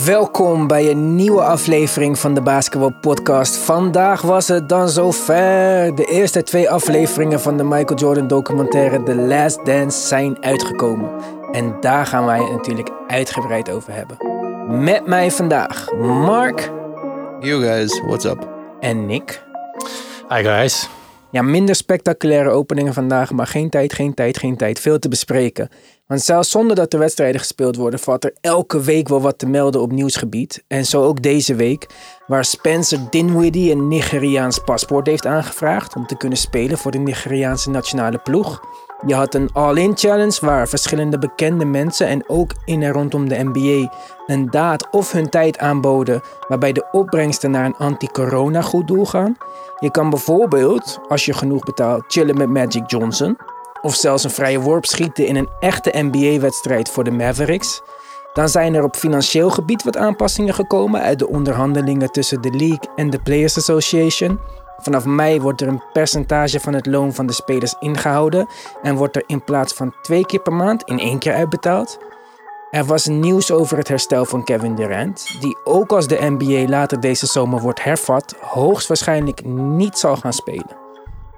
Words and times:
Welkom 0.00 0.66
bij 0.66 0.90
een 0.90 1.14
nieuwe 1.14 1.42
aflevering 1.42 2.18
van 2.18 2.34
de 2.34 2.42
Basketball 2.42 2.92
Podcast. 3.00 3.56
Vandaag 3.56 4.22
was 4.22 4.48
het 4.48 4.68
dan 4.68 4.88
zover. 4.88 5.94
De 5.94 6.04
eerste 6.04 6.42
twee 6.42 6.70
afleveringen 6.70 7.40
van 7.40 7.56
de 7.56 7.64
Michael 7.64 7.98
Jordan 7.98 8.26
documentaire 8.26 9.02
The 9.02 9.14
Last 9.14 9.64
Dance 9.64 10.06
zijn 10.06 10.44
uitgekomen. 10.44 11.10
En 11.52 11.76
daar 11.80 12.06
gaan 12.06 12.24
wij 12.24 12.38
het 12.38 12.52
natuurlijk 12.52 12.90
uitgebreid 13.06 13.70
over 13.70 13.92
hebben. 13.92 14.16
Met 14.84 15.06
mij 15.06 15.30
vandaag 15.30 15.92
Mark 16.00 16.70
You 17.40 17.62
guys, 17.62 18.00
what's 18.00 18.24
up? 18.24 18.48
en 18.80 19.06
Nick. 19.06 19.42
Hi 20.28 20.42
guys. 20.42 20.88
Ja, 21.30 21.42
minder 21.42 21.74
spectaculaire 21.74 22.50
openingen 22.50 22.94
vandaag, 22.94 23.32
maar 23.32 23.46
geen 23.46 23.70
tijd, 23.70 23.92
geen 23.92 24.14
tijd, 24.14 24.38
geen 24.38 24.56
tijd. 24.56 24.80
Veel 24.80 24.98
te 24.98 25.08
bespreken. 25.08 25.68
Want 26.12 26.24
zelfs 26.24 26.50
zonder 26.50 26.76
dat 26.76 26.92
er 26.92 26.98
wedstrijden 26.98 27.40
gespeeld 27.40 27.76
worden, 27.76 28.00
valt 28.00 28.24
er 28.24 28.34
elke 28.40 28.80
week 28.80 29.08
wel 29.08 29.20
wat 29.20 29.38
te 29.38 29.46
melden 29.46 29.80
op 29.80 29.92
nieuwsgebied. 29.92 30.64
En 30.68 30.86
zo 30.86 31.02
ook 31.02 31.22
deze 31.22 31.54
week, 31.54 31.86
waar 32.26 32.44
Spencer 32.44 32.98
Dinwiddie 33.10 33.72
een 33.72 33.88
Nigeriaans 33.88 34.58
paspoort 34.58 35.06
heeft 35.06 35.26
aangevraagd 35.26 35.96
om 35.96 36.06
te 36.06 36.16
kunnen 36.16 36.38
spelen 36.38 36.78
voor 36.78 36.90
de 36.90 36.98
Nigeriaanse 36.98 37.70
nationale 37.70 38.18
ploeg. 38.18 38.60
Je 39.06 39.14
had 39.14 39.34
een 39.34 39.52
all-in 39.52 39.96
challenge 39.96 40.38
waar 40.40 40.68
verschillende 40.68 41.18
bekende 41.18 41.64
mensen 41.64 42.06
en 42.06 42.28
ook 42.28 42.52
in 42.64 42.82
en 42.82 42.92
rondom 42.92 43.28
de 43.28 43.50
NBA 43.52 43.92
een 44.26 44.50
daad 44.50 44.88
of 44.90 45.12
hun 45.12 45.28
tijd 45.28 45.58
aanboden 45.58 46.20
waarbij 46.48 46.72
de 46.72 46.86
opbrengsten 46.90 47.50
naar 47.50 47.64
een 47.64 47.76
anti-corona 47.76 48.62
goed 48.62 48.88
doel 48.88 49.06
gaan. 49.06 49.36
Je 49.78 49.90
kan 49.90 50.10
bijvoorbeeld, 50.10 51.00
als 51.08 51.24
je 51.24 51.32
genoeg 51.32 51.64
betaalt, 51.64 52.04
chillen 52.06 52.36
met 52.36 52.48
Magic 52.48 52.90
Johnson. 52.90 53.36
Of 53.82 53.94
zelfs 53.94 54.24
een 54.24 54.30
vrije 54.30 54.60
worp 54.60 54.84
schieten 54.84 55.26
in 55.26 55.36
een 55.36 55.48
echte 55.60 55.92
NBA-wedstrijd 55.94 56.88
voor 56.88 57.04
de 57.04 57.10
Mavericks. 57.10 57.82
Dan 58.32 58.48
zijn 58.48 58.74
er 58.74 58.82
op 58.84 58.96
financieel 58.96 59.50
gebied 59.50 59.82
wat 59.82 59.96
aanpassingen 59.96 60.54
gekomen 60.54 61.00
uit 61.00 61.18
de 61.18 61.28
onderhandelingen 61.28 62.10
tussen 62.10 62.40
de 62.40 62.50
League 62.50 62.90
en 62.96 63.10
de 63.10 63.18
Players 63.22 63.56
Association. 63.56 64.38
Vanaf 64.76 65.04
mei 65.04 65.40
wordt 65.40 65.60
er 65.60 65.68
een 65.68 65.82
percentage 65.92 66.60
van 66.60 66.72
het 66.72 66.86
loon 66.86 67.12
van 67.12 67.26
de 67.26 67.32
spelers 67.32 67.74
ingehouden 67.80 68.46
en 68.82 68.96
wordt 68.96 69.16
er 69.16 69.24
in 69.26 69.44
plaats 69.44 69.72
van 69.72 69.94
twee 70.02 70.26
keer 70.26 70.40
per 70.40 70.52
maand 70.52 70.82
in 70.82 70.98
één 70.98 71.18
keer 71.18 71.34
uitbetaald. 71.34 71.98
Er 72.70 72.84
was 72.84 73.06
nieuws 73.06 73.50
over 73.50 73.76
het 73.76 73.88
herstel 73.88 74.24
van 74.24 74.44
Kevin 74.44 74.74
Durant, 74.74 75.36
die 75.40 75.56
ook 75.64 75.92
als 75.92 76.06
de 76.06 76.18
NBA 76.20 76.68
later 76.68 77.00
deze 77.00 77.26
zomer 77.26 77.60
wordt 77.60 77.84
hervat, 77.84 78.34
hoogstwaarschijnlijk 78.40 79.44
niet 79.44 79.98
zal 79.98 80.16
gaan 80.16 80.32
spelen. 80.32 80.81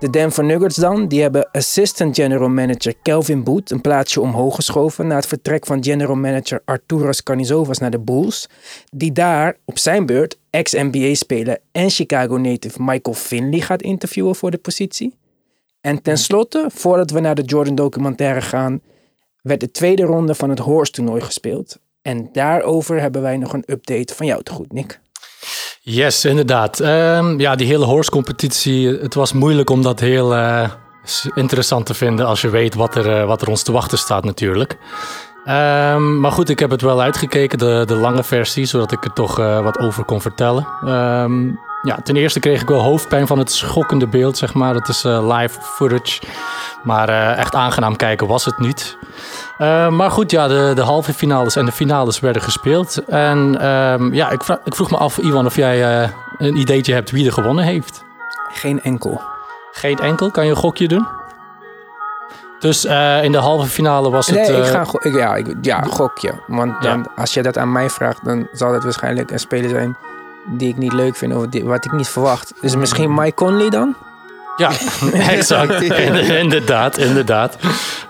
De 0.04 0.10
Denver 0.10 0.44
Nuggets 0.44 0.76
dan, 0.76 1.08
die 1.08 1.22
hebben 1.22 1.50
assistant 1.50 2.16
general 2.16 2.48
manager 2.48 2.94
Kelvin 3.02 3.44
Boot 3.44 3.70
een 3.70 3.80
plaatsje 3.80 4.20
omhoog 4.20 4.54
geschoven 4.54 5.06
na 5.06 5.16
het 5.16 5.26
vertrek 5.26 5.66
van 5.66 5.84
general 5.84 6.16
manager 6.16 6.62
Arturas 6.64 7.22
Karnizovas 7.22 7.78
naar 7.78 7.90
de 7.90 7.98
Bulls, 7.98 8.48
die 8.92 9.12
daar 9.12 9.56
op 9.64 9.78
zijn 9.78 10.06
beurt 10.06 10.38
ex-NBA-speler 10.50 11.58
en 11.72 11.90
Chicago 11.90 12.36
native 12.36 12.82
Michael 12.82 13.16
Finley 13.16 13.60
gaat 13.60 13.82
interviewen 13.82 14.34
voor 14.34 14.50
de 14.50 14.58
positie. 14.58 15.16
En 15.80 16.02
tenslotte, 16.02 16.66
voordat 16.74 17.10
we 17.10 17.20
naar 17.20 17.34
de 17.34 17.42
Jordan 17.42 17.74
documentaire 17.74 18.40
gaan, 18.40 18.80
werd 19.42 19.60
de 19.60 19.70
tweede 19.70 20.02
ronde 20.02 20.34
van 20.34 20.50
het 20.50 20.58
Horse 20.58 20.92
toernooi 20.92 21.20
gespeeld. 21.20 21.78
En 22.02 22.28
daarover 22.32 23.00
hebben 23.00 23.22
wij 23.22 23.36
nog 23.36 23.52
een 23.52 23.64
update 23.66 24.14
van 24.14 24.26
jou 24.26 24.42
te 24.42 24.52
goed, 24.52 24.72
Nick. 24.72 25.00
Yes, 25.86 26.24
inderdaad. 26.24 26.80
Ehm, 26.80 27.40
ja, 27.40 27.54
die 27.54 27.66
hele 27.66 27.84
horse 27.84 28.10
competitie, 28.10 28.88
het 28.88 29.14
was 29.14 29.32
moeilijk 29.32 29.70
om 29.70 29.82
dat 29.82 30.00
heel 30.00 30.34
eh, 30.34 30.68
interessant 31.34 31.86
te 31.86 31.94
vinden 31.94 32.26
als 32.26 32.40
je 32.40 32.50
weet 32.50 32.74
wat 32.74 32.94
er, 32.94 33.20
eh, 33.20 33.26
wat 33.26 33.42
er 33.42 33.48
ons 33.48 33.62
te 33.62 33.72
wachten 33.72 33.98
staat 33.98 34.24
natuurlijk. 34.24 34.76
Ehm, 35.44 36.20
maar 36.20 36.32
goed, 36.32 36.48
ik 36.48 36.58
heb 36.58 36.70
het 36.70 36.80
wel 36.80 37.00
uitgekeken, 37.00 37.58
de, 37.58 37.82
de 37.86 37.94
lange 37.94 38.24
versie, 38.24 38.64
zodat 38.64 38.92
ik 38.92 39.04
er 39.04 39.12
toch 39.12 39.38
eh, 39.38 39.62
wat 39.62 39.78
over 39.78 40.04
kon 40.04 40.20
vertellen. 40.20 40.66
Ehm, 40.84 41.46
ja, 41.82 41.96
ten 42.04 42.16
eerste 42.16 42.40
kreeg 42.40 42.60
ik 42.60 42.68
wel 42.68 42.82
hoofdpijn 42.82 43.26
van 43.26 43.38
het 43.38 43.52
schokkende 43.52 44.08
beeld, 44.08 44.36
zeg 44.38 44.54
maar. 44.54 44.74
Het 44.74 44.88
is 44.88 45.02
live 45.02 45.60
footage, 45.60 46.20
maar 46.82 47.08
echt 47.36 47.54
aangenaam 47.54 47.96
kijken 47.96 48.26
was 48.26 48.44
het 48.44 48.58
niet. 48.58 48.96
Uh, 49.58 49.88
maar 49.88 50.10
goed, 50.10 50.30
ja, 50.30 50.48
de, 50.48 50.72
de 50.74 50.82
halve 50.82 51.12
finales 51.12 51.56
en 51.56 51.64
de 51.64 51.72
finales 51.72 52.20
werden 52.20 52.42
gespeeld. 52.42 53.04
En 53.04 53.66
um, 53.68 54.14
ja, 54.14 54.30
ik, 54.30 54.42
ik, 54.64 54.74
vroeg 54.74 54.90
me 54.90 54.96
af, 54.96 55.18
Iwan, 55.18 55.46
of 55.46 55.56
jij 55.56 56.02
uh, 56.02 56.08
een 56.38 56.56
ideetje 56.56 56.92
hebt 56.94 57.10
wie 57.10 57.26
er 57.26 57.32
gewonnen 57.32 57.64
heeft. 57.64 58.04
Geen 58.52 58.82
enkel. 58.82 59.20
Geen 59.72 59.98
enkel? 59.98 60.30
Kan 60.30 60.44
je 60.44 60.50
een 60.50 60.56
gokje 60.56 60.88
doen? 60.88 61.06
Dus 62.58 62.84
uh, 62.84 63.24
in 63.24 63.32
de 63.32 63.38
halve 63.38 63.66
finale 63.66 64.10
was 64.10 64.28
nee, 64.28 64.40
het... 64.40 64.48
Nee, 64.48 64.60
ik 64.60 64.66
ga 64.66 64.84
go- 64.84 64.98
ik, 65.02 65.14
ja, 65.14 65.34
ik, 65.34 65.46
ja, 65.60 65.82
gokje. 65.82 66.32
Want 66.46 66.82
dan, 66.82 66.98
ja. 66.98 67.10
als 67.16 67.34
je 67.34 67.42
dat 67.42 67.58
aan 67.58 67.72
mij 67.72 67.90
vraagt, 67.90 68.24
dan 68.24 68.48
zal 68.52 68.72
dat 68.72 68.82
waarschijnlijk 68.82 69.30
een 69.30 69.38
speler 69.38 69.70
zijn 69.70 69.96
die 70.46 70.68
ik 70.68 70.76
niet 70.76 70.92
leuk 70.92 71.16
vind 71.16 71.34
of 71.34 71.46
die, 71.46 71.64
wat 71.64 71.84
ik 71.84 71.92
niet 71.92 72.08
verwacht. 72.08 72.54
Dus 72.60 72.76
misschien 72.76 73.14
Mike 73.14 73.34
Conley 73.34 73.70
dan? 73.70 73.96
Ja, 74.56 74.70
exact. 75.36 75.82
inderdaad, 76.44 76.98
inderdaad. 76.98 77.58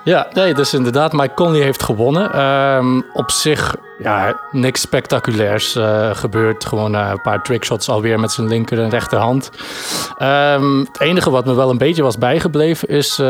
Ja, 0.05 0.29
nee, 0.33 0.55
dus 0.55 0.75
inderdaad, 0.75 1.13
Mike 1.13 1.35
Conley 1.35 1.61
heeft 1.61 1.83
gewonnen. 1.83 2.41
Um, 2.41 3.05
op 3.13 3.31
zich, 3.31 3.77
ja, 3.99 4.41
niks 4.51 4.81
spectaculairs 4.81 5.77
uh, 5.77 6.15
gebeurd. 6.15 6.65
Gewoon 6.65 6.95
uh, 6.95 7.09
een 7.11 7.21
paar 7.21 7.43
trickshots 7.43 7.89
alweer 7.89 8.21
met 8.21 8.33
zijn 8.33 8.49
linker 8.49 8.79
en 8.79 8.91
rechterhand. 8.91 9.51
Um, 10.23 10.79
het 10.79 11.01
enige 11.01 11.31
wat 11.31 11.45
me 11.45 11.55
wel 11.55 11.71
een 11.71 11.79
beetje 11.79 12.03
was 12.03 12.19
bijgebleven 12.19 12.89
is 12.89 13.19
uh, 13.19 13.27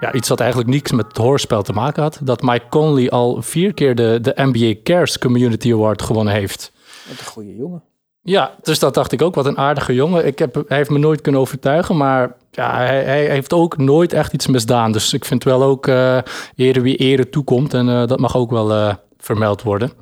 ja, 0.00 0.12
iets 0.12 0.28
wat 0.28 0.40
eigenlijk 0.40 0.70
niets 0.70 0.92
met 0.92 1.06
het 1.06 1.16
hoorspel 1.16 1.62
te 1.62 1.72
maken 1.72 2.02
had. 2.02 2.18
Dat 2.22 2.42
Mike 2.42 2.68
Conley 2.68 3.10
al 3.10 3.42
vier 3.42 3.74
keer 3.74 3.94
de, 3.94 4.18
de 4.22 4.32
NBA 4.36 4.74
Cares 4.82 5.18
Community 5.18 5.72
Award 5.72 6.02
gewonnen 6.02 6.34
heeft. 6.34 6.72
Wat 7.08 7.18
een 7.18 7.26
goede 7.26 7.56
jongen. 7.56 7.82
Ja, 8.26 8.54
dus 8.62 8.78
dat 8.78 8.94
dacht 8.94 9.12
ik 9.12 9.22
ook. 9.22 9.34
Wat 9.34 9.46
een 9.46 9.58
aardige 9.58 9.94
jongen. 9.94 10.26
Ik 10.26 10.38
heb, 10.38 10.54
hij 10.54 10.76
heeft 10.76 10.90
me 10.90 10.98
nooit 10.98 11.20
kunnen 11.20 11.40
overtuigen, 11.40 11.96
maar 11.96 12.34
ja, 12.50 12.76
hij, 12.76 13.04
hij 13.04 13.26
heeft 13.26 13.52
ook 13.52 13.76
nooit 13.76 14.12
echt 14.12 14.32
iets 14.32 14.46
misdaan. 14.46 14.92
Dus 14.92 15.12
ik 15.12 15.24
vind 15.24 15.44
wel 15.44 15.62
ook 15.62 15.86
uh, 15.86 16.18
ere 16.56 16.80
wie 16.80 16.96
ere 16.96 17.28
toekomt. 17.28 17.74
En 17.74 17.88
uh, 17.88 18.06
dat 18.06 18.18
mag 18.18 18.36
ook 18.36 18.50
wel 18.50 18.70
uh, 18.70 18.94
vermeld 19.18 19.62
worden. 19.62 19.92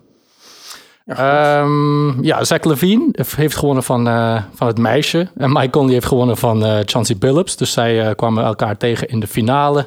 Ja, 1.07 1.61
um, 1.61 2.25
ja, 2.25 2.45
Zach 2.45 2.65
Levine 2.65 3.09
heeft 3.37 3.57
gewonnen 3.57 3.83
van, 3.83 4.05
van 4.55 4.67
het 4.67 4.79
meisje. 4.79 5.29
En 5.37 5.53
Mike 5.53 5.71
Conley 5.71 5.93
heeft 5.93 6.07
gewonnen 6.07 6.37
van 6.37 6.83
Chauncey 6.85 7.17
Billups. 7.19 7.57
Dus 7.57 7.73
zij 7.73 8.15
kwamen 8.15 8.45
elkaar 8.45 8.77
tegen 8.77 9.09
in 9.09 9.21
de 9.21 9.27
finale. 9.27 9.87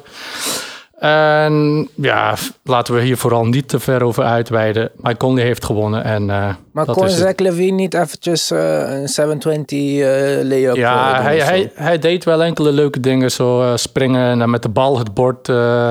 En 0.96 1.88
ja, 1.94 2.34
laten 2.64 2.94
we 2.94 3.00
hier 3.00 3.16
vooral 3.16 3.44
niet 3.44 3.68
te 3.68 3.80
ver 3.80 4.02
over 4.02 4.24
uitweiden. 4.24 4.90
Mike 4.96 5.16
Conley 5.16 5.44
heeft 5.44 5.64
gewonnen. 5.64 6.04
En, 6.04 6.22
uh, 6.22 6.48
maar 6.72 6.84
kon 6.84 7.08
Zach 7.08 7.36
Levine 7.36 7.76
niet 7.76 7.94
eventjes 7.94 8.50
uh, 8.50 9.00
een 9.00 9.08
720 9.08 9.78
uh, 9.78 10.04
layup 10.48 10.76
Ja, 10.76 11.22
hij, 11.22 11.38
hij, 11.38 11.70
hij, 11.74 11.98
deed 11.98 12.24
wel 12.24 12.42
enkele 12.42 12.72
leuke 12.72 13.00
dingen. 13.00 13.30
Zo 13.30 13.72
springen 13.76 14.40
en 14.40 14.50
met 14.50 14.62
de 14.62 14.68
bal 14.68 14.98
het 14.98 15.14
bord 15.14 15.48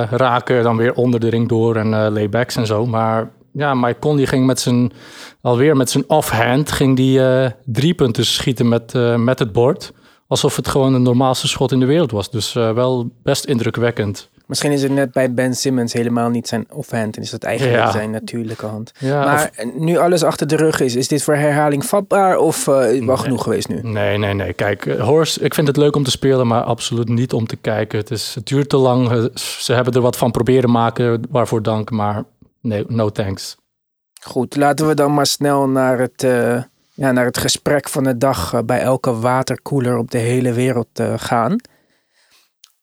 raken. 0.09 0.63
Dan 0.63 0.77
weer 0.77 0.93
onder 0.93 1.19
de 1.19 1.29
ring 1.29 1.47
door 1.47 1.75
en 1.75 1.89
laybacks 1.89 2.55
en 2.55 2.65
zo. 2.65 2.85
Maar 2.85 3.29
ja, 3.51 3.73
Mike 3.73 3.99
Conley 3.99 4.25
ging 4.25 4.45
met 4.45 4.59
zijn, 4.59 4.91
alweer 5.41 5.77
met 5.77 5.89
zijn 5.89 6.03
offhand... 6.07 6.71
ging 6.71 6.95
die 6.95 7.21
drie 7.65 7.93
punten 7.93 8.25
schieten 8.25 8.67
met, 8.67 8.93
met 9.17 9.39
het 9.39 9.51
bord. 9.51 9.91
Alsof 10.27 10.55
het 10.55 10.67
gewoon 10.67 10.93
de 10.93 10.99
normaalste 10.99 11.47
schot 11.47 11.71
in 11.71 11.79
de 11.79 11.85
wereld 11.85 12.11
was. 12.11 12.29
Dus 12.29 12.53
wel 12.53 13.09
best 13.23 13.45
indrukwekkend. 13.45 14.29
Misschien 14.45 14.71
is 14.71 14.83
het 14.83 14.91
net 14.91 15.11
bij 15.11 15.33
Ben 15.33 15.55
Simmons 15.55 15.93
helemaal 15.93 16.29
niet 16.29 16.47
zijn 16.47 16.65
offhand 16.71 17.15
en 17.15 17.21
is 17.21 17.29
dat 17.29 17.43
eigenlijk 17.43 17.77
ja. 17.77 17.91
zijn 17.91 18.11
natuurlijke 18.11 18.65
hand. 18.65 18.91
Ja, 18.97 19.25
maar 19.25 19.51
of... 19.57 19.73
nu 19.73 19.97
alles 19.97 20.23
achter 20.23 20.47
de 20.47 20.55
rug 20.55 20.79
is, 20.79 20.95
is 20.95 21.07
dit 21.07 21.23
voor 21.23 21.35
herhaling 21.35 21.85
vatbaar 21.85 22.37
of 22.37 22.67
uh, 22.67 22.75
wel 22.75 22.89
nee. 22.89 23.17
genoeg 23.17 23.43
geweest 23.43 23.67
nu? 23.67 23.79
Nee, 23.81 24.17
nee, 24.17 24.33
nee. 24.33 24.53
Kijk, 24.53 24.85
uh, 24.85 25.03
Horst, 25.03 25.41
ik 25.41 25.53
vind 25.53 25.67
het 25.67 25.77
leuk 25.77 25.95
om 25.95 26.03
te 26.03 26.11
spelen, 26.11 26.47
maar 26.47 26.61
absoluut 26.61 27.09
niet 27.09 27.33
om 27.33 27.47
te 27.47 27.55
kijken. 27.55 27.99
Het, 27.99 28.11
is, 28.11 28.35
het 28.35 28.47
duurt 28.47 28.69
te 28.69 28.77
lang. 28.77 29.29
Ze 29.33 29.73
hebben 29.73 29.93
er 29.93 30.01
wat 30.01 30.17
van 30.17 30.31
proberen 30.31 30.71
maken, 30.71 31.21
waarvoor 31.29 31.61
dank, 31.61 31.91
maar 31.91 32.23
nee, 32.61 32.85
no 32.87 33.09
thanks. 33.09 33.55
Goed, 34.21 34.55
laten 34.55 34.87
we 34.87 34.93
dan 34.93 35.13
maar 35.13 35.25
snel 35.25 35.67
naar 35.67 35.99
het, 35.99 36.23
uh, 36.23 36.61
ja, 36.93 37.11
naar 37.11 37.25
het 37.25 37.37
gesprek 37.37 37.89
van 37.89 38.03
de 38.03 38.17
dag 38.17 38.65
bij 38.65 38.79
elke 38.79 39.19
waterkoeler 39.19 39.97
op 39.97 40.11
de 40.11 40.17
hele 40.17 40.53
wereld 40.53 41.01
gaan 41.15 41.55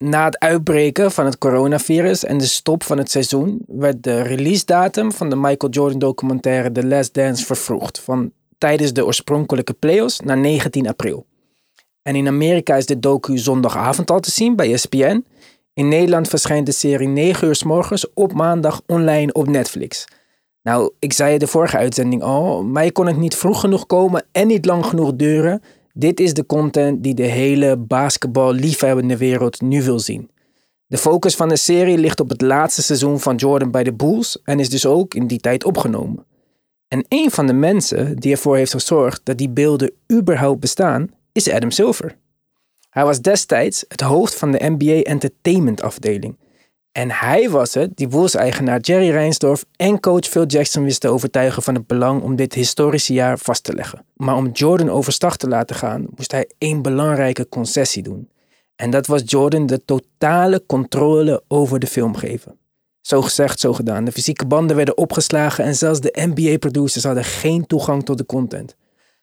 na 0.02 0.24
het 0.24 0.38
uitbreken 0.38 1.12
van 1.12 1.24
het 1.24 1.38
coronavirus 1.38 2.24
en 2.24 2.38
de 2.38 2.46
stop 2.46 2.82
van 2.82 2.98
het 2.98 3.10
seizoen 3.10 3.64
werd 3.66 4.02
de 4.02 4.22
release 4.22 4.64
datum 4.64 5.12
van 5.12 5.30
de 5.30 5.36
Michael 5.36 5.72
Jordan 5.72 5.98
documentaire 5.98 6.72
The 6.72 6.86
Last 6.86 7.14
Dance 7.14 7.44
vervroegd 7.44 8.00
van 8.00 8.32
tijdens 8.58 8.92
de 8.92 9.04
oorspronkelijke 9.04 9.72
playoffs 9.72 10.20
naar 10.20 10.38
19 10.38 10.88
april. 10.88 11.26
En 12.02 12.16
in 12.16 12.26
Amerika 12.26 12.76
is 12.76 12.86
de 12.86 12.98
docu 12.98 13.38
zondagavond 13.38 14.10
al 14.10 14.20
te 14.20 14.30
zien 14.30 14.56
bij 14.56 14.72
ESPN. 14.72 15.24
In 15.74 15.88
Nederland 15.88 16.28
verschijnt 16.28 16.66
de 16.66 16.72
serie 16.72 17.08
9 17.08 17.48
uur 17.48 17.54
s 17.54 17.62
morgens 17.62 18.12
op 18.14 18.32
maandag 18.32 18.82
online 18.86 19.32
op 19.32 19.48
Netflix. 19.48 20.04
Nou, 20.62 20.92
ik 20.98 21.12
zei 21.12 21.38
de 21.38 21.46
vorige 21.46 21.76
uitzending 21.76 22.22
al, 22.22 22.62
mij 22.62 22.90
kon 22.90 23.06
het 23.06 23.16
niet 23.16 23.36
vroeg 23.36 23.60
genoeg 23.60 23.86
komen 23.86 24.24
en 24.32 24.46
niet 24.46 24.64
lang 24.64 24.86
genoeg 24.86 25.12
duren. 25.14 25.62
Dit 25.92 26.20
is 26.20 26.34
de 26.34 26.46
content 26.46 27.02
die 27.02 27.14
de 27.14 27.22
hele 27.22 27.76
basketbal-liefhebbende 27.76 29.16
wereld 29.16 29.60
nu 29.60 29.82
wil 29.82 29.98
zien. 29.98 30.30
De 30.86 30.98
focus 30.98 31.36
van 31.36 31.48
de 31.48 31.56
serie 31.56 31.98
ligt 31.98 32.20
op 32.20 32.28
het 32.28 32.40
laatste 32.40 32.82
seizoen 32.82 33.20
van 33.20 33.36
Jordan 33.36 33.70
bij 33.70 33.84
de 33.84 33.92
Bulls 33.92 34.42
en 34.44 34.60
is 34.60 34.70
dus 34.70 34.86
ook 34.86 35.14
in 35.14 35.26
die 35.26 35.40
tijd 35.40 35.64
opgenomen. 35.64 36.26
En 36.88 37.04
een 37.08 37.30
van 37.30 37.46
de 37.46 37.52
mensen 37.52 38.16
die 38.16 38.32
ervoor 38.32 38.56
heeft 38.56 38.72
gezorgd 38.72 39.20
dat 39.24 39.38
die 39.38 39.50
beelden 39.50 39.92
überhaupt 40.12 40.60
bestaan, 40.60 41.10
is 41.32 41.50
Adam 41.50 41.70
Silver. 41.70 42.16
Hij 42.90 43.04
was 43.04 43.20
destijds 43.20 43.84
het 43.88 44.00
hoofd 44.00 44.34
van 44.34 44.50
de 44.50 44.76
NBA 44.78 45.02
Entertainment 45.02 45.82
afdeling. 45.82 46.36
En 46.92 47.10
hij 47.10 47.50
was 47.50 47.74
het 47.74 47.96
die 47.96 48.08
Bulls-eigenaar 48.08 48.80
Jerry 48.80 49.10
Reinsdorf 49.10 49.64
en 49.76 50.00
coach 50.00 50.26
Phil 50.26 50.46
Jackson 50.46 50.84
wist 50.84 51.00
te 51.00 51.08
overtuigen 51.08 51.62
van 51.62 51.74
het 51.74 51.86
belang 51.86 52.22
om 52.22 52.36
dit 52.36 52.54
historische 52.54 53.12
jaar 53.12 53.38
vast 53.38 53.64
te 53.64 53.74
leggen. 53.74 54.04
Maar 54.16 54.36
om 54.36 54.50
Jordan 54.50 54.90
overstag 54.90 55.36
te 55.36 55.48
laten 55.48 55.76
gaan, 55.76 56.06
moest 56.16 56.32
hij 56.32 56.50
één 56.58 56.82
belangrijke 56.82 57.48
concessie 57.48 58.02
doen. 58.02 58.30
En 58.76 58.90
dat 58.90 59.06
was 59.06 59.22
Jordan 59.24 59.66
de 59.66 59.84
totale 59.84 60.62
controle 60.66 61.42
over 61.48 61.78
de 61.78 61.86
film 61.86 62.14
geven. 62.14 62.58
Zo 63.00 63.22
gezegd, 63.22 63.60
zo 63.60 63.72
gedaan. 63.72 64.04
De 64.04 64.12
fysieke 64.12 64.46
banden 64.46 64.76
werden 64.76 64.96
opgeslagen 64.96 65.64
en 65.64 65.74
zelfs 65.74 66.00
de 66.00 66.28
NBA-producers 66.34 67.04
hadden 67.04 67.24
geen 67.24 67.66
toegang 67.66 68.04
tot 68.04 68.18
de 68.18 68.26
content. 68.26 68.76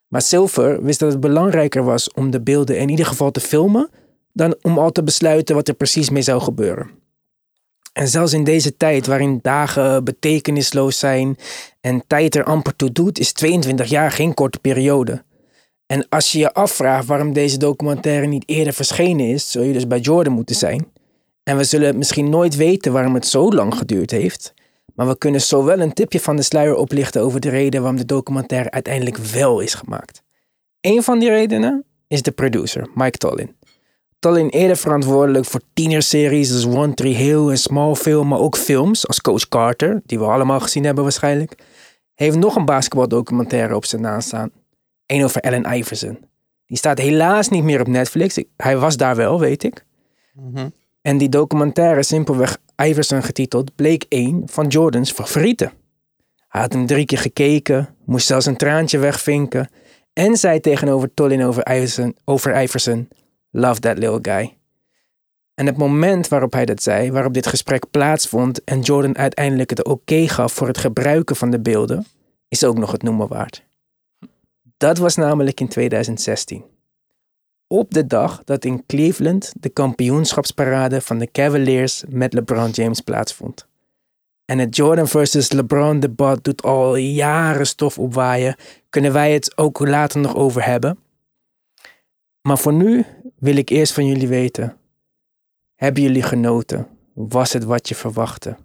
Maar 0.07 0.21
Silver 0.21 0.83
wist 0.83 0.99
dat 0.99 1.11
het 1.11 1.19
belangrijker 1.19 1.83
was 1.83 2.11
om 2.11 2.31
de 2.31 2.41
beelden 2.41 2.79
in 2.79 2.89
ieder 2.89 3.05
geval 3.05 3.31
te 3.31 3.39
filmen, 3.39 3.89
dan 4.33 4.55
om 4.61 4.77
al 4.77 4.91
te 4.91 5.03
besluiten 5.03 5.55
wat 5.55 5.67
er 5.67 5.73
precies 5.73 6.09
mee 6.09 6.21
zou 6.21 6.41
gebeuren. 6.41 6.98
En 7.93 8.07
zelfs 8.07 8.33
in 8.33 8.43
deze 8.43 8.77
tijd, 8.77 9.07
waarin 9.07 9.39
dagen 9.41 10.03
betekenisloos 10.03 10.99
zijn 10.99 11.37
en 11.81 12.03
tijd 12.07 12.35
er 12.35 12.43
amper 12.43 12.75
toe 12.75 12.91
doet, 12.91 13.19
is 13.19 13.31
22 13.31 13.89
jaar 13.89 14.11
geen 14.11 14.33
korte 14.33 14.59
periode. 14.59 15.23
En 15.85 16.09
als 16.09 16.31
je 16.31 16.39
je 16.39 16.53
afvraagt 16.53 17.07
waarom 17.07 17.33
deze 17.33 17.57
documentaire 17.57 18.25
niet 18.25 18.43
eerder 18.45 18.73
verschenen 18.73 19.25
is, 19.25 19.51
zul 19.51 19.63
je 19.63 19.73
dus 19.73 19.87
bij 19.87 19.99
Jordan 19.99 20.33
moeten 20.33 20.55
zijn. 20.55 20.87
En 21.43 21.57
we 21.57 21.63
zullen 21.63 21.97
misschien 21.97 22.29
nooit 22.29 22.55
weten 22.55 22.91
waarom 22.91 23.13
het 23.13 23.27
zo 23.27 23.51
lang 23.51 23.75
geduurd 23.75 24.11
heeft. 24.11 24.53
Maar 24.95 25.07
we 25.07 25.17
kunnen 25.17 25.41
zowel 25.41 25.79
een 25.79 25.93
tipje 25.93 26.19
van 26.19 26.35
de 26.35 26.41
sluier 26.41 26.75
oplichten 26.75 27.21
over 27.21 27.39
de 27.39 27.49
reden 27.49 27.81
waarom 27.81 27.99
de 27.99 28.05
documentaire 28.05 28.71
uiteindelijk 28.71 29.17
wel 29.17 29.59
is 29.59 29.73
gemaakt. 29.73 30.21
Een 30.81 31.03
van 31.03 31.19
die 31.19 31.29
redenen 31.29 31.85
is 32.07 32.21
de 32.21 32.31
producer, 32.31 32.89
Mike 32.93 33.17
Tollin. 33.17 33.55
Tollin 34.19 34.49
eerder 34.49 34.77
verantwoordelijk 34.77 35.45
voor 35.45 35.61
tienerseries 35.73 36.53
als 36.53 36.65
One 36.65 36.93
Tree 36.93 37.13
Hill 37.13 37.49
en 37.49 37.57
Smallville, 37.57 38.23
maar 38.23 38.39
ook 38.39 38.57
films 38.57 39.07
als 39.07 39.21
Coach 39.21 39.47
Carter, 39.47 40.01
die 40.05 40.19
we 40.19 40.25
allemaal 40.25 40.59
gezien 40.59 40.83
hebben 40.83 41.03
waarschijnlijk. 41.03 41.55
Hij 42.15 42.27
heeft 42.27 42.37
nog 42.37 42.55
een 42.55 42.65
basketbaldocumentaire 42.65 43.75
op 43.75 43.85
zijn 43.85 44.01
naam 44.01 44.21
staan. 44.21 44.51
Eén 45.05 45.23
over 45.23 45.41
Allen 45.41 45.73
Iverson. 45.73 46.19
Die 46.65 46.77
staat 46.77 46.97
helaas 46.97 47.49
niet 47.49 47.63
meer 47.63 47.79
op 47.79 47.87
Netflix. 47.87 48.43
Hij 48.57 48.77
was 48.77 48.97
daar 48.97 49.15
wel, 49.15 49.39
weet 49.39 49.63
ik. 49.63 49.85
En 51.01 51.17
die 51.17 51.29
documentaire, 51.29 52.03
simpelweg 52.03 52.57
Iverson 52.83 53.23
getiteld, 53.23 53.75
bleek 53.75 54.05
een 54.09 54.43
van 54.45 54.67
Jordans 54.67 55.11
favorieten. 55.11 55.71
Hij 56.47 56.61
had 56.61 56.73
hem 56.73 56.85
drie 56.85 57.05
keer 57.05 57.17
gekeken, 57.17 57.95
moest 58.05 58.27
zelfs 58.27 58.45
een 58.45 58.57
traantje 58.57 58.97
wegvinken 58.97 59.69
en 60.13 60.37
zei 60.37 60.59
tegenover 60.59 61.13
Tollin 61.13 61.43
over 61.43 61.75
Iverson, 61.75 62.15
over 62.25 62.61
Iverson 62.61 63.07
Love 63.51 63.79
that 63.79 63.97
little 63.97 64.19
guy. 64.21 64.57
En 65.53 65.65
het 65.65 65.77
moment 65.77 66.27
waarop 66.27 66.53
hij 66.53 66.65
dat 66.65 66.81
zei, 66.83 67.11
waarop 67.11 67.33
dit 67.33 67.47
gesprek 67.47 67.89
plaatsvond 67.91 68.63
en 68.63 68.81
Jordan 68.81 69.17
uiteindelijk 69.17 69.69
het 69.69 69.85
oké 69.85 70.27
gaf 70.27 70.53
voor 70.53 70.67
het 70.67 70.77
gebruiken 70.77 71.35
van 71.35 71.49
de 71.49 71.59
beelden, 71.59 72.05
is 72.47 72.63
ook 72.63 72.77
nog 72.77 72.91
het 72.91 73.03
noemen 73.03 73.27
waard. 73.27 73.65
Dat 74.77 74.97
was 74.97 75.15
namelijk 75.15 75.59
in 75.59 75.67
2016. 75.67 76.63
Op 77.67 77.93
de 77.93 78.07
dag 78.07 78.43
dat 78.43 78.65
in 78.65 78.85
Cleveland 78.85 79.53
de 79.59 79.69
kampioenschapsparade 79.69 81.01
van 81.01 81.17
de 81.17 81.31
Cavaliers 81.31 82.03
met 82.07 82.33
LeBron 82.33 82.69
James 82.69 83.01
plaatsvond. 83.01 83.67
En 84.45 84.59
het 84.59 84.75
Jordan 84.75 85.07
versus 85.07 85.51
LeBron 85.51 85.99
debat 85.99 86.43
doet 86.43 86.63
al 86.63 86.95
jaren 86.95 87.67
stof 87.67 87.99
opwaaien. 87.99 88.55
Kunnen 88.89 89.13
wij 89.13 89.33
het 89.33 89.57
ook 89.57 89.79
later 89.79 90.19
nog 90.19 90.35
over 90.35 90.65
hebben? 90.65 90.97
Maar 92.49 92.57
voor 92.57 92.73
nu 92.73 93.05
wil 93.39 93.55
ik 93.55 93.69
eerst 93.69 93.93
van 93.93 94.05
jullie 94.05 94.27
weten. 94.27 94.77
Hebben 95.75 96.03
jullie 96.03 96.23
genoten? 96.23 96.87
Was 97.13 97.53
het 97.53 97.63
wat 97.63 97.87
je 97.87 97.95
verwachtte? 97.95 98.57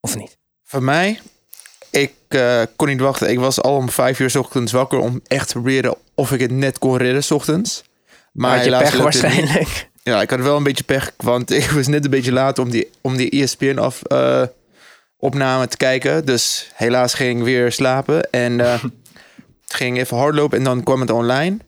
Of 0.00 0.16
niet? 0.16 0.38
Voor 0.62 0.82
mij, 0.82 1.20
ik 1.90 2.12
eh, 2.28 2.62
kon 2.76 2.88
niet 2.88 3.00
wachten. 3.00 3.30
Ik 3.30 3.38
was 3.38 3.60
al 3.60 3.76
om 3.76 3.90
vijf 3.90 4.20
uur 4.20 4.30
's 4.30 4.34
ochtends 4.34 4.72
wakker 4.72 4.98
om 4.98 5.20
echt 5.26 5.46
te 5.46 5.52
proberen 5.52 5.96
of 6.14 6.32
ik 6.32 6.40
het 6.40 6.50
net 6.50 6.78
kon 6.78 6.96
redden 6.96 7.24
's 7.24 7.30
ochtends. 7.30 7.84
Maar 8.32 8.56
je 8.56 8.62
helaas 8.62 8.90
pech 8.90 9.00
waarschijnlijk. 9.00 9.88
Ja, 10.02 10.20
ik 10.20 10.30
had 10.30 10.40
wel 10.40 10.56
een 10.56 10.62
beetje 10.62 10.84
pech, 10.84 11.12
want 11.16 11.50
ik 11.62 11.70
was 11.70 11.86
net 11.86 12.04
een 12.04 12.10
beetje 12.10 12.32
laat 12.32 12.58
om 12.58 12.70
die, 12.70 12.90
om 13.00 13.16
die 13.16 13.30
ESPN 13.30 13.78
af, 13.78 14.02
eh, 14.02 14.42
opname 15.16 15.68
te 15.68 15.76
kijken. 15.76 16.24
Dus 16.24 16.70
helaas 16.74 17.14
ging 17.14 17.38
ik 17.38 17.44
weer 17.44 17.72
slapen 17.72 18.30
en 18.30 18.60
eh, 18.60 18.84
ging 19.78 19.98
even 19.98 20.16
hardlopen 20.16 20.58
en 20.58 20.64
dan 20.64 20.82
kwam 20.82 21.00
het 21.00 21.10
online. 21.10 21.58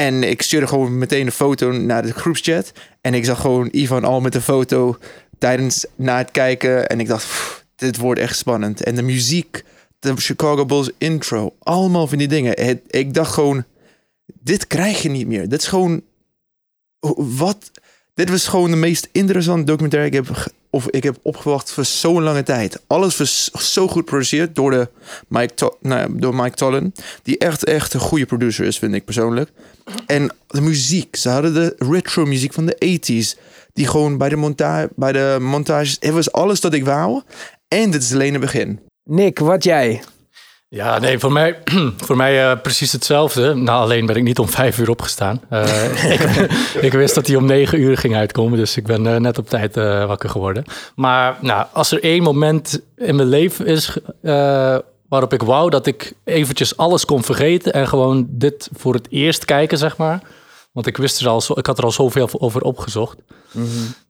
En 0.00 0.22
ik 0.22 0.42
stuurde 0.42 0.66
gewoon 0.66 0.98
meteen 0.98 1.26
een 1.26 1.32
foto 1.32 1.70
naar 1.72 2.02
de 2.02 2.12
groepschat. 2.12 2.72
En 3.00 3.14
ik 3.14 3.24
zag 3.24 3.40
gewoon 3.40 3.68
Ivan 3.70 4.04
al 4.04 4.20
met 4.20 4.34
een 4.34 4.40
foto 4.40 4.98
tijdens 5.38 5.86
na 5.96 6.18
het 6.18 6.30
kijken. 6.30 6.88
En 6.88 7.00
ik 7.00 7.06
dacht, 7.06 7.24
"Pff, 7.24 7.64
dit 7.76 7.96
wordt 7.96 8.20
echt 8.20 8.36
spannend. 8.36 8.82
En 8.82 8.94
de 8.94 9.02
muziek, 9.02 9.64
de 9.98 10.16
Chicago 10.16 10.66
Bulls 10.66 10.90
intro, 10.98 11.54
allemaal 11.58 12.06
van 12.06 12.18
die 12.18 12.28
dingen. 12.28 12.80
Ik 12.86 13.14
dacht 13.14 13.32
gewoon, 13.32 13.64
dit 14.26 14.66
krijg 14.66 15.02
je 15.02 15.08
niet 15.08 15.26
meer. 15.26 15.48
Dit 15.48 15.60
is 15.60 15.68
gewoon, 15.68 16.02
wat? 17.16 17.70
Dit 18.14 18.30
was 18.30 18.46
gewoon 18.46 18.70
de 18.70 18.76
meest 18.76 19.08
interessante 19.12 19.64
documentaire 19.64 20.08
ik 20.08 20.14
heb, 20.14 20.52
of 20.70 20.88
ik 20.88 21.02
heb 21.02 21.18
opgewacht 21.22 21.72
voor 21.72 21.84
zo'n 21.84 22.22
lange 22.22 22.42
tijd. 22.42 22.80
Alles 22.86 23.16
was 23.16 23.50
zo 23.50 23.88
goed 23.88 23.98
geproduceerd 23.98 24.54
door, 24.54 24.70
de 24.70 24.88
Mike, 25.28 25.72
nou, 25.80 26.18
door 26.18 26.34
Mike 26.34 26.56
Tollin. 26.56 26.94
Die 27.22 27.38
echt, 27.38 27.64
echt 27.64 27.94
een 27.94 28.00
goede 28.00 28.26
producer 28.26 28.66
is, 28.66 28.78
vind 28.78 28.94
ik 28.94 29.04
persoonlijk. 29.04 29.50
En 30.06 30.32
de 30.46 30.60
muziek. 30.60 31.16
Ze 31.16 31.28
hadden 31.28 31.54
de 31.54 31.74
retro 31.78 32.24
muziek 32.24 32.52
van 32.52 32.66
de 32.66 32.98
80s. 33.00 33.40
Die 33.72 33.86
gewoon 33.86 34.18
bij 34.18 34.28
de, 34.28 34.36
monta 34.36 34.88
bij 34.96 35.12
de 35.12 35.36
montages... 35.40 35.96
Het 36.00 36.12
was 36.12 36.32
alles 36.32 36.60
dat 36.60 36.72
ik 36.72 36.84
wou. 36.84 37.22
En 37.68 37.90
dit 37.90 38.02
is 38.02 38.12
alleen 38.12 38.32
het 38.32 38.40
begin. 38.40 38.80
Nick, 39.04 39.38
wat 39.38 39.64
jij? 39.64 40.02
Ja, 40.72 40.98
nee, 40.98 41.18
voor 41.18 41.32
mij, 41.32 41.58
voor 42.06 42.16
mij 42.16 42.50
eh, 42.50 42.60
precies 42.62 42.92
hetzelfde. 42.92 43.54
Nou, 43.54 43.82
alleen 43.82 44.06
ben 44.06 44.16
ik 44.16 44.22
niet 44.22 44.38
om 44.38 44.48
vijf 44.48 44.78
uur 44.78 44.90
opgestaan. 44.90 45.40
Eh, 45.48 46.42
ik, 46.86 46.92
wist 46.92 47.14
dat 47.14 47.26
hij 47.26 47.36
om 47.36 47.46
negen 47.46 47.80
uur 47.80 47.98
ging 47.98 48.16
uitkomen, 48.16 48.58
dus 48.58 48.76
ik 48.76 48.86
ben 48.86 49.06
eh, 49.06 49.16
net 49.16 49.38
op 49.38 49.48
tijd 49.48 49.74
wakker 50.06 50.28
geworden. 50.28 50.64
Maar 50.94 51.36
nou, 51.40 51.66
als 51.72 51.92
er 51.92 52.02
één 52.02 52.22
moment 52.22 52.80
in 52.96 53.16
mijn 53.16 53.28
leven 53.28 53.66
is 53.66 53.96
waarop 55.08 55.32
ik 55.32 55.42
wou 55.42 55.70
dat 55.70 55.86
ik 55.86 56.12
eventjes 56.24 56.76
alles 56.76 57.04
kon 57.04 57.22
vergeten 57.22 57.72
en 57.72 57.88
gewoon 57.88 58.26
dit 58.28 58.68
voor 58.72 58.94
het 58.94 59.06
eerst 59.10 59.44
kijken, 59.44 59.78
zeg 59.78 59.96
maar. 59.96 60.22
Want 60.72 60.86
ik 60.86 60.96
wist 60.96 61.20
er 61.20 61.28
al, 61.28 61.40
zo, 61.40 61.52
ik 61.56 61.66
had 61.66 61.78
er 61.78 61.84
al 61.84 61.90
zoveel 61.92 62.28
over 62.32 62.62
opgezocht. 62.62 63.16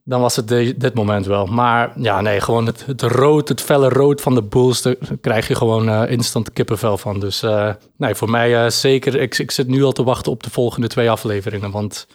Dan 0.05 0.21
was 0.21 0.37
het 0.37 0.49
de- 0.49 0.75
dit 0.77 0.95
moment 0.95 1.27
wel. 1.27 1.47
Maar 1.47 1.93
ja, 1.97 2.21
nee, 2.21 2.41
gewoon 2.41 2.67
het, 2.67 2.87
het 2.87 3.03
rood, 3.03 3.49
het 3.49 3.61
felle 3.61 3.89
rood 3.89 4.21
van 4.21 4.35
de 4.35 4.43
Bulls, 4.43 4.83
daar 4.83 4.95
krijg 5.21 5.49
je 5.49 5.55
gewoon 5.55 5.89
eh, 5.89 6.11
instant 6.11 6.53
kippenvel 6.53 6.99
van. 6.99 7.21
Dus 7.21 7.43
eh, 7.43 7.71
nee, 7.97 8.15
voor 8.15 8.31
mij 8.31 8.65
eh, 8.65 8.71
zeker. 8.71 9.21
Ik, 9.21 9.39
ik 9.39 9.51
zit 9.51 9.67
nu 9.69 9.83
al 9.85 9.93
te 9.93 10.03
wachten 10.03 10.33
op 10.33 10.43
de 10.43 10.51
volgende 10.51 10.87
twee 10.89 11.11
afleveringen. 11.11 11.71
Want 11.71 12.07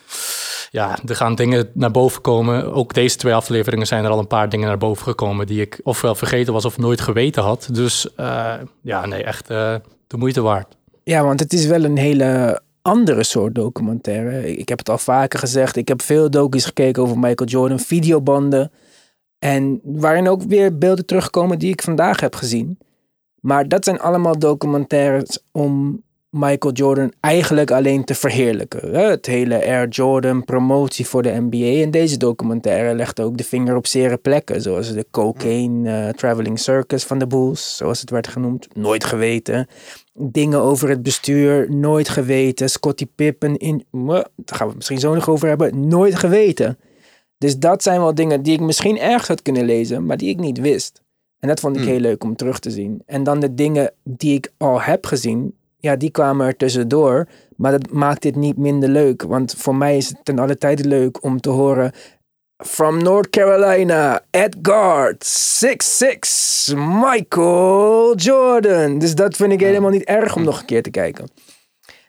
ja, 0.72 0.98
er 1.06 1.16
gaan 1.16 1.36
dingen 1.36 1.70
naar 1.74 1.92
boven 1.92 2.22
komen. 2.22 2.74
Ook 2.74 2.94
deze 2.94 3.16
twee 3.18 3.34
afleveringen 3.34 3.88
zijn 3.88 4.04
er 4.04 4.10
al 4.12 4.20
een 4.20 4.28
paar 4.28 4.50
dingen 4.50 4.68
naar 4.68 4.78
boven 4.78 5.04
gekomen 5.04 5.48
die 5.48 5.62
ik 5.62 5.80
ofwel 5.84 6.16
vergeten 6.16 6.54
was 6.54 6.66
of 6.66 6.78
nooit 6.78 7.02
geweten 7.02 7.44
had. 7.44 7.70
Dus 7.72 8.14
eh, 8.16 8.54
ja, 8.82 9.06
nee, 9.06 9.24
echt 9.24 9.50
eh, 9.50 9.75
de 10.08 10.18
moeite 10.18 10.42
waard. 10.42 10.75
Ja, 11.04 11.24
want 11.24 11.40
het 11.40 11.54
is 11.54 11.66
wel 11.66 11.84
een 11.84 11.98
hele 11.98 12.62
andere 12.86 13.24
soort 13.24 13.56
documentaire. 13.56 14.56
Ik 14.58 14.70
heb 14.70 14.77
het 14.77 14.89
al 14.89 14.98
vaker 14.98 15.39
gezegd. 15.39 15.75
Ik 15.75 15.88
heb 15.88 16.01
veel 16.01 16.30
docu's 16.30 16.65
gekeken 16.65 17.04
over 17.04 17.20
Michael 17.20 17.50
Jordan, 17.50 17.80
videobanden. 17.80 18.72
En 19.39 19.80
waarin 19.84 20.27
ook 20.27 20.42
weer 20.42 20.77
beelden 20.77 21.06
terugkomen 21.06 21.60
die 21.60 21.72
ik 21.72 21.82
vandaag 21.82 22.20
heb 22.20 22.36
gezien. 22.36 22.77
Maar 23.39 23.68
dat 23.68 23.84
zijn 23.84 24.00
allemaal 24.00 24.39
documentaires 24.39 25.39
om 25.51 26.04
Michael 26.30 26.74
Jordan 26.74 27.13
eigenlijk 27.20 27.72
alleen 27.72 28.04
te 28.04 28.15
verheerlijken. 28.15 28.94
Het 28.94 29.25
hele 29.25 29.65
Air 29.65 29.88
Jordan 29.88 30.44
promotie 30.44 31.08
voor 31.08 31.24
de 31.24 31.48
NBA. 31.50 31.84
En 31.84 31.92
deze 31.92 32.18
documentaire 32.18 32.96
legt 32.96 33.20
ook 33.20 33.38
de 33.38 33.44
vinger 33.44 33.75
op 33.75 33.88
zere 33.88 34.18
plekken. 34.18 34.62
Zoals 34.62 34.94
de 34.94 35.06
cocaine 35.12 36.06
eh, 36.08 36.10
traveling 36.13 36.60
circus 36.60 37.04
van 37.04 37.18
de 37.18 37.27
Bulls, 37.27 37.77
zoals 37.77 38.00
het 38.00 38.10
werd 38.10 38.27
genoemd. 38.27 38.68
Nooit 38.75 39.04
geweten 39.04 39.68
dingen 40.18 40.60
over 40.62 40.90
het 40.90 41.04
bestuur, 41.04 41.72
nooit 41.72 42.10
geweten. 42.10 42.70
Scottie 42.70 43.12
Pippen, 43.16 43.58
in, 43.58 43.86
daar 43.92 44.26
gaan 44.46 44.58
we 44.60 44.66
het 44.66 44.76
misschien 44.76 45.00
zo 45.00 45.14
nog 45.14 45.30
over 45.30 45.48
hebben, 45.48 45.88
nooit 45.88 46.16
geweten. 46.16 46.78
Dus 47.38 47.60
dat 47.60 47.84
zijn 47.84 48.00
wel 48.00 48.16
dingen 48.16 48.42
die 48.42 48.54
ik 48.54 48.60
misschien 48.60 49.00
ergens 49.00 49.28
had 49.28 49.42
kunnen 49.42 49.66
lezen, 49.66 50.06
maar 50.06 50.18
die 50.18 50.30
ik 50.30 50.40
niet 50.40 50.60
wist. 50.60 51.02
En 51.40 51.48
dat 51.48 51.60
vond 51.60 51.76
ik 51.76 51.82
Hmm. 51.82 51.92
heel 51.92 52.00
leuk 52.00 52.24
om 52.24 52.36
terug 52.36 52.60
te 52.60 52.70
zien. 52.70 53.02
En 53.06 53.24
dan 53.24 53.40
de 53.40 53.54
dingen 53.54 53.92
die 54.04 54.36
ik 54.36 54.52
al 54.58 54.82
heb 54.82 55.06
gezien, 55.06 55.54
ja, 55.78 55.96
die 55.96 56.12
kwamen 56.12 56.46
er 56.48 56.58
tussendoor. 56.58 57.28
Maar 57.56 57.72
dat 57.72 57.92
maakt 57.92 58.22
dit 58.22 58.36
niet 58.36 58.58
minder 58.58 58.90
leuk. 58.90 59.22
Want 59.22 59.54
voor 59.58 59.76
mij 59.76 59.98
is 59.98 60.08
het 60.08 60.18
ten 60.24 60.40
alle 60.40 60.58
tijde 60.58 60.88
leuk 60.88 61.24
om 61.24 61.42
te 61.42 61.50
horen 61.50 61.92
From 62.64 63.04
North 63.04 63.30
Carolina, 63.30 64.22
at 64.32 64.56
guard, 64.62 65.24
6'6, 65.24 66.76
Michael 66.76 68.16
Jordan. 68.16 69.00
Dus 69.00 69.16
dat 69.16 69.36
vind 69.36 69.52
ik 69.52 69.60
helemaal 69.60 69.90
niet 69.90 70.04
erg 70.04 70.36
om 70.36 70.44
nog 70.44 70.60
een 70.60 70.66
keer 70.66 70.84
te 70.84 70.90
kijken. 70.90 71.30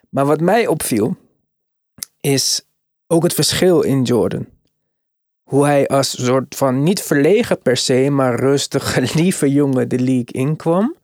Maar 0.09 0.25
wat 0.25 0.41
mij 0.41 0.67
opviel, 0.67 1.15
is 2.19 2.67
ook 3.07 3.23
het 3.23 3.33
verschil 3.33 3.81
in 3.81 4.03
Jordan. 4.03 4.45
Hoe 5.43 5.65
hij 5.65 5.87
als 5.87 6.25
soort 6.25 6.55
van 6.55 6.83
niet 6.83 7.01
verlegen 7.01 7.61
per 7.61 7.77
se, 7.77 8.09
maar 8.09 8.39
rustige, 8.39 9.01
lieve 9.21 9.51
jongen 9.51 9.89
de 9.89 9.99
league 9.99 10.31
inkwam. 10.31 10.95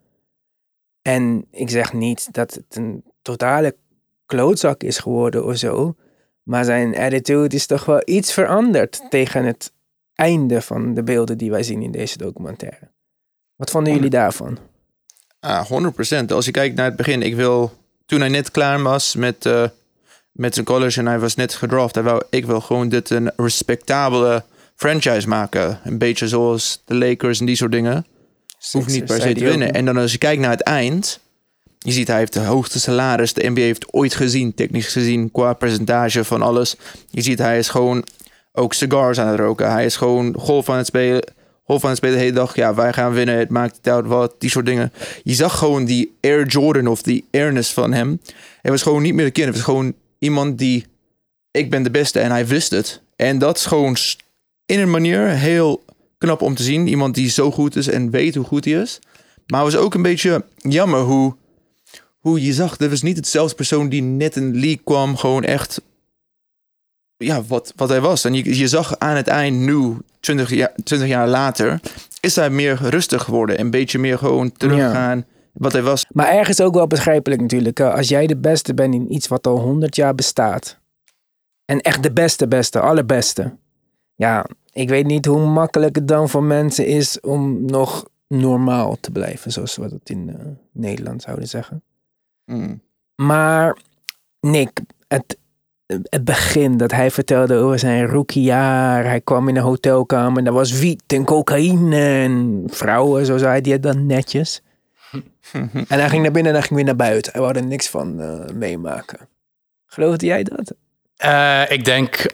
En 1.01 1.45
ik 1.51 1.69
zeg 1.69 1.93
niet 1.93 2.33
dat 2.33 2.53
het 2.53 2.75
een 2.75 3.03
totale 3.21 3.75
klootzak 4.25 4.83
is 4.83 4.97
geworden 4.97 5.45
of 5.45 5.57
zo. 5.57 5.95
Maar 6.43 6.65
zijn 6.65 6.97
attitude 6.97 7.55
is 7.55 7.65
toch 7.65 7.85
wel 7.85 8.01
iets 8.05 8.33
veranderd 8.33 9.01
tegen 9.09 9.45
het 9.45 9.71
einde 10.13 10.61
van 10.61 10.93
de 10.93 11.03
beelden 11.03 11.37
die 11.37 11.51
wij 11.51 11.63
zien 11.63 11.81
in 11.81 11.91
deze 11.91 12.17
documentaire. 12.17 12.91
Wat 13.55 13.71
vonden 13.71 13.93
jullie 13.93 14.09
daarvan? 14.09 14.57
Ah, 15.39 15.65
100%. 15.65 16.31
Als 16.31 16.45
je 16.45 16.51
kijkt 16.51 16.75
naar 16.75 16.85
het 16.85 16.95
begin, 16.95 17.21
ik 17.21 17.35
wil 17.35 17.71
toen 18.05 18.19
hij 18.19 18.29
net 18.29 18.51
klaar 18.51 18.81
was 18.81 19.15
met, 19.15 19.45
uh, 19.45 19.67
met 20.31 20.53
zijn 20.53 20.65
college 20.65 20.99
en 20.99 21.07
hij 21.07 21.19
was 21.19 21.35
net 21.35 21.53
gedraft, 21.53 21.95
hij 21.95 22.03
wou, 22.03 22.23
ik 22.29 22.45
wil 22.45 22.61
gewoon 22.61 22.89
dit 22.89 23.09
een 23.09 23.31
respectabele 23.35 24.43
franchise 24.75 25.27
maken. 25.27 25.79
Een 25.83 25.97
beetje 25.97 26.27
zoals 26.27 26.81
de 26.85 26.95
Lakers 26.95 27.39
en 27.39 27.45
die 27.45 27.55
soort 27.55 27.71
dingen. 27.71 28.05
Hoeft 28.71 28.87
niet 28.87 29.05
per 29.05 29.21
se 29.21 29.33
te 29.33 29.43
winnen. 29.43 29.73
En 29.73 29.85
dan 29.85 29.97
als 29.97 30.11
je 30.11 30.17
kijkt 30.17 30.41
naar 30.41 30.51
het 30.51 30.61
eind, 30.61 31.19
je 31.83 31.91
ziet 31.91 32.07
hij 32.07 32.17
heeft 32.17 32.33
de 32.33 32.39
hoogste 32.39 32.79
salaris 32.79 33.33
de 33.33 33.49
NBA 33.49 33.61
heeft 33.61 33.93
ooit 33.93 34.15
gezien, 34.15 34.53
technisch 34.53 34.87
gezien, 34.87 35.31
qua 35.31 35.53
percentage 35.53 36.23
van 36.23 36.41
alles. 36.41 36.75
Je 37.09 37.21
ziet 37.21 37.39
hij 37.39 37.57
is 37.57 37.69
gewoon 37.69 38.03
ook 38.53 38.73
cigars 38.73 39.19
aan 39.19 39.27
het 39.27 39.39
roken. 39.39 39.71
Hij 39.71 39.85
is 39.85 39.95
gewoon 39.95 40.35
golf 40.37 40.69
aan 40.69 40.77
het 40.77 40.85
spelen. 40.85 41.23
Golf 41.65 41.83
aan 41.83 41.89
het 41.89 41.97
spelen 41.97 42.15
de 42.15 42.21
hele 42.21 42.35
dag. 42.35 42.55
Ja, 42.55 42.73
wij 42.73 42.93
gaan 42.93 43.13
winnen. 43.13 43.37
Het 43.37 43.49
maakt 43.49 43.73
niet 43.75 43.93
uit 43.93 44.05
wat. 44.05 44.35
Die 44.37 44.49
soort 44.49 44.65
dingen. 44.65 44.93
Je 45.23 45.33
zag 45.33 45.57
gewoon 45.57 45.85
die 45.85 46.15
Air 46.21 46.45
Jordan 46.45 46.87
of 46.87 47.01
die 47.01 47.25
airness 47.31 47.73
van 47.73 47.93
hem. 47.93 48.19
Hij 48.61 48.71
was 48.71 48.81
gewoon 48.81 49.01
niet 49.01 49.13
meer 49.13 49.25
de 49.25 49.31
kind. 49.31 49.47
Het 49.47 49.55
was 49.55 49.65
gewoon 49.65 49.93
iemand 50.19 50.57
die... 50.57 50.85
Ik 51.51 51.69
ben 51.69 51.83
de 51.83 51.91
beste 51.91 52.19
en 52.19 52.31
hij 52.31 52.47
wist 52.47 52.71
het. 52.71 53.01
En 53.15 53.37
dat 53.37 53.57
is 53.57 53.65
gewoon 53.65 53.97
in 54.65 54.79
een 54.79 54.91
manier 54.91 55.27
heel 55.27 55.83
knap 56.17 56.41
om 56.41 56.55
te 56.55 56.63
zien. 56.63 56.87
Iemand 56.87 57.15
die 57.15 57.29
zo 57.29 57.51
goed 57.51 57.75
is 57.75 57.87
en 57.87 58.09
weet 58.09 58.35
hoe 58.35 58.45
goed 58.45 58.65
hij 58.65 58.73
is. 58.73 58.99
Maar 59.47 59.63
het 59.63 59.73
was 59.73 59.81
ook 59.81 59.93
een 59.93 60.01
beetje 60.01 60.45
jammer 60.57 60.99
hoe 60.99 61.35
hoe 62.23 62.45
je 62.45 62.53
zag, 62.53 62.77
dat 62.77 62.89
was 62.89 63.01
niet 63.01 63.17
hetzelfde 63.17 63.55
persoon 63.55 63.89
die 63.89 64.01
net 64.01 64.35
een 64.35 64.53
league 64.53 64.81
kwam, 64.83 65.15
gewoon 65.17 65.43
echt 65.43 65.81
ja, 67.17 67.43
wat, 67.43 67.73
wat 67.75 67.89
hij 67.89 68.01
was. 68.01 68.25
En 68.25 68.33
je, 68.33 68.57
je 68.57 68.67
zag 68.67 68.99
aan 68.99 69.15
het 69.15 69.27
eind 69.27 69.57
nu, 69.57 69.97
20 70.19 70.49
jaar, 70.49 70.73
20 70.83 71.09
jaar 71.09 71.27
later, 71.27 71.79
is 72.19 72.35
hij 72.35 72.49
meer 72.49 72.77
rustig 72.81 73.23
geworden. 73.23 73.59
Een 73.59 73.69
beetje 73.69 73.99
meer 73.99 74.17
gewoon 74.17 74.51
teruggaan 74.51 75.25
wat 75.53 75.71
hij 75.71 75.81
was. 75.81 76.05
Maar 76.09 76.27
ergens 76.27 76.61
ook 76.61 76.73
wel 76.73 76.87
begrijpelijk 76.87 77.41
natuurlijk. 77.41 77.79
Als 77.79 78.07
jij 78.07 78.27
de 78.27 78.37
beste 78.37 78.73
bent 78.73 78.93
in 78.93 79.13
iets 79.13 79.27
wat 79.27 79.47
al 79.47 79.59
100 79.59 79.95
jaar 79.95 80.15
bestaat. 80.15 80.79
En 81.65 81.81
echt 81.81 82.03
de 82.03 82.13
beste, 82.13 82.47
beste, 82.47 82.79
allerbeste. 82.79 83.57
Ja, 84.15 84.45
ik 84.71 84.89
weet 84.89 85.05
niet 85.05 85.25
hoe 85.25 85.45
makkelijk 85.45 85.95
het 85.95 86.07
dan 86.07 86.29
voor 86.29 86.43
mensen 86.43 86.85
is 86.85 87.19
om 87.19 87.65
nog 87.65 88.05
normaal 88.27 88.97
te 88.99 89.11
blijven. 89.11 89.51
Zoals 89.51 89.75
we 89.75 89.89
dat 89.89 90.09
in 90.09 90.27
uh, 90.27 90.35
Nederland 90.71 91.21
zouden 91.21 91.47
zeggen. 91.47 91.83
Mm. 92.45 92.81
Maar 93.15 93.77
Nick, 94.39 94.81
het, 95.07 95.37
het 95.85 96.23
begin 96.23 96.77
dat 96.77 96.91
hij 96.91 97.11
vertelde 97.11 97.55
over 97.55 97.79
zijn 97.79 98.05
rookiejaar. 98.05 99.03
Hij 99.03 99.21
kwam 99.21 99.47
in 99.47 99.55
een 99.55 99.63
hotelkamer 99.63 100.37
en 100.37 100.43
daar 100.43 100.53
was 100.53 100.71
wiet 100.71 101.03
en 101.07 101.25
cocaïne 101.25 101.97
en 101.97 102.63
vrouwen, 102.67 103.25
zo 103.25 103.37
zei 103.37 103.61
hij 103.61 103.71
het 103.71 103.83
dan 103.83 104.05
netjes. 104.05 104.61
en 105.87 105.99
hij 105.99 106.09
ging 106.09 106.21
naar 106.23 106.31
binnen 106.31 106.51
en 106.51 106.57
hij 106.57 106.67
ging 106.67 106.75
weer 106.75 106.85
naar 106.85 106.95
buiten. 106.95 107.31
Hij 107.31 107.41
wou 107.41 107.55
er 107.55 107.65
niks 107.65 107.89
van 107.89 108.21
uh, 108.21 108.45
meemaken. 108.53 109.19
Geloofde 109.85 110.25
jij 110.25 110.43
dat? 110.43 110.73
Uh, 111.25 111.71
ik 111.71 111.85
denk 111.85 112.25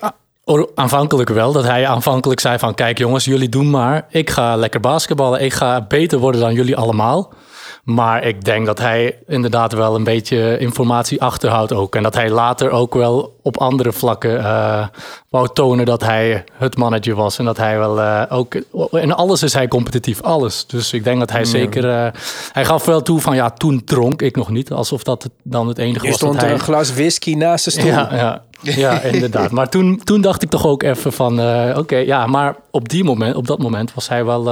aanvankelijk 0.75 1.30
wel. 1.30 1.51
Dat 1.51 1.63
hij 1.63 1.88
aanvankelijk 1.88 2.39
zei 2.39 2.60
van... 2.60 2.74
kijk 2.74 2.98
jongens, 2.98 3.25
jullie 3.25 3.50
doen 3.50 3.70
maar. 3.70 4.06
Ik 4.10 4.30
ga 4.30 4.56
lekker 4.56 4.80
basketballen. 4.80 5.42
Ik 5.42 5.54
ga 5.54 5.82
beter 5.82 6.20
worden 6.20 6.42
dan 6.42 6.54
jullie 6.54 6.78
allemaal. 6.78 7.34
Maar 7.83 8.24
ik 8.24 8.43
denk 8.45 8.65
dat 8.65 8.79
hij 8.79 9.17
inderdaad 9.27 9.74
wel 9.74 9.95
een 9.95 10.03
beetje 10.03 10.57
informatie 10.57 11.21
achterhoudt 11.21 11.74
ook. 11.74 11.95
En 11.95 12.03
dat 12.03 12.15
hij 12.15 12.29
later 12.29 12.69
ook 12.69 12.93
wel 12.93 13.38
op 13.41 13.57
andere 13.57 13.91
vlakken 13.91 14.39
uh, 14.39 14.88
wou 15.29 15.48
tonen 15.53 15.86
dat 15.86 16.03
hij 16.03 16.43
het 16.53 16.77
mannetje 16.77 17.15
was. 17.15 17.39
En 17.39 17.45
dat 17.45 17.57
hij 17.57 17.77
wel 17.77 18.00
uh, 18.00 18.24
ook... 18.29 18.55
In 18.91 19.13
alles 19.13 19.43
is 19.43 19.53
hij 19.53 19.67
competitief, 19.67 20.21
alles. 20.21 20.65
Dus 20.67 20.93
ik 20.93 21.03
denk 21.03 21.19
dat 21.19 21.31
hij 21.31 21.45
zeker... 21.45 21.86
Uh, 21.86 22.07
hij 22.51 22.65
gaf 22.65 22.86
wel 22.86 23.01
toe 23.01 23.21
van 23.21 23.36
ja, 23.36 23.50
toen 23.50 23.83
dronk 23.83 24.21
ik 24.21 24.36
nog 24.36 24.50
niet. 24.50 24.71
Alsof 24.71 25.03
dat 25.03 25.29
dan 25.43 25.67
het 25.67 25.77
enige 25.77 26.07
was 26.07 26.15
stond 26.15 26.36
er 26.36 26.41
hij... 26.41 26.51
een 26.51 26.59
glas 26.59 26.93
whisky 26.93 27.33
naast 27.33 27.65
de 27.65 27.71
stoel. 27.71 27.86
Ja, 27.86 28.09
ja. 28.12 28.43
Ja, 28.62 29.01
inderdaad. 29.13 29.51
Maar 29.51 29.69
toen, 29.69 30.01
toen 30.03 30.21
dacht 30.21 30.41
ik 30.41 30.50
toch 30.50 30.65
ook 30.65 30.83
even 30.83 31.13
van... 31.13 31.39
Oké, 31.77 31.98
ja, 31.98 32.27
maar 32.27 32.55
op, 32.71 32.89
die 32.89 33.03
moment, 33.03 33.36
op 33.36 33.48
dat 33.48 33.59
moment 33.59 33.93
was 33.93 34.09
hij 34.09 34.25
wel, 34.25 34.43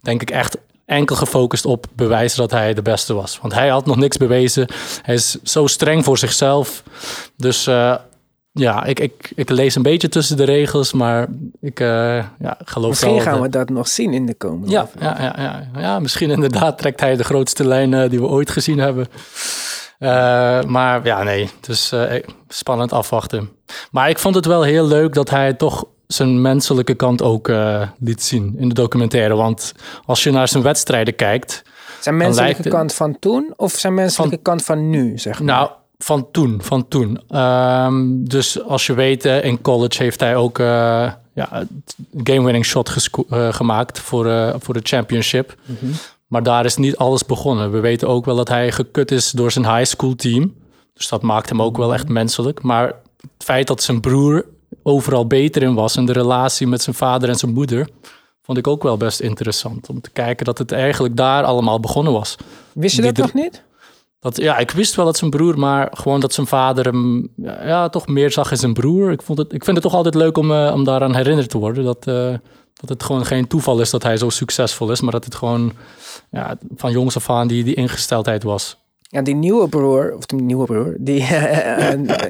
denk 0.00 0.22
ik, 0.22 0.30
echt 0.30 0.56
enkel 0.92 1.16
gefocust 1.16 1.66
op 1.66 1.86
bewijzen 1.94 2.38
dat 2.38 2.50
hij 2.50 2.74
de 2.74 2.82
beste 2.82 3.14
was. 3.14 3.38
Want 3.40 3.54
hij 3.54 3.68
had 3.68 3.86
nog 3.86 3.96
niks 3.96 4.16
bewezen. 4.16 4.68
Hij 5.02 5.14
is 5.14 5.42
zo 5.42 5.66
streng 5.66 6.04
voor 6.04 6.18
zichzelf. 6.18 6.82
Dus 7.36 7.66
uh, 7.66 7.94
ja, 8.52 8.84
ik, 8.84 9.00
ik, 9.00 9.32
ik 9.34 9.50
lees 9.50 9.74
een 9.74 9.82
beetje 9.82 10.08
tussen 10.08 10.36
de 10.36 10.44
regels, 10.44 10.92
maar 10.92 11.26
ik 11.60 11.80
uh, 11.80 11.88
ja, 12.38 12.56
geloof 12.64 12.88
misschien 12.88 13.14
wel... 13.14 13.20
gaan 13.20 13.40
we 13.40 13.48
dat 13.48 13.68
nog 13.68 13.88
zien 13.88 14.12
in 14.12 14.26
de 14.26 14.34
komende 14.34 14.70
ja, 14.72 14.88
ja, 15.00 15.16
ja, 15.18 15.34
ja, 15.36 15.80
ja, 15.80 15.98
misschien 15.98 16.30
inderdaad 16.30 16.78
trekt 16.78 17.00
hij 17.00 17.16
de 17.16 17.24
grootste 17.24 17.66
lijnen 17.66 18.10
die 18.10 18.20
we 18.20 18.26
ooit 18.26 18.50
gezien 18.50 18.78
hebben. 18.78 19.06
Uh, 19.98 20.08
maar 20.62 21.04
ja, 21.04 21.22
nee, 21.22 21.50
dus 21.60 21.92
spannend 22.48 22.92
afwachten. 22.92 23.50
Maar 23.90 24.08
ik 24.08 24.18
vond 24.18 24.34
het 24.34 24.46
wel 24.46 24.62
heel 24.62 24.86
leuk 24.86 25.14
dat 25.14 25.30
hij 25.30 25.52
toch 25.52 25.84
zijn 26.12 26.40
menselijke 26.40 26.94
kant 26.94 27.22
ook 27.22 27.48
uh, 27.48 27.88
liet 27.98 28.22
zien 28.22 28.54
in 28.58 28.68
de 28.68 28.74
documentaire. 28.74 29.34
Want 29.34 29.74
als 30.04 30.22
je 30.22 30.30
naar 30.30 30.48
zijn 30.48 30.62
wedstrijden 30.62 31.16
kijkt. 31.16 31.62
Zijn 32.00 32.16
menselijke 32.16 32.68
kant 32.68 32.94
van 32.94 33.18
toen 33.18 33.52
of 33.56 33.72
zijn 33.72 33.94
menselijke 33.94 34.36
kant 34.36 34.64
van 34.64 34.90
nu, 34.90 35.18
zeg 35.18 35.38
maar? 35.38 35.54
Nou, 35.54 35.70
van 35.98 36.30
toen, 36.30 36.60
van 36.62 36.88
toen. 36.88 37.38
Um, 37.38 38.28
dus 38.28 38.62
als 38.62 38.86
je 38.86 38.94
weet, 38.94 39.26
uh, 39.26 39.44
in 39.44 39.60
college 39.60 40.02
heeft 40.02 40.20
hij 40.20 40.36
ook 40.36 40.58
uh, 40.58 40.66
ja, 41.32 41.66
game-winning 42.24 42.64
shot 42.64 43.08
uh, 43.30 43.52
gemaakt 43.52 43.98
voor, 43.98 44.54
voor 44.58 44.74
de 44.74 44.80
championship. 44.82 45.54
Mm 45.64 45.76
-hmm. 45.80 45.92
Maar 46.26 46.42
daar 46.42 46.64
is 46.64 46.76
niet 46.76 46.96
alles 46.96 47.26
begonnen. 47.26 47.70
We 47.70 47.80
weten 47.80 48.08
ook 48.08 48.24
wel 48.24 48.36
dat 48.36 48.48
hij 48.48 48.72
gekut 48.72 49.10
is 49.10 49.30
door 49.30 49.52
zijn 49.52 49.76
high 49.76 49.84
school 49.90 50.14
team. 50.14 50.54
Dus 50.94 51.08
dat 51.08 51.22
maakt 51.22 51.48
hem 51.48 51.62
ook 51.62 51.76
wel 51.76 51.94
echt 51.94 52.08
menselijk. 52.08 52.62
Maar 52.62 52.86
het 53.20 53.44
feit 53.44 53.66
dat 53.66 53.82
zijn 53.82 54.00
broer 54.00 54.44
overal 54.82 55.26
beter 55.26 55.62
in 55.62 55.74
was. 55.74 55.96
En 55.96 56.04
de 56.04 56.12
relatie 56.12 56.66
met 56.66 56.82
zijn 56.82 56.96
vader 56.96 57.28
en 57.28 57.36
zijn 57.36 57.52
moeder 57.52 57.88
vond 58.42 58.58
ik 58.58 58.66
ook 58.66 58.82
wel 58.82 58.96
best 58.96 59.20
interessant. 59.20 59.88
Om 59.88 60.00
te 60.00 60.10
kijken 60.10 60.44
dat 60.44 60.58
het 60.58 60.72
eigenlijk 60.72 61.16
daar 61.16 61.44
allemaal 61.44 61.80
begonnen 61.80 62.12
was. 62.12 62.36
Wist 62.72 62.96
je 62.96 63.02
dat 63.02 63.16
nog 63.16 63.34
niet? 63.34 63.62
Dat, 64.20 64.36
ja, 64.36 64.58
ik 64.58 64.70
wist 64.70 64.94
wel 64.94 65.04
dat 65.04 65.16
zijn 65.16 65.30
broer, 65.30 65.58
maar 65.58 65.88
gewoon 65.92 66.20
dat 66.20 66.32
zijn 66.32 66.46
vader 66.46 66.84
hem 66.84 67.28
ja, 67.36 67.88
toch 67.88 68.06
meer 68.06 68.30
zag 68.30 68.50
in 68.50 68.56
zijn 68.56 68.72
broer. 68.72 69.10
Ik, 69.10 69.22
vond 69.22 69.38
het, 69.38 69.52
ik 69.52 69.64
vind 69.64 69.76
het 69.76 69.86
toch 69.86 69.94
altijd 69.94 70.14
leuk 70.14 70.36
om, 70.36 70.50
uh, 70.50 70.70
om 70.74 70.84
daaraan 70.84 71.14
herinnerd 71.14 71.50
te 71.50 71.58
worden. 71.58 71.84
Dat, 71.84 72.06
uh, 72.06 72.34
dat 72.74 72.88
het 72.88 73.02
gewoon 73.02 73.26
geen 73.26 73.46
toeval 73.46 73.80
is 73.80 73.90
dat 73.90 74.02
hij 74.02 74.16
zo 74.16 74.28
succesvol 74.28 74.90
is, 74.90 75.00
maar 75.00 75.12
dat 75.12 75.24
het 75.24 75.34
gewoon 75.34 75.72
ja, 76.30 76.58
van 76.76 76.92
jongs 76.92 77.16
af 77.16 77.30
aan 77.30 77.48
die, 77.48 77.64
die 77.64 77.74
ingesteldheid 77.74 78.42
was. 78.42 78.81
Ja, 79.12 79.22
die 79.22 79.34
nieuwe 79.34 79.68
broer, 79.68 80.14
of 80.16 80.26
die 80.26 80.42
nieuwe 80.42 80.64
broer, 80.64 80.96
die 80.98 81.20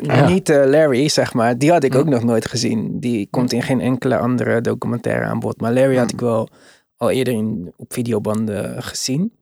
ja. 0.02 0.28
niet 0.28 0.48
uh, 0.48 0.64
Larry, 0.66 1.08
zeg 1.08 1.34
maar, 1.34 1.58
die 1.58 1.70
had 1.70 1.84
ik 1.84 1.94
ook 1.94 2.08
nog 2.08 2.22
nooit 2.22 2.46
gezien. 2.46 3.00
Die 3.00 3.28
komt 3.30 3.52
in 3.52 3.62
geen 3.62 3.80
enkele 3.80 4.18
andere 4.18 4.60
documentaire 4.60 5.24
aan 5.24 5.38
bod. 5.38 5.60
Maar 5.60 5.72
Larry 5.72 5.96
had 5.96 6.12
ik 6.12 6.20
wel 6.20 6.48
al 6.96 7.10
eerder 7.10 7.34
in, 7.34 7.72
op 7.76 7.92
videobanden 7.92 8.82
gezien. 8.82 9.32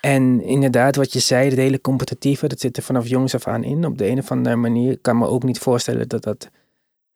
En 0.00 0.42
inderdaad, 0.42 0.96
wat 0.96 1.12
je 1.12 1.18
zei, 1.18 1.48
het 1.48 1.58
hele 1.58 1.80
competitieve, 1.80 2.48
dat 2.48 2.60
zit 2.60 2.76
er 2.76 2.82
vanaf 2.82 3.06
jongs 3.06 3.34
af 3.34 3.46
aan 3.46 3.64
in. 3.64 3.84
Op 3.84 3.98
de 3.98 4.08
een 4.08 4.18
of 4.18 4.30
andere 4.30 4.56
manier 4.56 4.92
ik 4.92 5.02
kan 5.02 5.18
me 5.18 5.26
ook 5.26 5.42
niet 5.42 5.58
voorstellen 5.58 6.08
dat 6.08 6.22
dat 6.22 6.50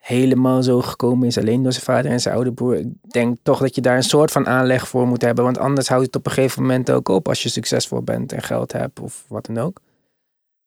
helemaal 0.05 0.63
zo 0.63 0.81
gekomen 0.81 1.27
is. 1.27 1.39
Alleen 1.39 1.63
door 1.63 1.73
zijn 1.73 1.85
vader 1.85 2.11
en 2.11 2.21
zijn 2.21 2.35
oude 2.35 2.53
broer. 2.53 2.77
Ik 2.77 2.87
denk 3.09 3.37
toch 3.43 3.59
dat 3.59 3.75
je 3.75 3.81
daar 3.81 3.97
een 3.97 4.03
soort 4.03 4.31
van 4.31 4.47
aanleg 4.47 4.89
voor 4.89 5.07
moet 5.07 5.23
hebben. 5.23 5.45
Want 5.45 5.59
anders 5.59 5.89
houdt 5.89 6.07
het 6.07 6.17
op 6.17 6.27
een 6.27 6.33
gegeven 6.33 6.63
moment 6.63 6.91
ook 6.91 7.09
op 7.09 7.29
als 7.29 7.43
je 7.43 7.49
succesvol 7.49 8.03
bent 8.03 8.33
en 8.33 8.43
geld 8.43 8.73
hebt 8.73 9.01
of 9.01 9.25
wat 9.29 9.47
dan 9.47 9.59
ook. 9.59 9.81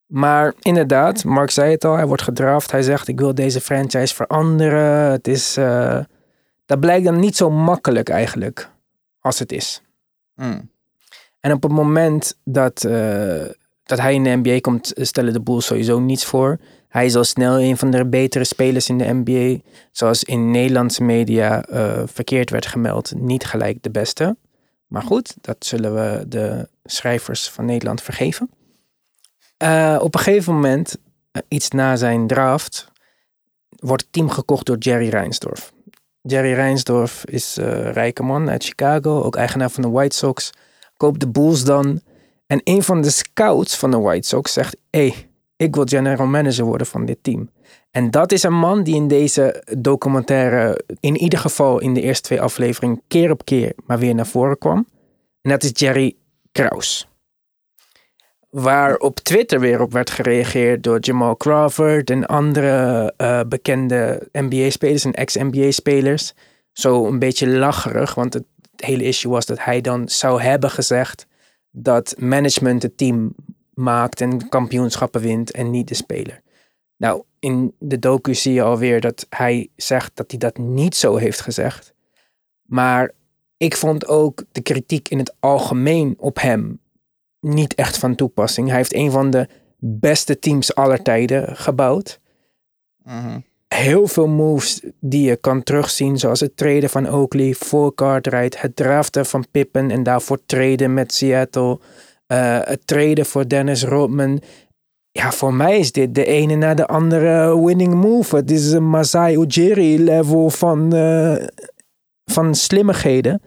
Maar 0.06 0.54
inderdaad, 0.60 1.24
Mark 1.24 1.50
zei 1.50 1.72
het 1.72 1.86
al, 1.86 1.96
hij 1.96 2.08
wordt 2.08 2.22
gedraft. 2.22 2.72
Hij 2.72 2.82
zegt, 2.82 3.08
ik 3.08 3.20
wil 3.20 3.36
deze 3.36 3.62
franchise 3.62 4.16
veranderen. 4.16 5.12
Het 5.12 5.28
is, 5.28 5.58
uh, 5.58 6.00
dat 6.66 6.80
blijkt 6.80 7.06
dan 7.06 7.20
niet 7.20 7.36
zo 7.36 7.50
makkelijk 7.50 8.10
eigenlijk 8.10 8.70
als 9.20 9.40
het 9.40 9.52
is. 9.52 9.82
Mm. 10.36 10.70
En 11.40 11.52
op 11.52 11.64
het 11.64 11.72
moment 11.72 12.38
dat, 12.44 12.84
uh, 12.84 13.46
dat 13.84 14.00
hij 14.00 14.14
in 14.14 14.24
de 14.24 14.40
NBA 14.44 14.60
komt, 14.60 14.92
stellen 14.96 15.34
de 15.34 15.42
Bulls 15.42 15.66
sowieso 15.66 16.00
niets 16.00 16.26
voor. 16.26 16.60
Hij 16.88 17.06
is 17.06 17.16
al 17.16 17.24
snel 17.24 17.60
een 17.60 17.78
van 17.78 17.92
de 17.92 18.06
betere 18.06 18.44
spelers 18.44 18.90
in 18.90 18.98
de 18.98 19.14
NBA. 19.24 19.62
Zoals 19.92 20.24
in 20.24 20.52
Nederlandse 20.52 21.04
media 21.04 21.64
eh, 21.64 22.02
verkeerd 22.06 22.50
werd 22.50 22.66
gemeld, 22.66 23.14
niet 23.16 23.46
gelijk 23.46 23.84
de 23.84 23.92
beste. 23.92 24.38
Maar 24.88 25.02
goed, 25.02 25.36
dat 25.42 25.66
zullen 25.66 25.94
we 25.96 26.28
de 26.28 26.68
schrijvers 26.84 27.50
van 27.50 27.66
Nederland 27.66 28.02
vergeven. 28.02 28.50
Uh, 29.64 29.98
op 30.02 30.14
een 30.14 30.20
gegeven 30.20 30.54
moment, 30.54 30.98
uh, 31.32 31.42
iets 31.48 31.70
na 31.70 31.96
zijn 31.96 32.28
draft, 32.28 32.92
wordt 33.70 34.04
het 34.04 34.12
team 34.12 34.30
gekocht 34.30 34.66
door 34.66 34.78
Jerry 34.78 35.10
Reinsdorf. 35.10 35.74
Jerry 36.22 36.54
Reinsdorf 36.54 37.26
is 37.26 37.56
een 37.56 37.92
rijke 37.92 38.24
man 38.24 38.50
uit 38.50 38.64
Chicago, 38.64 39.22
ook 39.22 39.36
eigenaar 39.36 39.70
van 39.70 39.84
de 39.84 39.90
White 39.90 40.16
Sox. 40.16 40.50
Koopt 40.98 41.20
de 41.20 41.28
Bulls 41.28 41.64
dan. 41.64 42.02
En 42.48 42.62
een 42.64 42.84
van 42.84 43.02
de 43.02 43.10
scouts 43.10 43.76
van 43.76 43.92
de 43.92 44.00
White 44.00 44.28
Sox 44.28 44.54
zegt: 44.54 44.78
Hé, 44.90 45.08
hey, 45.08 45.27
ik 45.58 45.76
wil 45.76 45.86
general 45.88 46.28
manager 46.28 46.66
worden 46.66 46.88
van 46.88 47.06
dit 47.06 47.18
team. 47.22 47.50
En 47.92 48.12
dat 48.12 48.32
is 48.32 48.44
een 48.44 48.60
man 48.60 48.84
die 48.84 48.96
in 48.96 49.08
deze 49.08 49.64
documentaire, 49.78 50.84
in 51.00 51.18
ieder 51.18 51.40
geval 51.40 51.80
in 51.80 51.94
de 51.94 52.02
eerste 52.02 52.24
twee 52.24 52.42
afleveringen, 52.42 53.02
keer 53.08 53.32
op 53.32 53.46
keer 53.46 53.74
maar 53.86 54.00
weer 54.00 54.16
naar 54.16 54.28
voren 54.28 54.58
kwam. 54.58 54.88
En 55.42 55.52
dat 55.52 55.64
is 55.64 55.72
Jerry 55.74 56.16
Kraus. 56.52 57.08
Waar 58.50 58.98
op 58.98 59.20
Twitter 59.20 59.60
weer 59.60 59.82
op 59.82 59.92
werd 59.92 60.10
gereageerd 60.10 60.84
door 60.84 61.00
Jamal 61.00 61.38
Crawford 61.38 62.10
en 62.10 62.26
andere 62.26 63.14
uh, 63.18 63.42
bekende 63.48 64.28
NBA-spelers 64.32 65.06
en 65.06 65.14
ex-NBA-spelers. 65.14 66.34
Zo 66.72 67.08
een 67.08 67.20
beetje 67.20 67.48
lacherig, 67.48 68.16
want 68.16 68.34
het 68.34 68.46
hele 68.76 69.04
issue 69.04 69.32
was 69.32 69.46
dat 69.46 69.64
hij 69.64 69.82
dan 69.82 70.10
zou 70.10 70.42
hebben 70.42 70.70
gezegd 70.70 71.28
dat 71.72 72.16
management 72.18 72.84
het 72.84 72.98
team 72.98 73.36
maakt 73.78 74.22
en 74.22 74.50
kampioenschappen 74.50 75.22
wint 75.22 75.52
en 75.52 75.72
niet 75.72 75.88
de 75.88 75.96
speler. 75.96 76.42
Nou, 76.98 77.24
in 77.40 77.76
de 77.80 78.00
docu 78.00 78.36
zie 78.36 78.54
je 78.54 78.62
alweer 78.62 79.02
dat 79.02 79.26
hij 79.30 79.70
zegt 79.76 80.12
dat 80.14 80.32
hij 80.32 80.40
dat 80.40 80.58
niet 80.58 80.96
zo 80.96 81.16
heeft 81.16 81.42
gezegd. 81.42 81.94
Maar 82.62 83.12
ik 83.58 83.76
vond 83.76 84.08
ook 84.08 84.44
de 84.52 84.62
kritiek 84.62 85.10
in 85.10 85.18
het 85.18 85.36
algemeen 85.40 86.16
op 86.18 86.42
hem 86.42 86.80
niet 87.40 87.76
echt 87.76 87.98
van 87.98 88.16
toepassing. 88.16 88.68
Hij 88.68 88.78
heeft 88.78 88.94
een 88.94 89.12
van 89.12 89.30
de 89.30 89.48
beste 89.80 90.40
teams 90.40 90.76
aller 90.76 91.02
tijden 91.02 91.56
gebouwd. 91.56 92.20
Mhm. 93.04 93.40
Heel 93.68 94.08
veel 94.08 94.28
moves 94.28 94.82
die 95.00 95.30
je 95.30 95.36
kan 95.36 95.64
terugzien, 95.64 96.18
zoals 96.18 96.40
het 96.40 96.58
treden 96.58 96.90
van 96.90 97.10
Oakley 97.10 97.54
voor 97.54 97.94
Cartwright, 97.94 98.62
het 98.62 98.76
draften 98.76 99.26
van 99.26 99.46
Pippen 99.52 99.92
en 99.92 100.04
daarvoor 100.04 100.40
treden 100.46 100.94
met 100.94 101.14
Seattle, 101.14 101.80
uh, 102.28 102.60
het 102.62 102.88
treden 102.88 103.26
voor 103.26 103.48
Dennis 103.48 103.84
Rodman. 103.84 104.42
Ja, 105.12 105.32
voor 105.32 105.54
mij 105.54 105.80
is 105.80 105.92
dit 105.92 106.16
de 106.16 106.26
ene 106.26 106.56
na 106.56 106.74
de 106.74 106.88
andere 106.88 107.66
winning 107.66 107.94
move. 107.94 108.36
Het 108.36 108.52
is 108.52 108.72
een 108.72 108.90
Masai 108.90 109.38
Ujiri 109.38 110.04
level 110.04 110.50
van, 110.50 110.96
uh, 110.96 111.46
van 112.26 112.56
slimmigheden. 112.56 113.42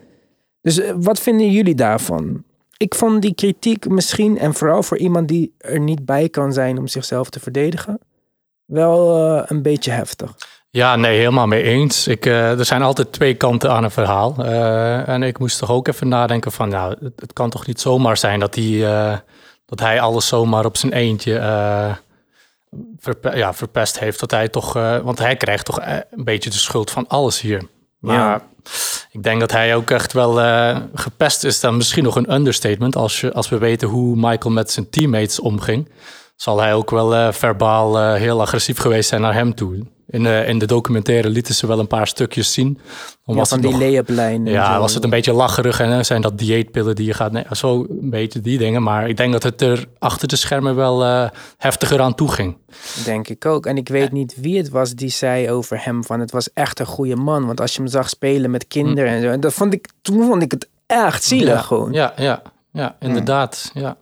Dus 0.60 0.78
uh, 0.78 0.92
wat 0.96 1.20
vinden 1.20 1.50
jullie 1.50 1.75
daarvan? 1.75 2.44
Ik 2.76 2.94
vond 2.94 3.22
die 3.22 3.34
kritiek 3.34 3.88
misschien, 3.88 4.38
en 4.38 4.54
vooral 4.54 4.82
voor 4.82 4.99
iemand 4.99 5.28
die 5.28 5.54
er 5.58 5.80
niet 5.80 6.04
bij 6.04 6.28
kan 6.28 6.52
zijn 6.52 6.78
om 6.78 6.87
zichzelf 6.87 7.30
te 7.30 7.40
verdedigen, 7.40 7.99
wel 8.64 9.50
een 9.50 9.62
beetje 9.62 9.90
heftig. 9.90 10.37
Ja, 10.72 10.96
nee, 10.96 11.18
helemaal 11.18 11.46
mee 11.46 11.62
eens. 11.62 12.06
Ik, 12.06 12.26
uh, 12.26 12.58
er 12.58 12.64
zijn 12.64 12.82
altijd 12.82 13.12
twee 13.12 13.34
kanten 13.34 13.70
aan 13.70 13.84
een 13.84 13.90
verhaal. 13.90 14.34
Uh, 14.38 15.08
en 15.08 15.22
ik 15.22 15.38
moest 15.38 15.58
toch 15.58 15.70
ook 15.70 15.88
even 15.88 16.08
nadenken 16.08 16.52
van, 16.52 16.68
nou, 16.68 16.96
het, 17.00 17.20
het 17.20 17.32
kan 17.32 17.50
toch 17.50 17.66
niet 17.66 17.80
zomaar 17.80 18.16
zijn 18.16 18.40
dat 18.40 18.54
hij, 18.54 18.80
dat 19.66 19.80
hij 19.80 20.00
alles 20.00 20.26
zomaar 20.26 20.64
op 20.64 20.76
zijn 20.76 20.92
eentje 20.92 21.98
verpe 22.98 23.36
ja, 23.36 23.54
verpest 23.54 23.98
heeft. 23.98 24.20
Dat 24.20 24.30
hij 24.30 24.48
toch, 24.48 24.72
want 25.02 25.18
hij 25.18 25.36
krijgt 25.36 25.64
toch 25.64 25.80
een 26.10 26.24
beetje 26.24 26.50
de 26.50 26.56
schuld 26.56 26.90
van 26.90 27.08
alles 27.08 27.40
hier. 27.40 27.62
Maar 27.98 28.14
ja. 28.14 28.42
ik 29.10 29.22
denk 29.22 29.40
dat 29.40 29.52
hij 29.52 29.74
ook 29.74 29.90
echt 29.90 30.12
wel 30.12 30.34
gepest 30.94 31.44
is. 31.44 31.60
Dan 31.60 31.76
misschien 31.76 32.04
nog 32.04 32.16
een 32.16 32.32
understatement 32.32 32.96
als, 32.96 33.20
je, 33.20 33.32
als 33.32 33.48
we 33.48 33.58
weten 33.58 33.88
hoe 33.88 34.16
Michael 34.16 34.54
met 34.54 34.70
zijn 34.70 34.90
teammates 34.90 35.40
omging 35.40 35.88
zal 36.36 36.60
hij 36.60 36.74
ook 36.74 36.90
wel 36.90 37.32
verbaal 37.32 38.14
heel 38.14 38.40
agressief 38.40 38.78
geweest 38.78 39.08
zijn 39.08 39.20
naar 39.20 39.34
hem 39.34 39.54
toe. 39.54 39.87
In, 40.11 40.25
uh, 40.25 40.49
in 40.49 40.59
de 40.59 40.66
documentaire 40.66 41.29
lieten 41.29 41.55
ze 41.55 41.66
wel 41.66 41.79
een 41.79 41.87
paar 41.87 42.07
stukjes 42.07 42.53
zien. 42.53 42.79
Dan 43.25 43.35
ja, 43.35 43.40
was 43.40 43.49
van 43.49 43.61
die 43.61 43.77
lay-up-lijn. 43.79 44.46
Ja, 44.46 44.79
was 44.79 44.94
het 44.94 45.05
een 45.05 45.11
beetje 45.11 45.33
lacherig 45.33 45.81
en 45.81 46.05
zijn 46.05 46.23
dat 46.23 46.38
dieetpillen 46.38 46.94
die 46.94 47.07
je 47.07 47.14
gaat... 47.14 47.33
Nee, 47.33 47.44
zo 47.51 47.87
een 47.88 48.11
beetje 48.11 48.40
die 48.40 48.59
dingen. 48.59 48.83
Maar 48.83 49.09
ik 49.09 49.16
denk 49.16 49.33
dat 49.33 49.42
het 49.42 49.61
er 49.61 49.87
achter 49.99 50.29
de 50.29 50.37
schermen 50.37 50.77
wel 50.77 51.29
heftiger 51.57 52.01
aan 52.01 52.14
toe 52.14 52.33
ging. 52.33 52.57
Denk 53.05 53.29
ik 53.29 53.46
ook. 53.46 53.66
En 53.66 53.77
ik 53.77 53.88
weet 53.88 54.12
niet 54.12 54.35
wie 54.37 54.57
het 54.57 54.68
was 54.68 54.94
die 54.94 55.11
zei 55.11 55.51
over 55.51 55.85
hem 55.85 56.05
van... 56.05 56.20
het 56.20 56.31
was 56.31 56.53
echt 56.53 56.81
een 56.81 56.87
goede 56.87 57.16
man. 57.16 57.46
Want 57.46 57.61
als 57.61 57.75
je 57.75 57.81
hem 57.81 57.90
zag 57.90 58.09
spelen 58.09 58.51
met 58.51 58.66
kinderen 58.66 59.11
hm. 59.11 59.16
en 59.16 59.23
zo... 59.23 59.29
En 59.29 59.40
dat 59.40 59.53
vond 59.53 59.73
ik, 59.73 59.88
toen 60.03 60.27
vond 60.27 60.42
ik 60.42 60.51
het 60.51 60.68
echt 60.87 61.25
zielig 61.25 61.55
ja, 61.55 61.61
gewoon. 61.61 61.92
Ja, 61.92 62.12
ja, 62.16 62.42
ja 62.73 62.96
inderdaad. 63.01 63.70
Ja. 63.75 63.96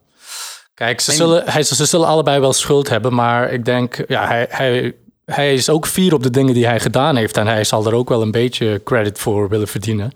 Kijk, 0.75 1.01
ze 1.01 1.13
zullen, 1.13 1.43
hij, 1.47 1.63
ze 1.63 1.85
zullen 1.85 2.07
allebei 2.07 2.41
wel 2.41 2.53
schuld 2.53 2.89
hebben, 2.89 3.15
maar 3.15 3.53
ik 3.53 3.65
denk, 3.65 4.05
ja, 4.09 4.27
hij, 4.27 4.47
hij, 4.51 4.95
hij 5.33 5.55
is 5.55 5.71
ook 5.71 5.87
fier 5.87 6.15
op 6.15 6.23
de 6.23 6.31
dingen 6.31 6.55
die 6.55 6.67
hij 6.67 6.81
gedaan 6.81 7.17
heeft. 7.17 7.37
En 7.37 7.47
hij 7.47 7.65
zal 7.65 7.87
er 7.87 7.95
ook 7.95 8.09
wel 8.09 8.23
een 8.23 8.31
beetje 8.31 8.81
credit 8.85 9.19
voor 9.19 9.49
willen 9.49 9.69
verdienen. 9.69 10.13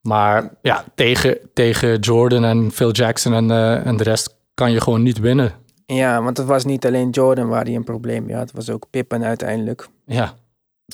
Maar 0.00 0.50
ja, 0.62 0.84
tegen, 0.94 1.38
tegen 1.54 1.98
Jordan 1.98 2.44
en 2.44 2.70
Phil 2.72 2.90
Jackson 2.90 3.32
en, 3.32 3.50
uh, 3.50 3.86
en 3.86 3.96
de 3.96 4.02
rest 4.02 4.36
kan 4.54 4.72
je 4.72 4.80
gewoon 4.80 5.02
niet 5.02 5.18
winnen. 5.18 5.52
Ja, 5.86 6.22
want 6.22 6.36
het 6.36 6.46
was 6.46 6.64
niet 6.64 6.86
alleen 6.86 7.10
Jordan 7.10 7.48
waar 7.48 7.64
hij 7.64 7.74
een 7.74 7.84
probleem 7.84 8.24
mee 8.24 8.36
had. 8.36 8.46
Het 8.46 8.56
was 8.56 8.70
ook 8.70 8.86
Pippen 8.90 9.24
uiteindelijk. 9.24 9.88
Ja. 10.06 10.34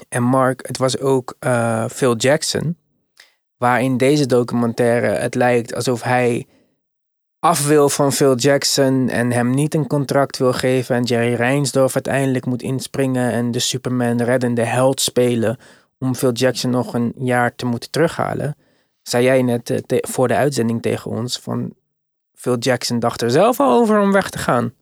En 0.08 0.22
Mark, 0.22 0.66
het 0.66 0.78
was 0.78 0.98
ook 0.98 1.36
uh, 1.40 1.84
Phil 1.88 2.16
Jackson. 2.16 2.76
Waar 3.56 3.82
in 3.82 3.96
deze 3.96 4.26
documentaire 4.26 5.06
het 5.06 5.34
lijkt 5.34 5.74
alsof 5.74 6.02
hij 6.02 6.46
af 7.42 7.66
wil 7.66 7.88
van 7.88 8.12
Phil 8.12 8.34
Jackson 8.36 9.08
en 9.08 9.32
hem 9.32 9.50
niet 9.50 9.74
een 9.74 9.86
contract 9.86 10.38
wil 10.38 10.52
geven 10.52 10.96
en 10.96 11.02
Jerry 11.02 11.34
Reinsdorf 11.34 11.94
uiteindelijk 11.94 12.46
moet 12.46 12.62
inspringen 12.62 13.32
en 13.32 13.50
de 13.50 13.58
Superman 13.58 14.22
reddende 14.22 14.64
held 14.64 15.00
spelen 15.00 15.58
om 15.98 16.14
Phil 16.14 16.32
Jackson 16.32 16.70
nog 16.70 16.94
een 16.94 17.12
jaar 17.18 17.54
te 17.54 17.66
moeten 17.66 17.90
terughalen. 17.90 18.56
Zei 19.02 19.24
jij 19.24 19.42
net 19.42 19.70
uh, 19.70 19.78
voor 19.88 20.28
de 20.28 20.34
uitzending 20.34 20.82
tegen 20.82 21.10
ons 21.10 21.38
van 21.38 21.74
Phil 22.34 22.58
Jackson 22.58 22.98
dacht 22.98 23.22
er 23.22 23.30
zelf 23.30 23.60
al 23.60 23.80
over 23.80 24.00
om 24.00 24.12
weg 24.12 24.30
te 24.30 24.38
gaan. 24.38 24.72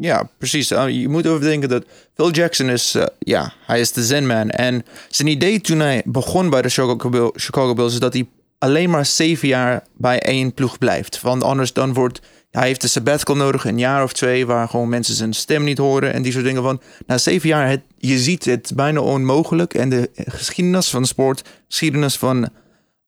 Ja, 0.00 0.28
precies. 0.38 0.70
Uh, 0.70 0.88
je 0.88 1.08
moet 1.08 1.26
overdenken 1.26 1.68
dat 1.68 1.84
Phil 2.14 2.30
Jackson 2.30 2.68
is, 2.68 2.94
uh, 2.96 3.04
ja, 3.18 3.52
hij 3.66 3.80
is 3.80 3.92
de 3.92 4.04
zenman. 4.04 4.50
En 4.50 4.84
zijn 5.08 5.28
idee 5.28 5.60
toen 5.60 5.78
hij 5.78 6.02
begon 6.04 6.50
bij 6.50 6.62
de 6.62 6.68
Chicago, 6.68 7.30
Chicago 7.34 7.74
Bulls 7.74 7.92
is 7.92 8.00
dat 8.00 8.12
hij 8.12 8.26
alleen 8.62 8.90
maar 8.90 9.06
zeven 9.06 9.48
jaar 9.48 9.82
bij 9.96 10.20
één 10.22 10.54
ploeg 10.54 10.78
blijft. 10.78 11.20
Want 11.20 11.42
anders 11.42 11.72
dan 11.72 11.92
wordt... 11.92 12.20
Hij 12.50 12.66
heeft 12.66 12.82
een 12.82 12.88
sabbatical 12.88 13.36
nodig, 13.36 13.64
een 13.64 13.78
jaar 13.78 14.02
of 14.02 14.12
twee... 14.12 14.46
waar 14.46 14.68
gewoon 14.68 14.88
mensen 14.88 15.14
zijn 15.14 15.32
stem 15.32 15.64
niet 15.64 15.78
horen 15.78 16.12
en 16.12 16.22
die 16.22 16.32
soort 16.32 16.44
dingen 16.44 16.62
van... 16.62 16.80
Na 17.06 17.18
zeven 17.18 17.48
jaar, 17.48 17.82
je 17.96 18.18
ziet 18.18 18.44
het 18.44 18.72
bijna 18.74 19.00
onmogelijk. 19.00 19.74
En 19.74 19.88
de 19.88 20.10
geschiedenis 20.14 20.90
van 20.90 21.02
de 21.02 21.08
sport, 21.08 21.42
geschiedenis 21.68 22.16
van... 22.16 22.48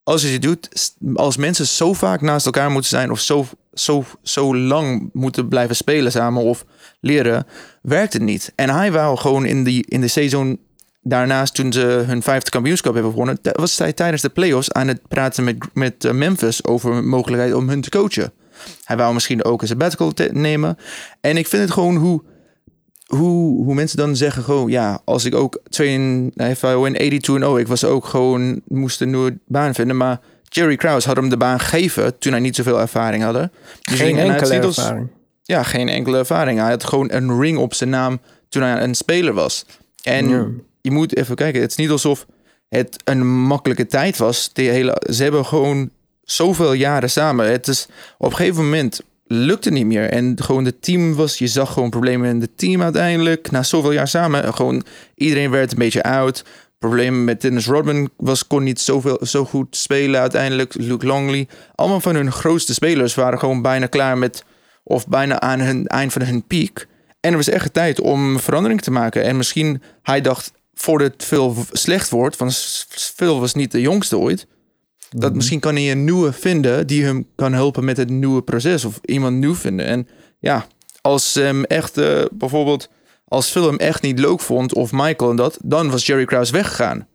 Als 0.02 0.22
je 0.22 0.28
het 0.28 0.42
doet, 0.42 0.94
als 1.14 1.36
mensen 1.36 1.66
zo 1.66 1.92
vaak 1.92 2.20
naast 2.20 2.46
elkaar 2.46 2.70
moeten 2.70 2.90
zijn... 2.90 3.10
of 3.10 3.20
zo, 3.20 3.46
zo, 3.72 4.04
zo 4.22 4.56
lang 4.56 5.10
moeten 5.12 5.48
blijven 5.48 5.76
spelen 5.76 6.12
samen 6.12 6.42
of 6.42 6.64
leren... 7.00 7.46
werkt 7.82 8.12
het 8.12 8.22
niet. 8.22 8.52
En 8.54 8.70
hij 8.70 8.92
wou 8.92 9.16
gewoon 9.16 9.44
in, 9.44 9.64
die, 9.64 9.86
in 9.88 10.00
de 10.00 10.08
seizoen 10.08 10.58
daarnaast, 11.04 11.54
toen 11.54 11.72
ze 11.72 11.80
hun 11.80 12.22
vijfde 12.22 12.50
kampioenschap 12.50 12.92
hebben 12.92 13.12
gewonnen, 13.12 13.38
was 13.42 13.78
hij 13.78 13.92
tijdens 13.92 14.22
de 14.22 14.28
playoffs 14.28 14.72
aan 14.72 14.88
het 14.88 15.08
praten 15.08 15.44
met, 15.44 15.56
met 15.72 16.12
Memphis 16.12 16.64
over 16.64 17.04
mogelijkheid 17.04 17.54
om 17.54 17.68
hun 17.68 17.80
te 17.80 17.90
coachen. 17.90 18.32
Hij 18.84 18.96
wou 18.96 19.14
misschien 19.14 19.44
ook 19.44 19.62
een 19.62 19.68
sabbatical 19.68 20.12
nemen. 20.32 20.78
En 21.20 21.36
ik 21.36 21.46
vind 21.46 21.62
het 21.62 21.70
gewoon 21.70 21.96
hoe, 21.96 22.22
hoe, 23.06 23.64
hoe 23.64 23.74
mensen 23.74 23.96
dan 23.96 24.16
zeggen: 24.16 24.42
gewoon 24.42 24.70
ja, 24.70 25.00
als 25.04 25.24
ik 25.24 25.34
ook 25.34 25.60
twee 25.68 25.88
in, 25.88 26.32
in 26.34 26.54
82 26.54 27.34
en 27.34 27.46
oh, 27.46 27.58
ik 27.58 27.68
was 27.68 27.84
ook 27.84 28.04
gewoon, 28.04 28.60
moest 28.68 29.00
een 29.00 29.10
nieuwe 29.10 29.38
baan 29.46 29.74
vinden. 29.74 29.96
Maar 29.96 30.20
Jerry 30.42 30.76
Krause 30.76 31.08
had 31.08 31.16
hem 31.16 31.28
de 31.28 31.36
baan 31.36 31.60
gegeven 31.60 32.18
toen 32.18 32.32
hij 32.32 32.40
niet 32.40 32.56
zoveel 32.56 32.80
ervaring 32.80 33.22
had. 33.22 33.34
Dus 33.34 33.50
geen 33.82 34.18
enkele 34.18 34.54
ervaring. 34.54 35.08
ja, 35.42 35.62
geen 35.62 35.88
enkele 35.88 36.18
ervaring. 36.18 36.58
Hij 36.58 36.70
had 36.70 36.84
gewoon 36.84 37.12
een 37.12 37.40
ring 37.40 37.58
op 37.58 37.74
zijn 37.74 37.90
naam 37.90 38.20
toen 38.48 38.62
hij 38.62 38.82
een 38.82 38.94
speler 38.94 39.32
was. 39.32 39.66
En 40.02 40.28
ja 40.28 40.46
je 40.84 40.90
moet 40.90 41.16
even 41.16 41.36
kijken. 41.36 41.60
Het 41.60 41.70
is 41.70 41.76
niet 41.76 41.90
alsof 41.90 42.26
het 42.68 42.96
een 43.04 43.26
makkelijke 43.26 43.86
tijd 43.86 44.16
was. 44.16 44.50
De 44.52 44.62
hele, 44.62 45.02
ze 45.10 45.22
hebben 45.22 45.46
gewoon 45.46 45.90
zoveel 46.22 46.72
jaren 46.72 47.10
samen. 47.10 47.50
Het 47.50 47.68
is 47.68 47.86
op 48.18 48.30
een 48.30 48.36
gegeven 48.36 48.64
moment 48.64 49.00
lukte 49.26 49.70
niet 49.70 49.86
meer. 49.86 50.10
En 50.10 50.36
gewoon 50.42 50.64
het 50.64 50.82
team 50.82 51.14
was, 51.14 51.38
je 51.38 51.46
zag 51.46 51.72
gewoon 51.72 51.90
problemen 51.90 52.28
in 52.30 52.40
het 52.40 52.58
team 52.58 52.82
uiteindelijk. 52.82 53.50
Na 53.50 53.62
zoveel 53.62 53.92
jaar 53.92 54.08
samen, 54.08 54.54
gewoon 54.54 54.84
iedereen 55.14 55.50
werd 55.50 55.72
een 55.72 55.78
beetje 55.78 56.02
oud. 56.02 56.44
Problemen 56.78 57.24
met 57.24 57.40
Dennis 57.40 57.66
Rodman 57.66 58.10
was, 58.16 58.46
kon 58.46 58.62
niet 58.62 58.80
zoveel, 58.80 59.18
zo 59.22 59.44
goed 59.44 59.76
spelen 59.76 60.20
uiteindelijk. 60.20 60.74
Luke 60.74 61.06
Longley. 61.06 61.48
Allemaal 61.74 62.00
van 62.00 62.14
hun 62.14 62.32
grootste 62.32 62.74
spelers 62.74 63.14
waren 63.14 63.38
gewoon 63.38 63.62
bijna 63.62 63.86
klaar 63.86 64.18
met, 64.18 64.44
of 64.82 65.08
bijna 65.08 65.40
aan 65.40 65.60
hun 65.60 65.86
eind 65.86 66.12
van 66.12 66.22
hun 66.22 66.46
piek. 66.46 66.86
En 67.20 67.30
er 67.30 67.36
was 67.36 67.48
echt 67.48 67.72
tijd 67.72 68.00
om 68.00 68.38
verandering 68.38 68.80
te 68.80 68.90
maken. 68.90 69.24
En 69.24 69.36
misschien 69.36 69.82
hij 70.02 70.20
dacht, 70.20 70.52
voordat 70.74 71.12
Phil 71.16 71.56
slecht 71.72 72.10
wordt, 72.10 72.36
van 72.36 72.50
Phil 73.14 73.40
was 73.40 73.54
niet 73.54 73.72
de 73.72 73.80
jongste 73.80 74.18
ooit. 74.18 74.46
Dat 75.10 75.28
Mhm. 75.28 75.36
misschien 75.36 75.60
kan 75.60 75.74
hij 75.74 75.90
een 75.90 76.04
nieuwe 76.04 76.32
vinden 76.32 76.86
die 76.86 77.04
hem 77.04 77.26
kan 77.34 77.52
helpen 77.52 77.84
met 77.84 77.96
het 77.96 78.10
nieuwe 78.10 78.42
proces. 78.42 78.84
Of 78.84 78.98
iemand 79.04 79.36
nieuw 79.36 79.54
vinden. 79.54 79.86
En 79.86 80.08
ja, 80.38 80.66
als 81.00 81.34
hem 81.34 81.64
echt 81.64 81.98
eh, 81.98 82.22
bijvoorbeeld, 82.32 82.88
als 83.28 83.50
Phil 83.50 83.66
hem 83.66 83.76
echt 83.76 84.02
niet 84.02 84.18
leuk 84.18 84.40
vond, 84.40 84.74
of 84.74 84.92
Michael 84.92 85.30
en 85.30 85.36
dat, 85.36 85.58
dan 85.62 85.90
was 85.90 86.06
Jerry 86.06 86.24
Krause 86.24 86.52
weggegaan. 86.52 87.06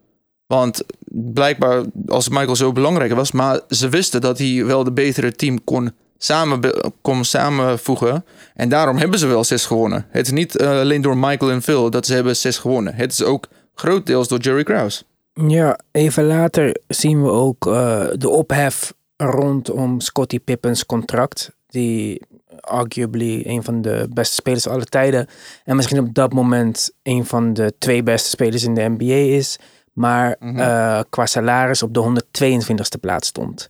Want 0.48 0.82
blijkbaar, 1.12 1.84
als 2.08 2.30
Michael 2.30 2.56
zo 2.56 2.72
belangrijk 2.72 3.14
was, 3.14 3.32
maar 3.32 3.60
ze 3.70 3.90
wisten 3.90 4.22
dat 4.22 4.38
hij 4.38 4.66
wel 4.66 4.84
de 4.84 4.92
betere 4.92 5.32
team 5.32 5.64
kon, 5.64 5.92
samen, 6.22 6.60
kon 7.02 7.24
samenvoegen. 7.26 8.26
En 8.56 8.70
daarom 8.70 8.98
hebben 8.98 9.20
ze 9.20 9.28
wel 9.28 9.44
zes 9.44 9.66
gewonnen. 9.66 10.06
Het 10.10 10.26
is 10.26 10.32
niet 10.32 10.56
eh, 10.58 10.70
alleen 10.70 11.02
door 11.02 11.18
Michael 11.18 11.52
en 11.52 11.62
Phil 11.62 11.90
dat 11.90 12.06
ze 12.06 12.14
hebben 12.14 12.36
zes 12.36 12.58
gewonnen. 12.58 12.96
Het 12.96 13.12
is 13.12 13.24
ook 13.24 13.48
grotendeels 13.76 14.28
door 14.28 14.40
Jerry 14.40 14.64
Krause. 14.64 15.04
Ja, 15.48 15.80
even 15.92 16.26
later 16.26 16.76
zien 16.88 17.24
we 17.24 17.30
ook 17.30 17.68
eh, 17.68 18.08
de 18.14 18.30
ophef 18.30 18.94
rondom 19.18 20.00
Scottie 20.00 20.40
Pippens 20.40 20.86
contract. 20.86 21.52
Die 21.68 22.22
arguably 22.60 23.42
een 23.46 23.64
van 23.64 23.82
de 23.82 24.08
beste 24.14 24.36
spelers 24.36 24.68
aller 24.68 24.86
tijden. 24.86 25.28
En 25.66 25.76
misschien 25.76 26.00
op 26.00 26.14
dat 26.14 26.34
moment 26.34 26.92
een 27.04 27.26
van 27.26 27.54
de 27.54 27.74
twee 27.80 28.04
beste 28.04 28.30
spelers 28.30 28.64
in 28.64 28.74
de 28.74 28.96
NBA 28.98 29.36
is. 29.36 29.58
Maar 29.94 30.36
Mhm. 30.40 30.60
eh, 30.60 31.00
qua 31.10 31.26
salaris 31.26 31.84
op 31.84 31.94
de 31.94 32.00
122e 32.00 32.98
plaats 33.00 33.28
stond. 33.28 33.70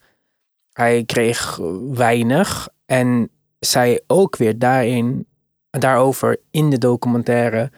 Hij 0.80 1.04
kreeg 1.06 1.60
weinig 1.92 2.70
en 2.86 3.30
zei 3.60 4.00
ook 4.08 4.38
weer 4.38 4.60
daarin, 4.60 5.26
daarover 5.70 6.38
in 6.52 6.70
de 6.70 6.78
documentaire 6.78 7.72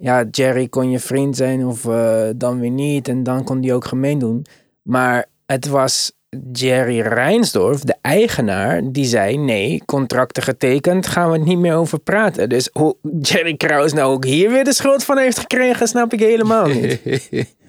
ja, 0.00 0.24
Jerry 0.30 0.68
kon 0.68 0.90
je 0.90 0.98
vriend 0.98 1.36
zijn 1.36 1.66
of 1.66 1.86
eh, 1.86 2.28
dan 2.36 2.60
weer 2.60 2.70
niet. 2.70 3.08
En 3.08 3.22
dan 3.22 3.44
kon 3.44 3.62
hij 3.62 3.74
ook 3.74 3.84
gemeen 3.84 4.18
doen. 4.18 4.46
Maar 4.82 5.26
het 5.46 5.66
was 5.66 6.12
Jerry 6.52 7.00
Reinsdorf, 7.00 7.80
de 7.80 7.96
eigenaar, 8.00 8.92
die 8.92 9.04
zei: 9.04 9.36
nee, 9.36 9.82
contracten 9.84 10.42
getekend, 10.42 11.06
gaan 11.06 11.30
we 11.30 11.36
het 11.36 11.46
niet 11.46 11.58
meer 11.58 11.74
over 11.74 11.98
praten. 11.98 12.48
Dus 12.48 12.70
hoe 12.72 12.96
Jerry 13.20 13.56
Krause 13.56 13.94
nou 13.94 14.12
ook 14.12 14.24
hier 14.24 14.50
weer 14.50 14.64
de 14.64 14.74
schuld 14.74 15.04
van 15.04 15.18
heeft 15.18 15.38
gekregen, 15.38 15.88
snap 15.88 16.12
ik 16.12 16.20
helemaal 16.20 16.66
niet. 16.66 17.00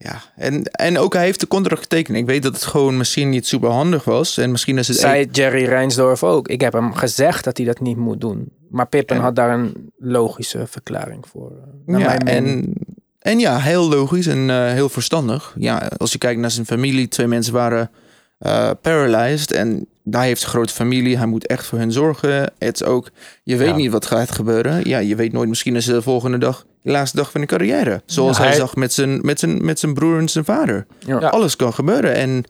ja, 0.00 0.22
en, 0.36 0.62
en 0.64 0.98
ook 0.98 1.14
hij 1.14 1.24
heeft 1.24 1.40
de 1.40 1.46
contract 1.46 1.82
getekend. 1.82 2.16
Ik 2.16 2.26
weet 2.26 2.42
dat 2.42 2.54
het 2.54 2.64
gewoon 2.64 2.96
misschien 2.96 3.28
niet 3.28 3.46
super 3.46 3.70
handig 3.70 4.04
was. 4.04 4.38
En 4.38 4.50
misschien 4.50 4.78
is 4.78 4.88
het... 4.88 4.96
Zei 4.96 5.28
Jerry 5.32 5.64
Reinsdorf 5.64 6.22
ook. 6.22 6.48
Ik 6.48 6.60
heb 6.60 6.72
hem 6.72 6.94
gezegd 6.94 7.44
dat 7.44 7.56
hij 7.56 7.66
dat 7.66 7.80
niet 7.80 7.96
moet 7.96 8.20
doen. 8.20 8.48
Maar 8.70 8.86
Pippen 8.86 9.16
En- 9.16 9.22
had 9.22 9.36
daar 9.36 9.58
een 9.58 9.90
logische 9.98 10.66
verklaring 10.66 11.24
voor. 11.28 11.50
eh, 11.50 11.56
naar 11.86 12.00
ja, 12.00 12.18
en, 12.18 12.72
en 13.18 13.38
ja, 13.38 13.58
heel 13.58 13.88
logisch 13.88 14.26
en 14.26 14.50
eh, 14.50 14.72
heel 14.72 14.88
verstandig. 14.88 15.54
Ja, 15.58 15.90
als 15.96 16.12
je 16.12 16.18
kijkt 16.18 16.40
naar 16.40 16.50
zijn 16.50 16.66
familie, 16.66 17.08
twee 17.08 17.26
mensen 17.26 17.52
waren 17.52 17.90
eh 18.38 18.70
paralyzed 18.82 19.52
en 19.52 19.86
hij 20.10 20.26
heeft 20.26 20.42
een 20.42 20.48
grote 20.48 20.72
familie. 20.74 21.16
Hij 21.16 21.26
moet 21.26 21.46
echt 21.46 21.66
voor 21.66 21.78
hen 21.78 21.92
zorgen. 21.92 22.52
Het 22.58 22.80
is 22.80 22.86
ook, 22.86 23.10
je 23.42 23.56
weet 23.56 23.68
Ja. 23.68 23.76
niet 23.76 23.90
wat 23.90 24.06
gaat 24.06 24.30
gebeuren. 24.30 24.88
Ja, 24.88 24.98
je 24.98 25.16
weet 25.16 25.32
nooit, 25.32 25.48
misschien 25.48 25.76
is 25.76 25.86
het 25.86 25.94
de 25.94 26.02
volgende 26.02 26.38
dag 26.38 26.66
de 26.82 26.90
laatste 26.90 27.16
dag 27.16 27.30
van 27.30 27.40
de 27.40 27.46
carrière. 27.46 28.02
Zoals 28.06 28.36
Ja, 28.36 28.42
hij, 28.42 28.50
hij- 28.52 28.60
zag 28.60 28.76
met 28.76 28.92
zijn, 28.92 29.18
met, 29.22 29.38
zijn, 29.38 29.64
met 29.64 29.78
zijn 29.78 29.94
broer 29.94 30.18
en 30.18 30.28
zijn 30.28 30.44
vader. 30.44 30.86
Ja. 30.98 31.16
Alles 31.18 31.56
kan 31.56 31.74
gebeuren 31.74 32.14
en 32.14 32.44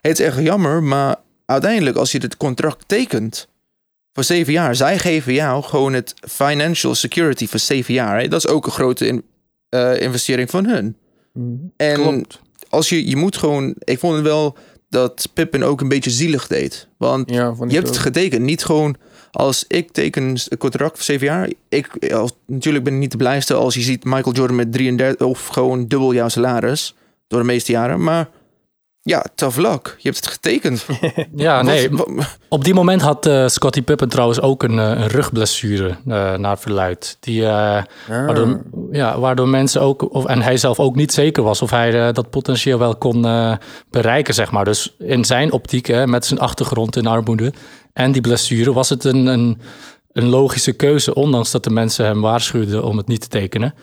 het 0.00 0.18
is 0.18 0.26
echt 0.26 0.38
jammer, 0.38 0.82
maar 0.82 1.16
uiteindelijk 1.46 1.96
als 1.96 2.12
je 2.12 2.18
dit 2.18 2.36
contract 2.36 2.84
tekent 2.88 3.48
voor 4.12 4.24
zeven 4.24 4.52
jaar, 4.52 4.76
zij 4.76 4.98
geven 4.98 5.32
jou 5.32 5.62
gewoon 5.62 5.92
het 5.92 6.14
financial 6.28 6.94
security 6.94 7.46
voor 7.46 7.58
zeven 7.60 7.94
jaar. 7.94 8.20
Hè? 8.20 8.28
Dat 8.28 8.44
is 8.44 8.50
ook 8.50 8.66
een 8.66 8.72
grote 8.72 9.06
in- 9.06 9.24
eh, 9.68 10.00
investering 10.00 10.50
van 10.50 10.66
hun. 10.66 10.96
Mhm. 11.32 11.48
En 11.76 11.94
Klopt. 11.94 12.40
als 12.68 12.88
je, 12.88 13.08
je 13.08 13.16
moet 13.16 13.36
gewoon, 13.36 13.74
ik 13.78 13.98
vond 13.98 14.14
het 14.14 14.24
wel 14.24 14.56
dat 14.94 15.28
Pippen 15.32 15.62
ook 15.62 15.80
een 15.80 15.88
beetje 15.88 16.10
zielig 16.10 16.46
deed. 16.46 16.88
Want 16.96 17.30
Ja, 17.30 17.54
je 17.68 17.74
hebt 17.74 17.88
het 17.88 17.98
getekend, 17.98 18.42
niet 18.42 18.64
gewoon 18.64 18.96
als 19.30 19.64
ik 19.68 19.90
teken 19.90 20.22
een 20.22 20.58
contract 20.58 20.94
voor 20.94 21.04
zeven 21.04 21.26
jaar. 21.26 21.50
Ik, 21.68 22.12
als, 22.12 22.32
natuurlijk 22.46 22.84
ben 22.84 22.92
ik 22.92 22.98
niet 22.98 23.10
de 23.10 23.16
blijste 23.16 23.54
als 23.54 23.74
je 23.74 23.80
ziet 23.80 24.04
Michael 24.04 24.34
Jordan 24.34 24.56
met 24.56 24.72
33 24.72 25.26
of 25.26 25.46
gewoon 25.46 25.86
dubbel 25.86 26.14
jouw 26.14 26.28
salaris 26.28 26.94
door 27.28 27.40
de 27.40 27.46
meeste 27.46 27.72
jaren. 27.72 28.02
Maar 28.02 28.28
ja, 29.06 29.24
tough 29.34 29.58
luck. 29.58 29.94
Je 29.98 30.08
hebt 30.08 30.24
het 30.24 30.32
getekend. 30.32 30.86
Ja, 31.36 31.62
nee. 31.62 31.90
Wat- 31.90 32.08
Op 32.48 32.64
die 32.64 32.74
moment 32.74 33.02
had 33.02 33.26
eh 33.26 33.46
Scottie 33.48 33.82
Pippen 33.82 34.08
trouwens 34.08 34.40
ook 34.40 34.62
een, 34.62 34.78
eh, 34.78 34.84
een 34.88 35.06
rugblessure 35.08 35.88
eh, 36.06 36.34
naar 36.34 36.58
verluid. 36.58 37.16
Die, 37.20 37.44
eh, 37.46 37.50
Ah. 37.50 37.82
waardoor, 38.08 38.62
ja, 38.92 39.18
waardoor 39.18 39.48
mensen 39.48 39.80
ook, 39.80 40.14
of, 40.14 40.24
en 40.24 40.42
hij 40.42 40.56
zelf 40.56 40.78
ook 40.80 40.94
niet 40.96 41.12
zeker 41.12 41.42
was 41.42 41.62
of 41.62 41.70
hij 41.70 42.12
dat 42.12 42.30
potentieel 42.30 42.78
wel 42.78 42.96
kon 42.96 43.24
eh, 43.26 43.52
bereiken, 43.90 44.34
zeg 44.34 44.50
maar. 44.50 44.64
Dus 44.64 44.94
in 44.98 45.24
zijn 45.24 45.52
optiek, 45.52 45.86
hè, 45.86 46.06
met 46.06 46.26
zijn 46.26 46.40
achtergrond 46.40 46.96
in 46.96 47.06
armoede 47.06 47.52
en 47.92 48.12
die 48.12 48.22
blessure, 48.22 48.72
was 48.72 48.88
het 48.88 49.04
een, 49.04 49.26
een, 49.26 49.60
een 50.12 50.28
logische 50.28 50.72
keuze, 50.72 51.14
ondanks 51.14 51.50
dat 51.50 51.64
de 51.64 51.70
mensen 51.70 52.04
hem 52.06 52.20
waarschuwden 52.20 52.84
om 52.84 52.96
het 52.96 53.06
niet 53.06 53.20
te 53.20 53.28
tekenen. 53.28 53.74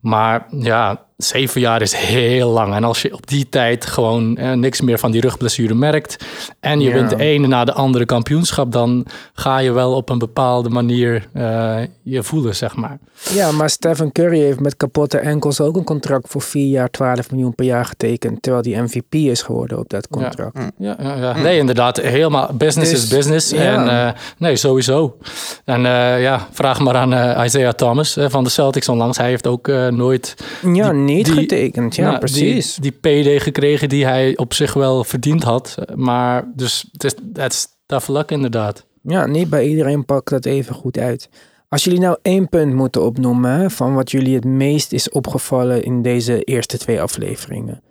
Maar 0.00 0.46
ja, 0.50 1.04
zeven 1.16 1.60
jaar 1.60 1.82
is 1.82 1.94
heel 1.94 2.50
lang. 2.50 2.74
En 2.74 2.84
als 2.84 3.02
je 3.02 3.12
op 3.14 3.26
die 3.26 3.48
tijd 3.48 3.86
gewoon 3.86 4.36
eh, 4.36 4.52
niks 4.52 4.80
meer 4.80 4.98
van 4.98 5.10
die 5.10 5.20
rugblessure 5.20 5.74
merkt... 5.74 6.16
en 6.60 6.80
je 6.80 6.88
Ja. 6.88 6.94
wint 6.94 7.10
de 7.10 7.16
ene 7.16 7.46
na 7.46 7.64
de 7.64 7.72
andere 7.72 8.04
kampioenschap... 8.06 8.72
dan 8.72 9.06
ga 9.34 9.58
je 9.58 9.72
wel 9.72 9.92
op 9.94 10.08
een 10.10 10.18
bepaalde 10.18 10.68
manier 10.68 11.28
eh, 11.32 11.76
je 12.02 12.22
voelen, 12.22 12.56
zeg 12.56 12.76
maar. 12.76 12.98
Ja, 13.34 13.52
maar 13.52 13.70
Stephen 13.70 14.12
Curry 14.12 14.40
heeft 14.40 14.60
met 14.60 14.76
kapotte 14.76 15.18
enkels 15.18 15.60
ook 15.60 15.76
een 15.76 15.84
contract 15.84 16.28
voor 16.28 16.42
vier 16.42 16.66
jaar 16.68 16.90
12 16.90 17.30
miljoen 17.30 17.54
per 17.54 17.64
jaar 17.64 17.84
getekend. 17.84 18.42
Terwijl 18.42 18.62
die 18.62 18.76
MVP 18.82 19.14
is 19.14 19.42
geworden 19.42 19.78
op 19.78 19.88
dat 19.88 20.08
contract. 20.08 20.58
Ja, 20.78 20.96
ja, 20.98 21.16
ja. 21.16 21.36
Nee, 21.38 21.58
inderdaad. 21.58 21.96
Helemaal 22.00 22.50
business 22.54 22.90
Dus, 22.90 23.02
is 23.02 23.08
business. 23.08 23.50
ja. 23.50 23.58
En 23.86 24.06
eh, 24.06 24.20
nee, 24.38 24.56
sowieso. 24.56 25.16
En 25.64 25.86
eh, 25.86 26.22
ja, 26.22 26.48
vraag 26.52 26.80
maar 26.80 26.94
aan 26.96 27.44
Isaiah 27.44 27.72
Thomas 27.72 28.16
van 28.20 28.44
de 28.44 28.50
Celtics 28.50 28.88
onlangs. 28.88 29.18
Hij 29.18 29.28
heeft 29.28 29.46
ook 29.46 29.66
nooit 29.90 30.34
Ja, 30.72 30.92
niet 31.06 31.24
die- 31.24 31.34
getekend. 31.34 31.94
Ja, 31.96 32.06
nou, 32.06 32.18
precies. 32.18 32.74
Die, 32.74 32.94
die 33.00 33.36
PD 33.36 33.42
gekregen 33.42 33.88
die 33.88 34.04
hij 34.04 34.36
op 34.36 34.54
zich 34.54 34.72
wel 34.74 35.04
verdiend 35.04 35.42
had. 35.42 35.76
Maar 35.94 36.52
dus 36.54 36.88
het 36.92 37.04
is 37.04 37.14
dat 37.22 37.52
is 37.52 37.66
tough 37.86 38.08
luck 38.08 38.30
inderdaad. 38.30 38.86
Ja, 39.02 39.26
niet 39.26 39.50
bij 39.50 39.68
iedereen 39.68 40.04
pakt 40.04 40.30
dat 40.30 40.44
even 40.44 40.74
goed 40.74 40.98
uit. 40.98 41.28
Als 41.68 41.84
jullie 41.84 42.00
nou 42.00 42.18
één 42.22 42.48
punt 42.48 42.74
moeten 42.74 43.02
opnoemen 43.04 43.70
van 43.70 43.94
wat 43.94 44.10
jullie 44.10 44.34
het 44.34 44.44
meest 44.44 44.92
is 44.92 45.10
opgevallen 45.10 45.84
in 45.84 46.02
deze 46.02 46.42
eerste 46.42 46.78
twee 46.78 47.00
afleveringen. 47.00 47.82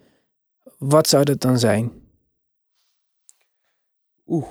Wat 0.78 1.08
zou 1.08 1.24
dat 1.24 1.42
dan 1.42 1.60
zijn? 1.60 1.92
Oeh, 4.28 4.46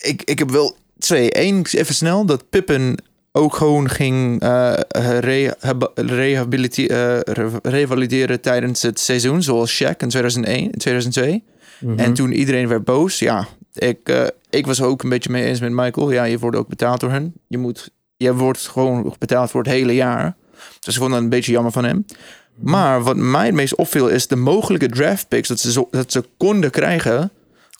ik, 0.00 0.22
ik 0.22 0.38
heb 0.38 0.50
wel 0.50 0.76
twee. 0.98 1.38
Eén, 1.38 1.66
even 1.70 1.94
snel, 1.94 2.26
dat 2.26 2.48
Pippen 2.50 3.02
ook 3.36 3.54
gewoon 3.54 3.88
ging 3.90 4.40
eh, 4.42 4.72
rehab- 5.20 5.90
rehabilite- 5.94 6.88
eh, 6.88 7.34
re- 7.34 7.58
revalideren 7.62 8.40
tijdens 8.40 8.82
het 8.82 9.00
seizoen, 9.00 9.42
zoals 9.42 9.82
Shaq 9.82 9.96
in 9.96 10.08
2001, 10.08 10.70
in 10.70 10.78
2002. 10.78 11.42
Mhm. 11.80 11.98
En 11.98 12.14
toen 12.14 12.32
iedereen 12.32 12.68
werd 12.68 12.84
boos, 12.84 13.18
ja, 13.18 13.46
ik, 13.72 13.98
eh, 14.08 14.22
ik 14.50 14.66
was 14.66 14.82
ook 14.82 15.02
een 15.02 15.08
beetje 15.08 15.30
mee 15.30 15.44
eens 15.44 15.60
met 15.60 15.72
Michael. 15.72 16.12
Ja, 16.12 16.24
je 16.24 16.38
wordt 16.38 16.56
ook 16.56 16.68
betaald 16.68 17.00
door 17.00 17.10
hen. 17.10 17.32
Je, 17.48 17.58
moet, 17.58 17.90
je 18.16 18.34
wordt 18.34 18.66
gewoon 18.68 19.14
betaald 19.18 19.50
voor 19.50 19.62
het 19.62 19.70
hele 19.72 19.94
jaar. 19.94 20.34
Dus 20.80 20.94
ik 20.94 21.00
vond 21.00 21.12
dat 21.12 21.20
een 21.22 21.28
beetje 21.28 21.52
jammer 21.52 21.72
van 21.72 21.84
hem. 21.84 22.04
Maar 22.54 23.02
wat 23.02 23.16
mij 23.16 23.46
het 23.46 23.54
meest 23.54 23.74
opviel 23.74 24.08
is 24.08 24.26
de 24.26 24.36
mogelijke 24.36 24.88
draft 24.88 25.28
picks 25.28 25.48
dat 25.48 25.58
ze, 25.60 25.72
zo, 25.72 25.88
dat 25.90 26.12
ze 26.12 26.24
konden 26.36 26.70
krijgen 26.70 27.30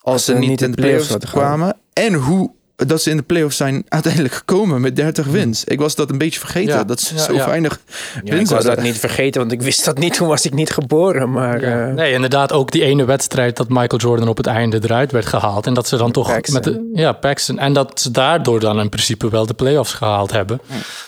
als 0.01 0.25
ze 0.25 0.35
niet 0.35 0.63
in 0.63 0.71
de 0.71 0.77
playoffs 0.77 1.17
kwamen. 1.31 1.77
En 1.93 2.13
hoe 2.15 2.51
dat 2.77 3.03
ze 3.03 3.11
in 3.11 3.17
de 3.17 3.23
playoffs 3.23 3.57
zijn 3.57 3.85
uiteindelijk 3.89 4.35
gekomen 4.35 4.81
met 4.81 4.97
30 4.97 5.27
wins. 5.27 5.65
Ik 5.65 5.79
was 5.81 5.95
dat 5.95 6.11
een 6.11 6.19
beetje 6.19 6.41
vergeten. 6.41 6.75
Ja, 6.75 6.85
dat 6.85 7.01
ze 7.01 7.15
ja, 7.15 7.21
zo 7.23 7.33
ja. 7.35 7.47
weinig 7.47 7.81
Ja, 8.15 8.21
ik 8.23 8.33
wins 8.33 8.51
was 8.51 8.65
dat 8.65 8.83
niet 8.83 8.99
vergeten, 8.99 9.41
want 9.41 9.53
ik 9.53 9.63
wist 9.63 9.85
dat 9.85 9.99
niet. 9.99 10.15
Toen 10.15 10.29
was 10.29 10.45
ik 10.47 10.55
niet 10.55 10.71
geboren. 10.71 11.31
Maar 11.31 11.61
Ja. 11.61 11.87
eh, 11.89 11.95
Nee, 11.95 12.13
inderdaad 12.13 12.53
ook 12.53 12.71
die 12.71 12.83
ene 12.83 13.05
wedstrijd 13.05 13.57
dat 13.57 13.69
Michael 13.69 14.01
Jordan 14.01 14.29
op 14.29 14.37
het 14.37 14.47
einde 14.47 14.79
eruit 14.83 15.13
werd 15.13 15.27
gehaald. 15.27 15.67
En 15.67 15.75
dat 15.75 15.89
ze 15.89 15.97
dan 15.97 16.13
toch 16.13 16.27
Paxson. 16.29 16.55
met 16.55 16.65
de, 16.65 16.91
ja, 16.95 17.13
Paxton. 17.13 17.59
En 17.59 17.73
dat 17.73 18.01
ze 18.01 18.11
daardoor 18.11 18.61
dan 18.61 18.81
in 18.81 18.89
principe 18.89 19.31
wel 19.31 19.47
de 19.47 19.55
playoffs 19.55 19.93
gehaald 19.93 20.33
hebben. 20.33 20.61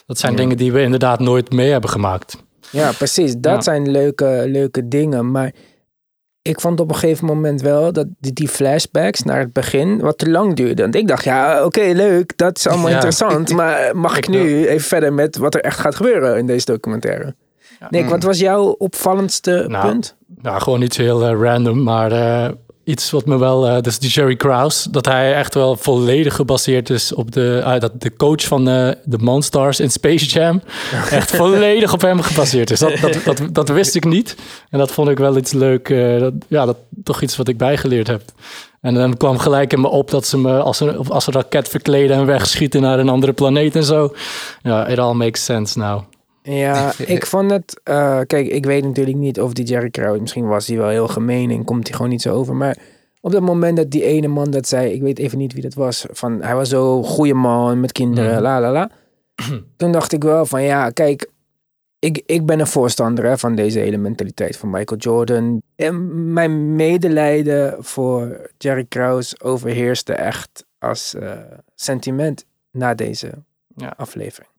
Dat 0.07 0.19
zijn 0.19 0.33
Ja. 0.33 0.39
dingen 0.39 0.57
die 0.57 0.73
we 0.73 0.81
inderdaad 0.83 1.21
nooit 1.21 1.53
mee 1.53 1.71
hebben 1.71 1.91
gemaakt. 1.91 2.37
Ja, 2.71 2.93
precies. 2.93 3.35
Dat 3.39 3.55
Ja. 3.55 3.61
zijn 3.61 3.91
leuke, 3.91 4.43
leuke 4.47 4.89
dingen. 4.89 5.31
Maar 5.31 5.53
ik 6.47 6.61
vond 6.61 6.81
op 6.81 6.89
een 6.89 6.95
gegeven 6.97 7.27
moment 7.27 7.61
wel 7.61 7.93
dat 7.93 8.07
die, 8.21 8.33
die 8.33 8.49
flashbacks 8.49 9.23
naar 9.23 9.39
het 9.39 9.53
begin 9.53 10.01
wat 10.01 10.19
te 10.19 10.31
lang 10.31 10.55
duurden. 10.55 10.85
Want 10.85 10.95
ik 10.95 11.09
dacht, 11.09 11.25
ja, 11.25 11.65
oké, 11.65 11.81
leuk. 11.95 12.33
Dat 12.37 12.57
is 12.59 12.67
allemaal 12.67 12.89
Ja. 12.89 12.95
interessant. 12.95 13.53
Maar 13.57 13.97
mag 13.97 14.17
ik 14.17 14.25
Ik 14.27 14.31
nu 14.31 14.67
even 14.67 14.87
verder 14.89 15.13
met 15.13 15.37
wat 15.37 15.55
er 15.55 15.61
echt 15.61 15.79
gaat 15.79 15.95
gebeuren 15.95 16.39
in 16.39 16.47
deze 16.47 16.65
documentaire? 16.65 17.35
Nick, 17.91 18.09
wat 18.09 18.23
was 18.23 18.39
jouw 18.39 18.65
opvallendste 18.67 19.65
Nou, 19.69 19.89
punt? 19.89 20.17
Nou, 20.43 20.61
gewoon 20.61 20.83
iets 20.83 20.97
heel 20.97 21.25
eh, 21.27 21.41
random. 21.41 21.83
Maar 21.83 22.13
eh, 22.13 22.51
iets 22.87 23.11
wat 23.11 23.27
me 23.27 23.39
wel, 23.39 23.69
uh, 23.69 23.81
dus 23.81 23.99
die 23.99 24.11
Jerry 24.11 24.37
Krause, 24.37 24.91
dat 24.91 25.07
hij 25.07 25.35
echt 25.35 25.55
wel 25.55 25.77
volledig 25.77 26.35
gebaseerd 26.35 26.91
is 26.91 27.15
op 27.15 27.33
de, 27.33 27.63
uh, 27.65 27.81
dat 27.81 28.01
de 28.01 28.17
coach 28.17 28.45
van 28.45 28.69
uh, 28.69 28.91
de 29.05 29.19
Monstars 29.19 29.81
in 29.81 29.91
Space 29.91 30.27
Jam, 30.27 30.63
echt 31.11 31.37
volledig 31.37 31.93
op 31.93 32.01
hem 32.01 32.23
gebaseerd 32.23 32.71
is. 32.71 32.79
Dat, 32.79 32.99
dat, 33.01 33.19
dat, 33.25 33.43
dat, 33.53 33.69
wist 33.69 33.95
ik 33.95 34.05
niet. 34.05 34.37
En 34.71 34.79
dat 34.79 34.93
vond 34.93 35.09
ik 35.09 35.19
wel 35.19 35.37
iets 35.37 35.53
leuk, 35.53 35.89
dat, 36.19 36.33
ja, 36.49 36.65
dat 36.65 36.77
toch 37.05 37.23
iets 37.23 37.37
wat 37.37 37.49
ik 37.49 37.57
bijgeleerd 37.57 38.07
heb. 38.07 38.23
En 38.81 38.95
dan 38.95 39.17
kwam 39.17 39.39
gelijk 39.39 39.73
in 39.73 39.81
me 39.81 39.89
op 39.89 40.11
dat 40.11 40.27
ze 40.27 40.39
me 40.39 40.59
als 40.59 40.81
een, 40.81 41.09
als 41.09 41.27
een 41.27 41.33
raket 41.33 41.69
verkleden 41.69 42.17
en 42.17 42.27
wegschieten 42.27 42.81
naar 42.81 42.99
een 42.99 43.09
andere 43.09 43.33
planeet 43.33 43.77
en 43.77 43.85
zo. 43.85 44.15
Ja, 44.63 44.89
it 44.89 44.99
all 44.99 45.15
makes 45.15 45.45
sense 45.45 45.79
now. 45.79 46.03
Ja, 46.49 46.93
ik 47.17 47.27
vond 47.27 47.51
het. 47.51 47.81
Uh, 47.85 48.21
kijk, 48.27 48.47
ik 48.47 48.65
weet 48.65 48.85
natuurlijk 48.85 49.17
niet 49.17 49.41
of 49.41 49.53
die 49.53 49.65
Jerry 49.65 49.91
Krause. 49.91 50.21
Misschien 50.21 50.47
was 50.47 50.67
hij 50.67 50.77
wel 50.77 50.89
heel 50.89 51.09
gemeen 51.09 51.51
en 51.51 51.65
komt 51.65 51.87
hij 51.87 51.97
gewoon 51.97 52.11
niet 52.11 52.23
zo 52.23 52.35
over. 52.35 52.55
Maar 52.55 52.77
op 53.21 53.33
dat 53.33 53.43
moment 53.43 53.77
dat 53.77 53.91
die 53.91 54.03
ene 54.03 54.29
man 54.29 54.51
dat 54.51 54.69
zei. 54.69 54.93
Ik 54.93 55.03
weet 55.03 55.19
even 55.19 55.39
niet 55.39 55.53
wie 55.53 55.63
dat 55.63 55.75
was. 55.75 56.07
Van 56.11 56.43
hij 56.43 56.55
was 56.55 56.69
zo 56.69 57.03
goede 57.03 57.35
man 57.35 57.81
met 57.81 57.93
kinderen. 57.93 58.37
Mm. 58.37 58.43
La 58.43 58.61
la 58.61 58.73
la. 58.73 58.91
Toen 59.77 59.93
dacht 59.93 60.13
ik 60.13 60.23
wel 60.23 60.47
van 60.47 60.63
ja, 60.63 60.91
kijk. 60.91 61.31
Ik, 61.99 62.23
ik 62.27 62.47
ben 62.47 62.61
een 62.61 62.67
voorstander 62.67 63.25
hè, 63.25 63.39
van 63.39 63.55
deze 63.55 63.79
hele 63.79 63.97
mentaliteit 63.97 64.57
van 64.57 64.71
Michael 64.71 65.01
Jordan. 65.01 65.63
En 65.77 66.33
mijn 66.33 66.75
medelijden 66.75 67.85
voor 67.85 68.51
Jerry 68.59 68.85
Krause 68.89 69.41
overheerste 69.41 70.13
echt 70.13 70.65
als 70.79 71.15
uh, 71.15 71.33
sentiment 71.75 72.45
na 72.71 72.95
deze 72.95 73.33
ja. 73.77 73.95
aflevering. 73.97 74.51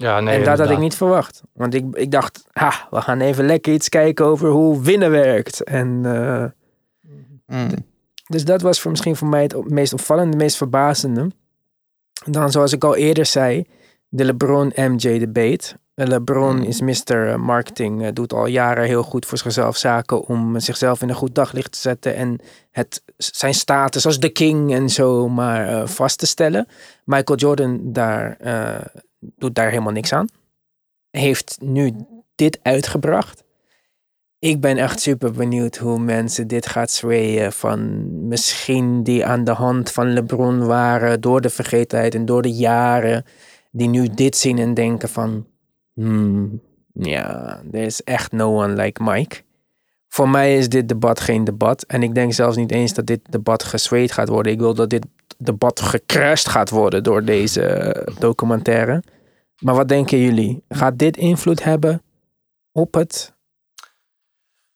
Ja, 0.00 0.20
nee, 0.20 0.38
en 0.38 0.44
dat 0.44 0.58
had 0.58 0.70
ik 0.70 0.78
niet 0.78 0.94
verwacht. 0.94 1.42
Want 1.52 1.74
ik, 1.74 1.84
ik 1.92 2.10
dacht, 2.10 2.44
ha, 2.52 2.72
we 2.90 3.00
gaan 3.00 3.20
even 3.20 3.46
lekker 3.46 3.72
iets 3.72 3.88
kijken 3.88 4.24
over 4.24 4.48
hoe 4.48 4.82
winnen 4.82 5.10
werkt. 5.10 5.64
En, 5.64 6.00
uh, 6.04 6.44
mm. 7.46 7.68
Dus 8.26 8.44
dat 8.44 8.62
was 8.62 8.80
voor, 8.80 8.90
misschien 8.90 9.16
voor 9.16 9.28
mij 9.28 9.42
het 9.42 9.70
meest 9.70 9.92
opvallende, 9.92 10.30
het 10.30 10.42
meest 10.42 10.56
verbazende. 10.56 11.30
Dan, 12.24 12.50
zoals 12.50 12.72
ik 12.72 12.84
al 12.84 12.96
eerder 12.96 13.26
zei, 13.26 13.64
de 14.08 14.24
LeBron-MJ 14.24 15.18
debate. 15.18 15.78
LeBron 15.94 16.56
mm. 16.56 16.62
is 16.62 16.80
Mr. 16.80 17.40
Marketing, 17.40 18.02
uh, 18.02 18.08
doet 18.12 18.32
al 18.32 18.46
jaren 18.46 18.84
heel 18.84 19.02
goed 19.02 19.26
voor 19.26 19.38
zichzelf 19.38 19.76
zaken 19.76 20.26
om 20.26 20.60
zichzelf 20.60 21.02
in 21.02 21.08
een 21.08 21.14
goed 21.14 21.34
daglicht 21.34 21.72
te 21.72 21.78
zetten 21.78 22.14
en 22.14 22.38
het, 22.70 23.02
zijn 23.16 23.54
status 23.54 24.06
als 24.06 24.20
de 24.20 24.28
king 24.28 24.72
en 24.72 24.88
zo 24.88 25.28
maar 25.28 25.70
uh, 25.70 25.86
vast 25.86 26.18
te 26.18 26.26
stellen. 26.26 26.66
Michael 27.04 27.38
Jordan 27.38 27.80
daar 27.82 28.36
doet 29.20 29.54
daar 29.54 29.70
helemaal 29.70 29.92
niks 29.92 30.12
aan. 30.12 30.26
Heeft 31.10 31.58
nu 31.60 31.92
dit 32.34 32.58
uitgebracht. 32.62 33.44
Ik 34.38 34.60
ben 34.60 34.76
echt 34.76 35.00
super 35.00 35.32
benieuwd 35.32 35.76
hoe 35.76 35.98
mensen 35.98 36.48
dit 36.48 36.66
gaat 36.66 36.90
swayen 36.90 37.52
van 37.52 38.08
misschien 38.28 39.02
die 39.02 39.26
aan 39.26 39.44
de 39.44 39.50
hand 39.50 39.90
van 39.90 40.12
LeBron 40.12 40.66
waren 40.66 41.20
door 41.20 41.40
de 41.40 41.50
vergetenheid 41.50 42.14
en 42.14 42.24
door 42.24 42.42
de 42.42 42.52
jaren, 42.52 43.24
die 43.70 43.88
nu 43.88 44.08
dit 44.08 44.36
zien 44.36 44.58
en 44.58 44.74
denken 44.74 45.08
van, 45.08 45.46
hmm, 45.94 46.60
ja, 46.92 47.62
er 47.72 47.82
is 47.82 48.02
echt 48.02 48.32
no 48.32 48.62
one 48.62 48.74
like 48.74 49.02
Mike. 49.02 49.42
Voor 50.12 50.28
mij 50.28 50.56
is 50.56 50.68
dit 50.68 50.88
debat 50.88 51.20
geen 51.20 51.44
debat 51.44 51.82
en 51.82 52.02
ik 52.02 52.14
denk 52.14 52.32
zelfs 52.32 52.56
niet 52.56 52.72
eens 52.72 52.94
dat 52.94 53.06
dit 53.06 53.20
debat 53.30 53.64
geswayed 53.64 54.12
gaat 54.12 54.28
worden. 54.28 54.52
Ik 54.52 54.58
wil 54.58 54.74
dat 54.74 54.90
dit 54.90 55.06
debat 55.38 55.80
gecrashed 55.80 56.48
gaat 56.48 56.70
worden 56.70 57.02
door 57.02 57.24
deze 57.24 58.06
documentaire. 58.18 59.02
Maar 59.58 59.74
wat 59.74 59.88
denken 59.88 60.18
jullie? 60.18 60.62
Gaat 60.68 60.98
dit 60.98 61.16
invloed 61.16 61.64
hebben 61.64 62.02
op 62.72 62.94
het 62.94 63.34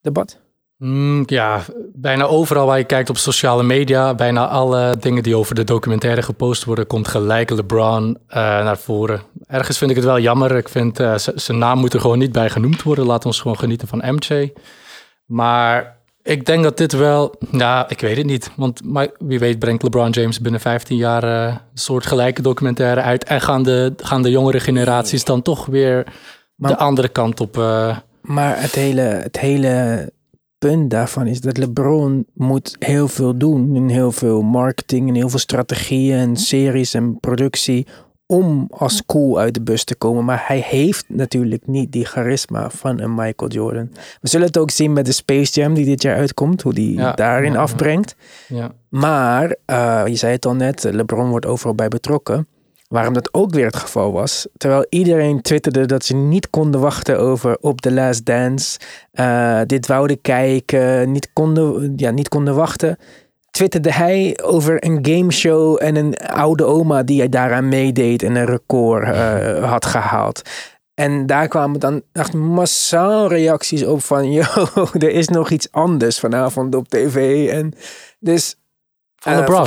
debat? 0.00 0.42
Mm, 0.76 1.22
ja, 1.26 1.60
bijna 1.92 2.24
overal 2.24 2.66
waar 2.66 2.78
je 2.78 2.84
kijkt 2.84 3.10
op 3.10 3.16
sociale 3.16 3.62
media, 3.62 4.14
bijna 4.14 4.48
alle 4.48 4.96
dingen 5.00 5.22
die 5.22 5.36
over 5.36 5.54
de 5.54 5.64
documentaire 5.64 6.22
gepost 6.22 6.64
worden, 6.64 6.86
komt 6.86 7.08
gelijk 7.08 7.50
LeBron 7.50 8.04
uh, 8.08 8.34
naar 8.36 8.78
voren. 8.78 9.22
Ergens 9.46 9.78
vind 9.78 9.90
ik 9.90 9.96
het 9.96 10.04
wel 10.04 10.18
jammer. 10.18 10.56
Ik 10.56 10.68
vind 10.68 11.00
uh, 11.00 11.14
zijn 11.16 11.58
naam 11.58 11.78
moet 11.78 11.94
er 11.94 12.00
gewoon 12.00 12.18
niet 12.18 12.32
bij 12.32 12.50
genoemd 12.50 12.82
worden. 12.82 13.06
Laat 13.06 13.26
ons 13.26 13.40
gewoon 13.40 13.58
genieten 13.58 13.88
van 13.88 14.02
MJ. 14.06 14.52
Maar 15.24 15.96
ik 16.22 16.46
denk 16.46 16.62
dat 16.62 16.76
dit 16.76 16.92
wel, 16.92 17.34
ja, 17.50 17.88
ik 17.88 18.00
weet 18.00 18.16
het 18.16 18.26
niet. 18.26 18.50
Want 18.56 18.84
maar 18.84 19.08
wie 19.18 19.38
weet 19.38 19.58
brengt 19.58 19.82
LeBron 19.82 20.10
James 20.10 20.40
binnen 20.40 20.60
15 20.60 20.96
jaar 20.96 21.24
uh, 21.24 21.46
een 21.46 21.78
soort 21.78 22.06
gelijke 22.06 22.42
documentaire 22.42 23.00
uit. 23.00 23.24
En 23.24 23.40
gaan 23.40 23.62
de, 23.62 23.92
gaan 23.96 24.22
de 24.22 24.30
jongere 24.30 24.60
generaties 24.60 25.24
dan 25.24 25.42
toch 25.42 25.66
weer 25.66 26.06
de 26.56 26.76
andere 26.76 27.08
kant 27.08 27.40
op. 27.40 27.56
Uh... 27.56 27.96
Maar 28.20 28.60
het 28.60 28.74
hele, 28.74 29.00
het 29.00 29.38
hele 29.38 30.12
punt 30.58 30.90
daarvan 30.90 31.26
is 31.26 31.40
dat 31.40 31.56
LeBron 31.56 32.26
moet 32.34 32.76
heel 32.78 33.08
veel 33.08 33.38
doen. 33.38 33.76
In 33.76 33.88
heel 33.88 34.12
veel 34.12 34.42
marketing 34.42 35.08
en 35.08 35.14
heel 35.14 35.28
veel 35.28 35.38
strategieën 35.38 36.18
en 36.18 36.36
series 36.36 36.94
en 36.94 37.20
productie 37.20 37.86
om 38.26 38.66
als 38.70 39.06
cool 39.06 39.38
uit 39.38 39.54
de 39.54 39.62
bus 39.62 39.84
te 39.84 39.96
komen. 39.96 40.24
Maar 40.24 40.44
hij 40.46 40.64
heeft 40.66 41.04
natuurlijk 41.08 41.66
niet 41.66 41.92
die 41.92 42.04
charisma 42.04 42.70
van 42.70 43.00
een 43.00 43.14
Michael 43.14 43.50
Jordan. 43.50 43.88
We 44.20 44.28
zullen 44.28 44.46
het 44.46 44.58
ook 44.58 44.70
zien 44.70 44.92
met 44.92 45.06
de 45.06 45.12
Space 45.12 45.60
Jam 45.60 45.74
die 45.74 45.84
dit 45.84 46.02
jaar 46.02 46.16
uitkomt. 46.16 46.62
Hoe 46.62 46.74
die 46.74 47.14
daarin 47.14 47.56
afbrengt. 47.56 48.16
Ja. 48.48 48.72
Maar, 48.88 49.56
uh, 49.66 50.02
je 50.06 50.16
zei 50.16 50.32
het 50.32 50.46
al 50.46 50.54
net, 50.54 50.84
LeBron 50.90 51.28
wordt 51.28 51.46
overal 51.46 51.74
bij 51.74 51.88
betrokken. 51.88 52.46
Waarom 52.88 53.14
dat 53.14 53.34
ook 53.34 53.54
weer 53.54 53.66
het 53.66 53.76
geval 53.76 54.12
was. 54.12 54.46
Terwijl 54.56 54.86
iedereen 54.88 55.40
twitterde 55.40 55.86
dat 55.86 56.04
ze 56.04 56.14
niet 56.14 56.50
konden 56.50 56.80
wachten 56.80 57.18
over 57.18 57.56
op 57.60 57.80
The 57.80 57.92
Last 57.92 58.24
Dance. 58.24 58.78
Uh, 59.12 59.60
dit 59.66 59.86
wouden 59.86 60.20
kijken, 60.20 61.12
niet 61.12 61.30
konden, 61.32 61.92
ja, 61.96 62.10
niet 62.10 62.28
konden 62.28 62.54
wachten 62.54 62.98
twitterde 63.54 63.92
hij 63.92 64.38
over 64.42 64.84
een 64.84 64.98
gameshow 65.02 65.82
en 65.82 65.96
een 65.96 66.16
oude 66.16 66.64
oma 66.64 67.02
die 67.02 67.18
hij 67.18 67.28
daaraan 67.28 67.68
meedeed 67.68 68.22
en 68.22 68.34
een 68.34 68.46
record 68.46 69.08
uh, 69.08 69.64
had 69.72 69.86
gehaald. 69.86 70.42
En 70.94 71.26
daar 71.26 71.48
kwamen 71.48 71.80
dan 71.80 72.02
echt 72.12 72.32
massaal 72.32 73.28
reacties 73.28 73.84
op 73.84 74.02
van, 74.02 74.30
yo, 74.38 74.42
er 74.92 75.10
is 75.10 75.28
nog 75.28 75.50
iets 75.50 75.72
anders 75.72 76.18
vanavond 76.18 76.74
op 76.74 76.88
tv. 76.88 77.48
En 77.48 77.72
dus... 78.18 78.56
Van 79.16 79.32
uh, 79.32 79.38
LeBron. 79.38 79.66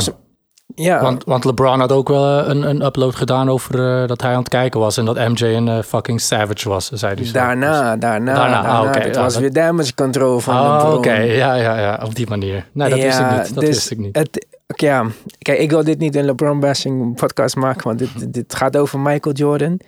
Ja. 0.76 1.02
Want, 1.02 1.24
want 1.24 1.44
LeBron 1.44 1.80
had 1.80 1.92
ook 1.92 2.08
wel 2.08 2.40
eh, 2.40 2.48
een, 2.48 2.70
een 2.70 2.86
upload 2.86 3.16
gedaan 3.16 3.50
over 3.50 4.02
uh, 4.02 4.08
dat 4.08 4.22
hij 4.22 4.32
aan 4.32 4.40
het 4.40 4.50
kijken 4.50 4.80
was 4.80 4.98
en 4.98 5.06
dat 5.06 5.16
MJ 5.16 5.44
een 5.44 5.68
uh, 5.68 5.82
fucking 5.82 6.22
savage 6.22 6.70
was, 6.70 6.90
zei 6.90 7.16
hij. 7.16 7.32
Daarna, 7.32 7.98
daarna, 7.98 7.98
daarna. 7.98 8.34
daarna. 8.34 8.68
Ah, 8.68 8.88
okay, 8.88 9.02
het 9.02 9.16
ja, 9.16 9.22
was 9.22 9.34
dat... 9.34 9.42
weer 9.42 9.54
damage 9.54 9.94
control 9.94 10.40
van 10.40 10.56
oh, 10.56 10.74
LeBron. 10.74 10.98
oké, 10.98 11.14
ja, 11.14 11.54
ja, 11.56 11.80
ja, 11.80 12.00
op 12.04 12.16
die 12.16 12.28
manier. 12.28 12.66
Nee, 12.72 12.90
dat 12.90 12.98
ja, 12.98 13.06
wist 13.06 13.20
ik 13.20 13.32
niet. 13.32 13.56
Dat 13.56 13.64
dus 13.64 13.76
wist 13.76 13.92
ik 13.92 13.98
niet. 13.98 14.16
Het, 14.16 14.46
ja, 14.76 15.06
kijk, 15.40 15.60
ik 15.60 15.70
wil 15.70 15.84
dit 15.84 16.00
niet 16.00 16.16
een 16.16 16.26
LeBron 16.26 16.60
bashing 16.60 17.16
podcast 17.16 17.56
maken, 17.56 17.84
want 17.84 18.00
dit, 18.00 18.34
dit 18.34 18.56
gaat 18.56 18.78
over 18.78 19.00
Michael 19.00 19.36
Jordan. 19.36 19.80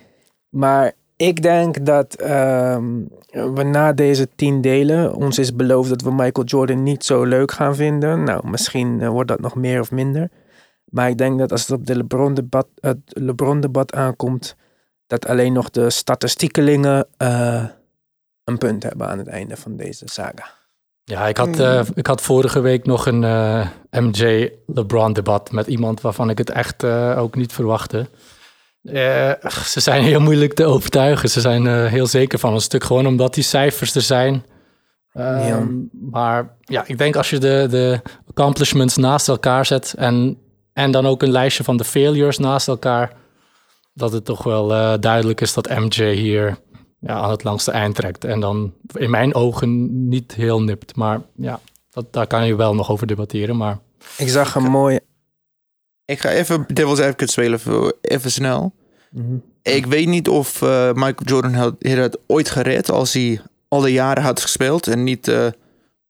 Maar 0.49 0.91
ik 1.15 1.41
denk 1.41 1.85
dat 1.85 2.21
um, 2.21 3.07
we 3.31 3.63
na 3.63 3.93
deze 3.93 4.27
tien 4.35 4.61
delen 4.61 5.15
ons 5.15 5.39
is 5.39 5.55
beloofd 5.55 5.89
dat 5.89 6.01
we 6.01 6.11
Michael 6.11 6.45
Jordan 6.45 6.83
niet 6.83 7.05
zo 7.05 7.23
leuk 7.23 7.51
gaan 7.51 7.75
vinden. 7.75 8.23
Nou, 8.23 8.49
misschien 8.49 9.09
wordt 9.09 9.29
dat 9.29 9.39
nog 9.39 9.55
meer 9.55 9.79
of 9.79 9.91
minder. 9.91 10.29
Maar 10.89 11.09
ik 11.09 11.17
denk 11.17 11.39
dat 11.39 11.51
als 11.51 11.61
het 11.61 11.79
op 11.79 11.85
de 11.85 11.95
LeBron-debat, 11.95 12.67
het 12.79 12.97
LeBron-debat 13.05 13.93
aankomt, 13.93 14.55
dat 15.07 15.27
alleen 15.27 15.53
nog 15.53 15.69
de 15.69 15.89
statistiekelingen 15.89 17.07
uh, 17.17 17.63
een 18.43 18.57
punt 18.57 18.83
hebben 18.83 19.07
aan 19.07 19.17
het 19.17 19.27
einde 19.27 19.57
van 19.57 19.75
deze 19.75 20.05
saga. 20.07 20.57
Ja, 21.03 21.27
ik 21.27 21.37
had, 21.37 21.59
uh, 21.59 21.81
ik 21.93 22.07
had 22.07 22.21
vorige 22.21 22.59
week 22.59 22.85
nog 22.85 23.05
een 23.05 23.23
uh, 23.23 23.59
eh, 23.59 23.67
MJ-LeBron-debat 23.89 25.51
met 25.51 25.67
iemand 25.67 26.01
waarvan 26.01 26.29
ik 26.29 26.37
het 26.37 26.49
echt 26.49 26.83
ook 27.15 27.35
niet 27.35 27.53
verwachtte. 27.53 28.09
ze 29.63 29.79
zijn 29.79 30.03
heel 30.03 30.19
moeilijk 30.19 30.53
te 30.53 30.65
overtuigen. 30.65 31.29
Ze 31.29 31.41
zijn 31.41 31.87
heel 31.87 32.07
zeker 32.07 32.39
van 32.39 32.53
een 32.53 32.61
stuk, 32.61 32.83
gewoon 32.83 33.07
omdat 33.07 33.33
die 33.33 33.43
cijfers 33.43 33.95
er 33.95 34.01
zijn. 34.01 34.45
Ja. 35.13 35.47
Ehm, 35.47 35.67
maar 35.91 36.55
ja, 36.61 36.83
ik 36.87 36.97
denk 36.97 37.15
als 37.15 37.29
je 37.29 37.37
de, 37.37 37.67
de 37.69 38.01
accomplishments 38.27 38.97
naast 38.97 39.27
elkaar 39.27 39.65
zet 39.65 39.93
en 39.97 40.37
en 40.79 40.91
dan 40.91 41.05
ook 41.05 41.21
een 41.21 41.31
lijstje 41.31 41.63
van 41.63 41.77
de 41.77 41.83
failures 41.83 42.37
naast 42.37 42.67
elkaar. 42.67 43.13
Dat 43.93 44.11
het 44.11 44.25
toch 44.25 44.43
wel 44.43 44.71
uh, 44.71 44.93
duidelijk 44.99 45.41
is 45.41 45.53
dat 45.53 45.69
MJ 45.69 46.13
hier 46.13 46.57
ja, 46.99 47.13
aan 47.13 47.31
het 47.31 47.43
langste 47.43 47.71
eind 47.71 47.95
trekt. 47.95 48.23
En 48.23 48.39
dan 48.39 48.73
in 48.93 49.09
mijn 49.09 49.35
ogen 49.35 50.07
niet 50.07 50.35
heel 50.35 50.61
nipt. 50.61 50.95
Maar 50.95 51.21
ja, 51.35 51.59
dat, 51.91 52.13
daar 52.13 52.27
kan 52.27 52.45
je 52.45 52.55
wel 52.55 52.75
nog 52.75 52.91
over 52.91 53.07
debatteren. 53.07 53.57
Maar... 53.57 53.79
Ik 54.17 54.29
zag 54.29 54.55
een 54.55 54.63
mooie... 54.63 55.01
Ik 56.05 56.19
ga 56.19 56.29
even 56.29 56.65
Devil's 56.73 56.99
Advocate 56.99 57.31
spelen, 57.31 57.59
even 58.01 58.31
snel. 58.31 58.73
Mm 59.11 59.43
Ik 59.61 59.85
weet 59.85 60.07
niet 60.07 60.29
of 60.29 60.61
uh, 60.61 60.93
Michael 60.93 61.25
Jordan 61.25 61.53
had, 61.53 61.75
had 61.79 62.17
ooit 62.27 62.49
gered 62.49 62.91
als 62.91 63.13
hij 63.13 63.41
alle 63.67 63.91
jaren 63.91 64.23
had 64.23 64.41
gespeeld 64.41 64.87
en 64.87 65.03
niet... 65.03 65.27
Uh, 65.27 65.47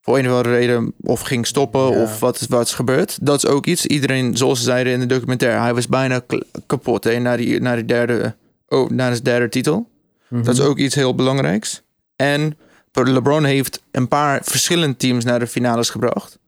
voor 0.01 0.17
een 0.17 0.29
of 0.29 0.35
andere 0.35 0.55
reden 0.55 0.93
of 1.01 1.21
ging 1.21 1.47
stoppen 1.47 1.89
of 1.89 2.19
wat, 2.19 2.45
wat 2.49 2.65
is 2.65 2.73
gebeurd. 2.73 3.17
Dat 3.21 3.43
is 3.43 3.49
ook 3.49 3.65
iets. 3.65 3.85
Iedereen, 3.85 4.37
zoals 4.37 4.57
ze 4.57 4.63
zeiden 4.63 4.93
in 4.93 4.99
de 4.99 5.05
documentaire, 5.05 5.59
hij 5.59 5.73
was 5.73 5.87
bijna 5.87 6.21
kapot 6.65 7.03
hè, 7.03 7.19
na, 7.19 7.35
die, 7.35 7.61
na, 7.61 7.75
die 7.75 7.85
derde, 7.85 8.35
oh, 8.67 8.89
na 8.89 9.11
zijn 9.11 9.23
derde 9.23 9.49
titel. 9.49 9.89
Dat 10.29 10.53
is 10.53 10.59
mhm. 10.59 10.69
ook 10.69 10.77
iets 10.77 10.95
heel 10.95 11.15
belangrijks. 11.15 11.81
En 12.15 12.57
LeBron 12.93 13.43
heeft 13.43 13.81
een 13.91 14.07
paar 14.07 14.41
verschillende 14.43 14.97
teams 14.97 15.23
naar 15.23 15.39
de 15.39 15.47
finales 15.47 15.89
gebracht. 15.89 16.39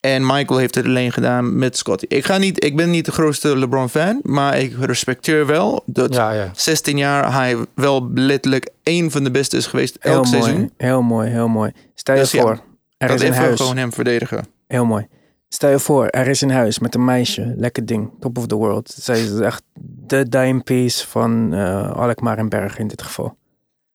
En 0.00 0.26
Michael 0.26 0.58
heeft 0.58 0.74
het 0.74 0.84
alleen 0.84 1.12
gedaan 1.12 1.58
met 1.58 1.76
Scotty. 1.76 2.04
Ik, 2.08 2.24
ga 2.24 2.38
niet, 2.38 2.64
ik 2.64 2.76
ben 2.76 2.90
niet 2.90 3.04
de 3.04 3.12
grootste 3.12 3.58
LeBron-fan, 3.58 4.20
maar 4.22 4.58
ik 4.58 4.74
respecteer 4.80 5.46
wel 5.46 5.82
dat 5.86 6.14
Ja, 6.14 6.30
ja. 6.32 6.50
16 6.54 6.96
jaar 6.96 7.32
hij 7.32 7.56
wel 7.74 8.10
letterlijk 8.14 8.68
één 8.82 9.10
van 9.10 9.24
de 9.24 9.30
beste 9.30 9.56
is 9.56 9.66
geweest 9.66 9.96
Heel 10.00 10.12
elk 10.12 10.24
mooi, 10.24 10.42
seizoen. 10.42 10.72
heel 10.76 11.02
mooi, 11.02 11.30
heel 11.30 11.48
mooi. 11.48 11.72
Stel 11.94 12.14
je 12.14 12.20
Dus 12.20 12.30
ja, 12.30 12.40
voor, 12.40 12.60
er 12.98 13.08
Dat 13.08 13.20
is 13.20 13.28
een 13.28 13.34
huis. 13.34 13.60
gewoon 13.60 13.76
hem 13.76 13.92
verdedigen. 13.92 14.46
Heel 14.66 14.84
mooi. 14.84 15.08
Stel 15.48 15.70
je 15.70 15.78
voor, 15.78 16.06
er 16.06 16.26
is 16.26 16.40
een 16.40 16.50
huis 16.50 16.78
met 16.78 16.94
een 16.94 17.04
meisje. 17.04 17.54
Lekker 17.56 17.86
ding. 17.86 18.10
Top 18.20 18.38
of 18.38 18.46
the 18.46 18.54
world. 18.54 18.88
Zij 18.90 19.20
is 19.22 19.38
echt 19.38 19.62
de 19.80 20.28
dime 20.28 20.62
piece 20.62 21.06
van 21.06 21.54
eh 21.54 21.92
Alkmaar 21.92 22.38
en 22.38 22.48
Berg 22.48 22.78
in 22.78 22.88
dit 22.88 23.02
geval. 23.02 23.36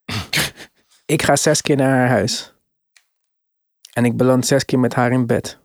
ik 1.06 1.22
ga 1.22 1.36
zes 1.36 1.62
keer 1.62 1.76
naar 1.76 1.98
haar 1.98 2.10
huis. 2.10 2.54
En 3.94 4.06
ik 4.06 4.18
beland 4.18 4.46
zes 4.46 4.66
keer 4.66 4.80
met 4.80 4.94
haar 4.94 5.12
in 5.12 5.26
bed. 5.26 5.60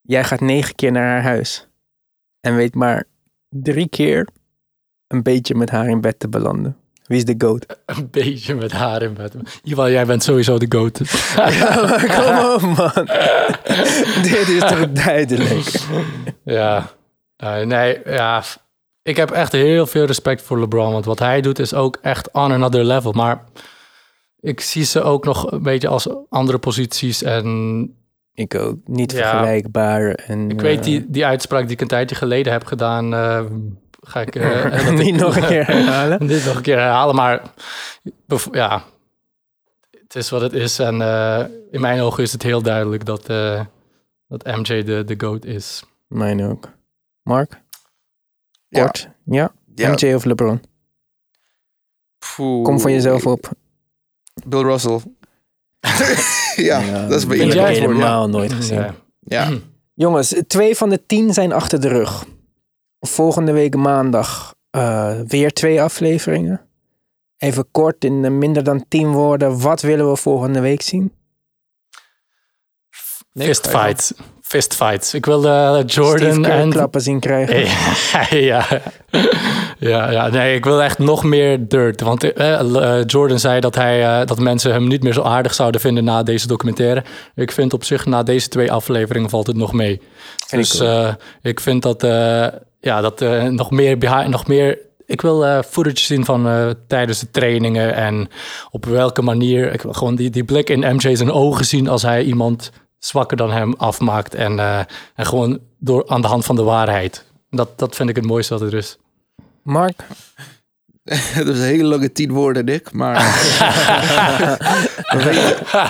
Jij 0.00 0.24
gaat 0.24 0.40
negen 0.40 0.74
keer 0.74 0.92
naar 0.92 1.06
haar 1.06 1.22
huis. 1.22 1.68
En 2.40 2.56
weet 2.56 2.74
maar 2.74 3.04
drie 3.48 3.88
keer 3.88 4.28
een 5.06 5.22
beetje 5.22 5.54
met 5.54 5.70
haar 5.70 5.88
in 5.88 6.00
bed 6.00 6.18
te 6.18 6.28
belanden. 6.28 6.76
Wie 7.06 7.16
is 7.16 7.24
de 7.24 7.34
goat? 7.38 7.66
Een 7.86 8.08
beetje 8.10 8.54
met 8.54 8.72
haar 8.72 9.02
in 9.02 9.14
bed. 9.14 9.34
Iwan, 9.62 9.90
jij 9.90 10.06
bent 10.06 10.22
sowieso 10.22 10.58
de 10.58 10.66
goat. 10.68 11.00
Ja, 11.36 11.74
maar 11.82 12.06
kom 12.16 12.54
op 12.54 12.76
man. 12.76 13.04
Dit 14.30 14.48
is 14.48 14.60
toch 14.60 14.92
duidelijk. 14.92 15.68
Ja, 16.44 16.90
Eh, 17.36 17.60
nee, 17.60 17.98
ja. 18.04 18.42
Ik 19.02 19.16
heb 19.16 19.30
echt 19.30 19.52
heel 19.52 19.86
veel 19.86 20.04
respect 20.04 20.42
voor 20.42 20.58
LeBron. 20.60 20.92
Want 20.92 21.04
wat 21.04 21.18
hij 21.18 21.40
doet 21.40 21.58
is 21.58 21.74
ook 21.74 21.98
echt 22.02 22.30
on 22.32 22.52
another 22.52 22.84
level. 22.84 23.12
Maar 23.12 23.44
ik 24.40 24.60
zie 24.60 24.84
ze 24.84 25.02
ook 25.02 25.24
nog 25.24 25.50
een 25.52 25.62
beetje 25.62 25.88
als 25.88 26.08
andere 26.28 26.58
posities. 26.58 27.22
En 27.22 27.90
Ik 28.34 28.54
ook. 28.54 28.76
Niet 28.84 29.12
Ja. 29.12 29.30
vergelijkbaar. 29.30 30.10
En, 30.10 30.50
ik 30.50 30.60
weet 30.60 30.78
eh, 30.78 30.84
die, 30.84 31.04
die 31.08 31.26
uitspraak 31.26 31.62
die 31.62 31.72
ik 31.72 31.80
een 31.80 31.86
tijdje 31.88 32.16
geleden 32.16 32.52
heb 32.52 32.64
gedaan. 32.64 33.14
eh, 33.14 33.40
ga 34.06 34.20
ik 34.20 34.34
eh, 34.36 34.88
ik- 34.88 34.98
niet 35.04 35.16
nog 35.16 35.36
een 35.36 35.46
keer 35.46 35.66
herhalen. 35.72 36.26
dit 36.26 36.44
nog 36.44 36.56
een 36.56 36.62
keer 36.62 36.78
herhalen. 36.78 37.14
Maar 37.14 37.42
ja, 38.52 38.82
het 39.90 40.14
is 40.16 40.30
wat 40.30 40.40
het 40.40 40.52
is. 40.52 40.78
En 40.78 41.00
eh, 41.02 41.44
in 41.70 41.80
mijn 41.80 42.00
ogen 42.00 42.22
is 42.22 42.32
het 42.32 42.42
heel 42.42 42.62
duidelijk 42.62 43.04
dat, 43.04 43.28
eh, 43.28 43.64
dat 44.28 44.44
MJ 44.44 44.82
de, 44.84 45.04
de 45.04 45.14
GOAT 45.18 45.44
is. 45.44 45.82
Mijn 46.08 46.44
ook. 46.44 46.68
Mark? 47.22 47.60
Ja. 48.68 48.82
Kort? 48.82 49.08
Ja? 49.24 49.52
Ja, 49.74 49.90
MJ 49.90 50.14
of 50.14 50.24
LeBron? 50.24 50.60
poeh. 52.36 52.64
Kom 52.64 52.80
van 52.80 52.92
jezelf 52.92 53.26
op. 53.26 53.50
Bill 54.46 54.62
Russell. 54.62 55.00
ja, 56.56 57.06
dat 57.08 57.18
is 57.18 57.26
bij 57.26 57.38
iedereen 57.38 57.62
ja. 57.74 57.80
helemaal 57.80 58.28
nooit 58.28 58.52
gezien. 58.52 58.78
Ja. 58.78 58.94
Ja. 59.20 59.50
Jongens, 59.94 60.34
twee 60.46 60.76
van 60.76 60.88
de 60.88 61.06
tien 61.06 61.34
zijn 61.34 61.52
achter 61.52 61.80
de 61.80 61.88
rug. 61.88 62.24
Volgende 63.06 63.52
week 63.52 63.76
maandag 63.76 64.54
eh, 64.70 65.20
weer 65.26 65.52
twee 65.52 65.82
afleveringen. 65.82 66.60
Even 67.38 67.70
kort 67.70 68.04
in 68.04 68.38
minder 68.38 68.64
dan 68.64 68.84
tien 68.88 69.12
woorden. 69.12 69.60
Wat 69.60 69.80
willen 69.80 70.10
we 70.10 70.16
volgende 70.16 70.60
week 70.60 70.82
zien? 70.82 71.12
Nee, 73.32 73.46
Fist 73.46 73.66
ga 73.66 73.78
je 73.78 73.84
fights. 73.84 74.12
Fist 74.42 74.74
fights. 74.74 75.14
Ik 75.14 75.26
wil 75.26 75.46
eh, 75.46 75.82
Jordan 75.86 76.44
en... 76.44 76.70
klappen 76.70 77.00
zien 77.00 77.20
krijgen. 77.20 77.58
ja, 78.38 78.66
ja, 79.78 80.10
ja, 80.10 80.28
nee, 80.28 80.54
ik 80.54 80.64
wil 80.64 80.82
echt 80.82 80.98
nog 80.98 81.24
meer 81.24 81.68
dirt. 81.68 82.00
Want 82.00 82.32
eh, 82.32 83.02
Jordan 83.06 83.38
zei 83.38 83.60
dat, 83.60 83.74
hij, 83.74 84.20
eh, 84.20 84.26
dat 84.26 84.38
mensen 84.38 84.72
hem 84.72 84.88
niet 84.88 85.02
meer 85.02 85.12
zo 85.12 85.22
aardig 85.22 85.54
zouden 85.54 85.80
vinden 85.80 86.04
na 86.04 86.22
deze 86.22 86.46
documentaire. 86.46 87.04
Ik 87.34 87.52
vind 87.52 87.72
op 87.72 87.84
zich 87.84 88.06
na 88.06 88.22
deze 88.22 88.48
twee 88.48 88.72
afleveringen 88.72 89.30
valt 89.30 89.46
het 89.46 89.56
nog 89.56 89.72
mee. 89.72 90.00
Vind 90.46 90.62
dus 90.62 90.80
ik 91.42 91.58
eh, 91.58 91.62
vind 91.64 91.82
dat, 91.82 92.02
eh, 92.02 92.46
ja, 92.80 93.00
dat 93.00 93.20
eh, 93.20 93.44
nog 93.44 93.70
meer 93.70 93.98
behind, 93.98 94.28
nog 94.28 94.46
meer. 94.46 94.78
Ik 95.06 95.20
wil 95.20 95.46
eh 95.46 95.62
footage 95.62 96.04
zien 96.04 96.24
van 96.24 96.48
eh, 96.48 96.70
tijdens 96.86 97.18
de 97.20 97.30
trainingen 97.30 97.94
en 97.94 98.28
op 98.70 98.84
welke 98.84 99.22
manier. 99.22 99.72
Ik 99.72 99.82
wil 99.82 99.92
gewoon 99.92 100.14
die, 100.14 100.30
die 100.30 100.44
blik 100.44 100.70
in 100.70 100.94
MJ 100.94 101.14
zijn 101.14 101.32
ogen 101.32 101.64
zien 101.64 101.88
als 101.88 102.02
hij 102.02 102.22
iemand 102.24 102.70
zwakker 102.98 103.36
dan 103.36 103.50
hem 103.52 103.74
afmaakt. 103.76 104.34
En, 104.34 104.58
eh, 104.58 104.78
en 105.14 105.26
gewoon 105.26 105.60
door, 105.78 106.08
aan 106.08 106.20
de 106.20 106.26
hand 106.28 106.44
van 106.44 106.56
de 106.56 106.62
waarheid. 106.62 107.24
Dat, 107.50 107.78
dat 107.78 107.96
vind 107.96 108.08
ik 108.08 108.16
het 108.16 108.24
mooiste 108.26 108.58
wat 108.58 108.62
er 108.72 108.74
is. 108.74 108.98
Mark? 109.62 110.02
Dat 111.36 111.46
is 111.46 111.58
een 111.58 111.64
hele 111.64 111.84
lange 111.84 112.12
tien 112.12 112.32
woorden, 112.32 112.64
Nick. 112.64 112.92
Maar 112.92 113.16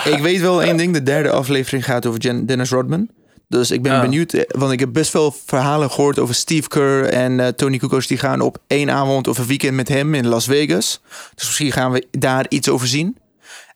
ik 0.14 0.18
weet 0.22 0.40
wel 0.40 0.62
één 0.62 0.76
ding. 0.76 0.92
De 0.92 1.02
derde 1.02 1.30
aflevering 1.30 1.84
gaat 1.84 2.06
over 2.06 2.20
Jen- 2.20 2.46
Dennis 2.46 2.70
Rodman. 2.70 3.08
Dus 3.48 3.70
ik 3.70 3.82
ben 3.82 3.92
Ah. 3.92 4.00
benieuwd. 4.00 4.32
eh, 4.32 4.42
Want 4.58 4.72
ik 4.72 4.80
heb 4.80 4.92
best 4.92 5.10
veel 5.10 5.34
verhalen 5.46 5.90
gehoord 5.90 6.18
over 6.18 6.34
Steve 6.34 6.68
Kerr 6.68 7.04
en 7.04 7.40
eh, 7.40 7.48
Tony 7.48 7.78
Kukoc. 7.78 8.06
Die 8.08 8.18
gaan 8.18 8.40
op 8.40 8.58
één 8.66 8.90
avond 8.90 9.28
of 9.28 9.38
een 9.38 9.46
weekend 9.46 9.74
met 9.74 9.88
hem 9.88 10.14
in 10.14 10.26
Las 10.26 10.44
Vegas. 10.44 11.00
Dus 11.34 11.44
misschien 11.44 11.72
gaan 11.72 11.92
we 11.92 12.06
daar 12.10 12.46
iets 12.48 12.68
over 12.68 12.86
zien. 12.86 13.16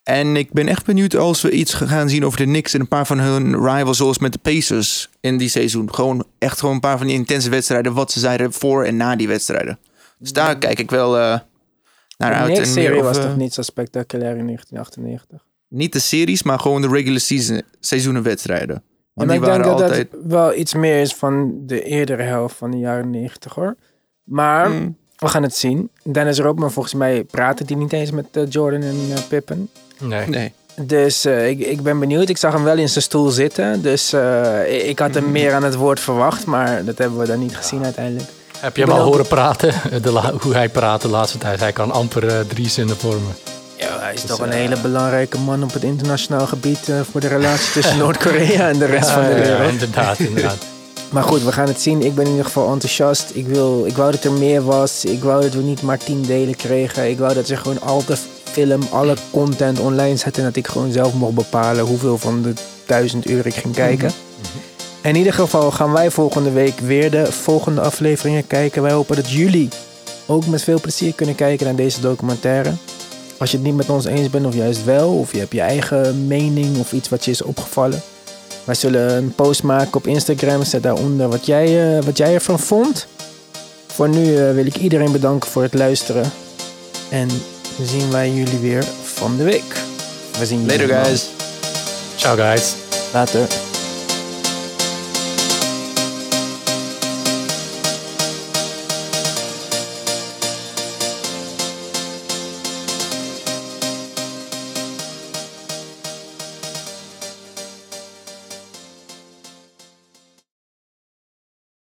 En 0.02 0.36
ik 0.36 0.52
ben 0.52 0.68
echt 0.68 0.84
benieuwd 0.84 1.16
als 1.16 1.42
we 1.42 1.50
iets 1.50 1.74
gaan 1.74 2.08
zien 2.08 2.24
over 2.24 2.38
de 2.38 2.44
Knicks 2.44 2.74
en 2.74 2.80
een 2.80 2.88
paar 2.88 3.06
van 3.06 3.18
hun 3.18 3.52
rivals, 3.54 3.96
zoals 3.96 4.18
met 4.18 4.32
de 4.32 4.38
Pacers 4.38 5.08
in 5.20 5.36
die 5.38 5.48
seizoen. 5.48 5.94
Gewoon 5.94 6.24
echt 6.38 6.58
gewoon 6.58 6.74
een 6.74 6.80
paar 6.80 6.98
van 6.98 7.06
die 7.06 7.16
intense 7.16 7.50
wedstrijden, 7.50 7.92
wat 7.92 8.12
ze 8.12 8.20
zeiden 8.20 8.52
voor 8.52 8.84
en 8.84 8.96
na 8.96 9.16
die 9.16 9.28
wedstrijden. 9.28 9.78
Dus 10.18 10.32
daar 10.32 10.58
kijk 10.58 10.78
ik 10.78 10.90
wel 10.90 11.16
eh, 11.18 11.22
naar 12.18 12.30
De 12.30 12.36
uit. 12.36 12.48
Meer 12.52 12.66
serie 12.66 12.98
of, 12.98 13.04
was 13.04 13.16
toch 13.16 13.36
niet 13.36 13.54
zo 13.54 13.62
spectaculair 13.62 14.36
in 14.36 14.46
1998? 14.46 15.44
niet 15.68 15.92
de 15.92 15.98
series, 15.98 16.42
maar 16.42 16.58
gewoon 16.58 16.82
de 16.82 16.88
regular 16.88 17.20
season, 17.20 17.62
seizoenenwedstrijden. 17.80 18.76
En 18.76 18.82
Want 19.12 19.28
die 19.30 19.38
ik 19.38 19.44
denk 19.44 19.64
dat 19.64 19.72
altijd... 19.72 20.08
dat 20.10 20.20
wel 20.26 20.54
iets 20.54 20.74
meer 20.74 21.00
is 21.00 21.14
van 21.14 21.52
de 21.66 21.82
eerdere 21.82 22.22
helft 22.22 22.56
van 22.56 22.70
de 22.70 22.78
jaren 22.78 23.10
90 23.10 23.54
hoor. 23.54 23.76
Maar 24.24 24.70
Mm, 24.70 24.96
we 25.16 25.28
gaan 25.28 25.42
het 25.42 25.56
zien. 25.56 25.90
Dennis 26.02 26.38
Rodman, 26.38 26.70
volgens 26.72 26.94
mij 26.94 27.24
praten 27.24 27.66
die 27.66 27.76
niet 27.76 27.92
eens 27.92 28.10
met 28.10 28.26
eh, 28.32 28.42
Jordan 28.48 28.82
en 28.82 28.96
eh, 29.14 29.18
Pippen. 29.28 29.70
Nee. 29.98 30.26
nee. 30.28 30.52
Dus 30.82 31.24
eh, 31.24 31.48
ik, 31.48 31.58
ik 31.58 31.82
ben 31.82 31.98
benieuwd. 31.98 32.28
Ik 32.28 32.36
zag 32.36 32.52
hem 32.52 32.64
wel 32.64 32.76
in 32.76 32.88
zijn 32.88 33.04
stoel 33.04 33.28
zitten. 33.30 33.82
Dus 33.82 34.12
eh, 34.12 34.88
ik 34.88 34.98
had 34.98 35.14
hem 35.14 35.30
meer 35.30 35.52
aan 35.54 35.62
het 35.64 35.74
woord 35.74 36.00
verwacht. 36.00 36.46
Maar 36.46 36.84
dat 36.84 36.98
hebben 36.98 37.18
we 37.18 37.26
dan 37.26 37.38
niet 37.38 37.56
gezien 37.56 37.84
uiteindelijk. 37.84 38.28
Heb 38.58 38.76
je 38.76 38.82
hem 38.82 38.90
al 38.92 39.02
horen 39.04 39.26
praten? 39.26 39.74
De 40.02 40.10
la- 40.12 40.32
hoe 40.40 40.52
hij 40.54 40.68
praat 40.68 41.02
de 41.02 41.08
laatste 41.08 41.38
tijd. 41.38 41.60
Hij 41.60 41.72
kan 41.72 41.90
amper 41.90 42.46
drie 42.46 42.68
zinnen 42.68 42.96
vormen. 42.96 43.32
Ja, 43.80 43.98
hij 44.00 44.14
is 44.14 44.20
Dus, 44.20 44.30
toch 44.30 44.38
een 44.40 44.50
eh, 44.52 44.58
hele 44.58 44.80
belangrijke 44.80 45.38
man 45.38 45.62
op 45.62 45.72
het 45.72 45.82
internationaal 45.82 46.46
gebied. 46.46 46.88
eh, 46.88 47.00
voor 47.10 47.20
de 47.20 47.28
relatie 47.28 47.72
tussen 47.72 47.98
Noord-Korea 48.04 48.68
en 48.68 48.78
de 48.78 48.84
rest 48.84 49.08
Ja, 49.08 49.14
van 49.14 49.22
de 49.22 49.28
ja, 49.28 49.34
wereld. 49.36 49.70
inderdaad, 49.70 50.18
inderdaad. 50.28 50.56
Maar 51.10 51.22
goed, 51.22 51.42
we 51.44 51.52
gaan 51.52 51.66
het 51.66 51.80
zien. 51.80 52.02
Ik 52.02 52.14
ben 52.14 52.24
in 52.24 52.30
ieder 52.30 52.44
geval 52.46 52.72
enthousiast. 52.72 53.30
Ik, 53.34 53.46
wil, 53.46 53.84
ik 53.86 53.96
wou 53.96 54.10
dat 54.10 54.24
er 54.24 54.32
meer 54.32 54.62
was. 54.64 55.04
Ik 55.04 55.22
wou 55.22 55.42
dat 55.42 55.52
we 55.54 55.62
niet 55.62 55.82
maar 55.82 55.98
tien 55.98 56.22
delen 56.22 56.56
kregen. 56.56 57.10
Ik 57.10 57.18
wou 57.18 57.34
dat 57.34 57.46
ze 57.46 57.56
gewoon 57.56 57.80
al 57.80 58.04
de 58.04 58.16
film, 58.44 58.82
alle 58.90 59.14
content 59.30 59.78
online 59.80 60.16
zetten. 60.16 60.42
En 60.42 60.48
dat 60.48 60.56
ik 60.56 60.66
gewoon 60.66 60.92
zelf 60.92 61.12
mocht 61.12 61.34
bepalen 61.34 61.84
hoeveel 61.84 62.18
van 62.18 62.42
de 62.42 62.52
duizend 62.86 63.30
uur 63.30 63.46
ik 63.46 63.54
ging 63.54 63.74
kijken. 63.74 64.10
In 65.02 65.16
ieder 65.16 65.32
geval 65.32 65.70
gaan 65.70 65.92
wij 65.92 66.10
volgende 66.10 66.50
week 66.50 66.78
weer 66.78 67.10
de 67.10 67.32
volgende 67.32 67.80
afleveringen 67.80 68.46
kijken. 68.46 68.82
Wij 68.82 68.92
hopen 68.92 69.16
dat 69.16 69.30
jullie 69.30 69.68
ook 70.26 70.46
met 70.46 70.62
veel 70.62 70.80
plezier 70.80 71.12
kunnen 71.14 71.34
kijken 71.34 71.66
naar 71.66 71.74
deze 71.74 72.00
documentaire. 72.00 72.72
Als 73.40 73.50
je 73.50 73.56
het 73.56 73.66
niet 73.66 73.76
met 73.76 73.90
ons 73.90 74.04
eens 74.04 74.30
bent 74.30 74.46
of 74.46 74.54
juist 74.54 74.84
wel, 74.84 75.18
of 75.18 75.32
je 75.32 75.38
hebt 75.38 75.52
je 75.52 75.60
eigen 75.60 76.26
mening 76.26 76.78
of 76.78 76.92
iets 76.92 77.08
wat 77.08 77.24
je 77.24 77.30
is 77.30 77.42
opgevallen. 77.42 78.02
Wij 78.64 78.74
zullen 78.74 79.16
een 79.16 79.34
post 79.34 79.62
maken 79.62 79.94
op 79.94 80.06
Instagram. 80.06 80.64
Zet 80.64 80.82
daaronder 80.82 81.28
wat 81.28 81.46
jij, 81.46 81.96
eh, 81.96 82.04
wat 82.04 82.16
jij 82.16 82.34
ervan 82.34 82.58
vond. 82.58 83.06
Voor 83.86 84.08
nu 84.08 84.36
eh, 84.36 84.54
wil 84.54 84.66
ik 84.66 84.76
iedereen 84.76 85.12
bedanken 85.12 85.50
voor 85.50 85.62
het 85.62 85.74
luisteren. 85.74 86.30
En 87.08 87.28
zien 87.82 88.10
wij 88.10 88.30
jullie 88.30 88.58
weer 88.58 88.84
van 89.02 89.36
de 89.36 89.44
week. 89.44 89.82
We 90.38 90.46
zien 90.46 90.64
jullie 90.64 90.86
Later 90.86 91.04
guys. 91.04 91.26
Ciao 92.16 92.36
guys. 92.36 92.74
Later. 93.12 93.69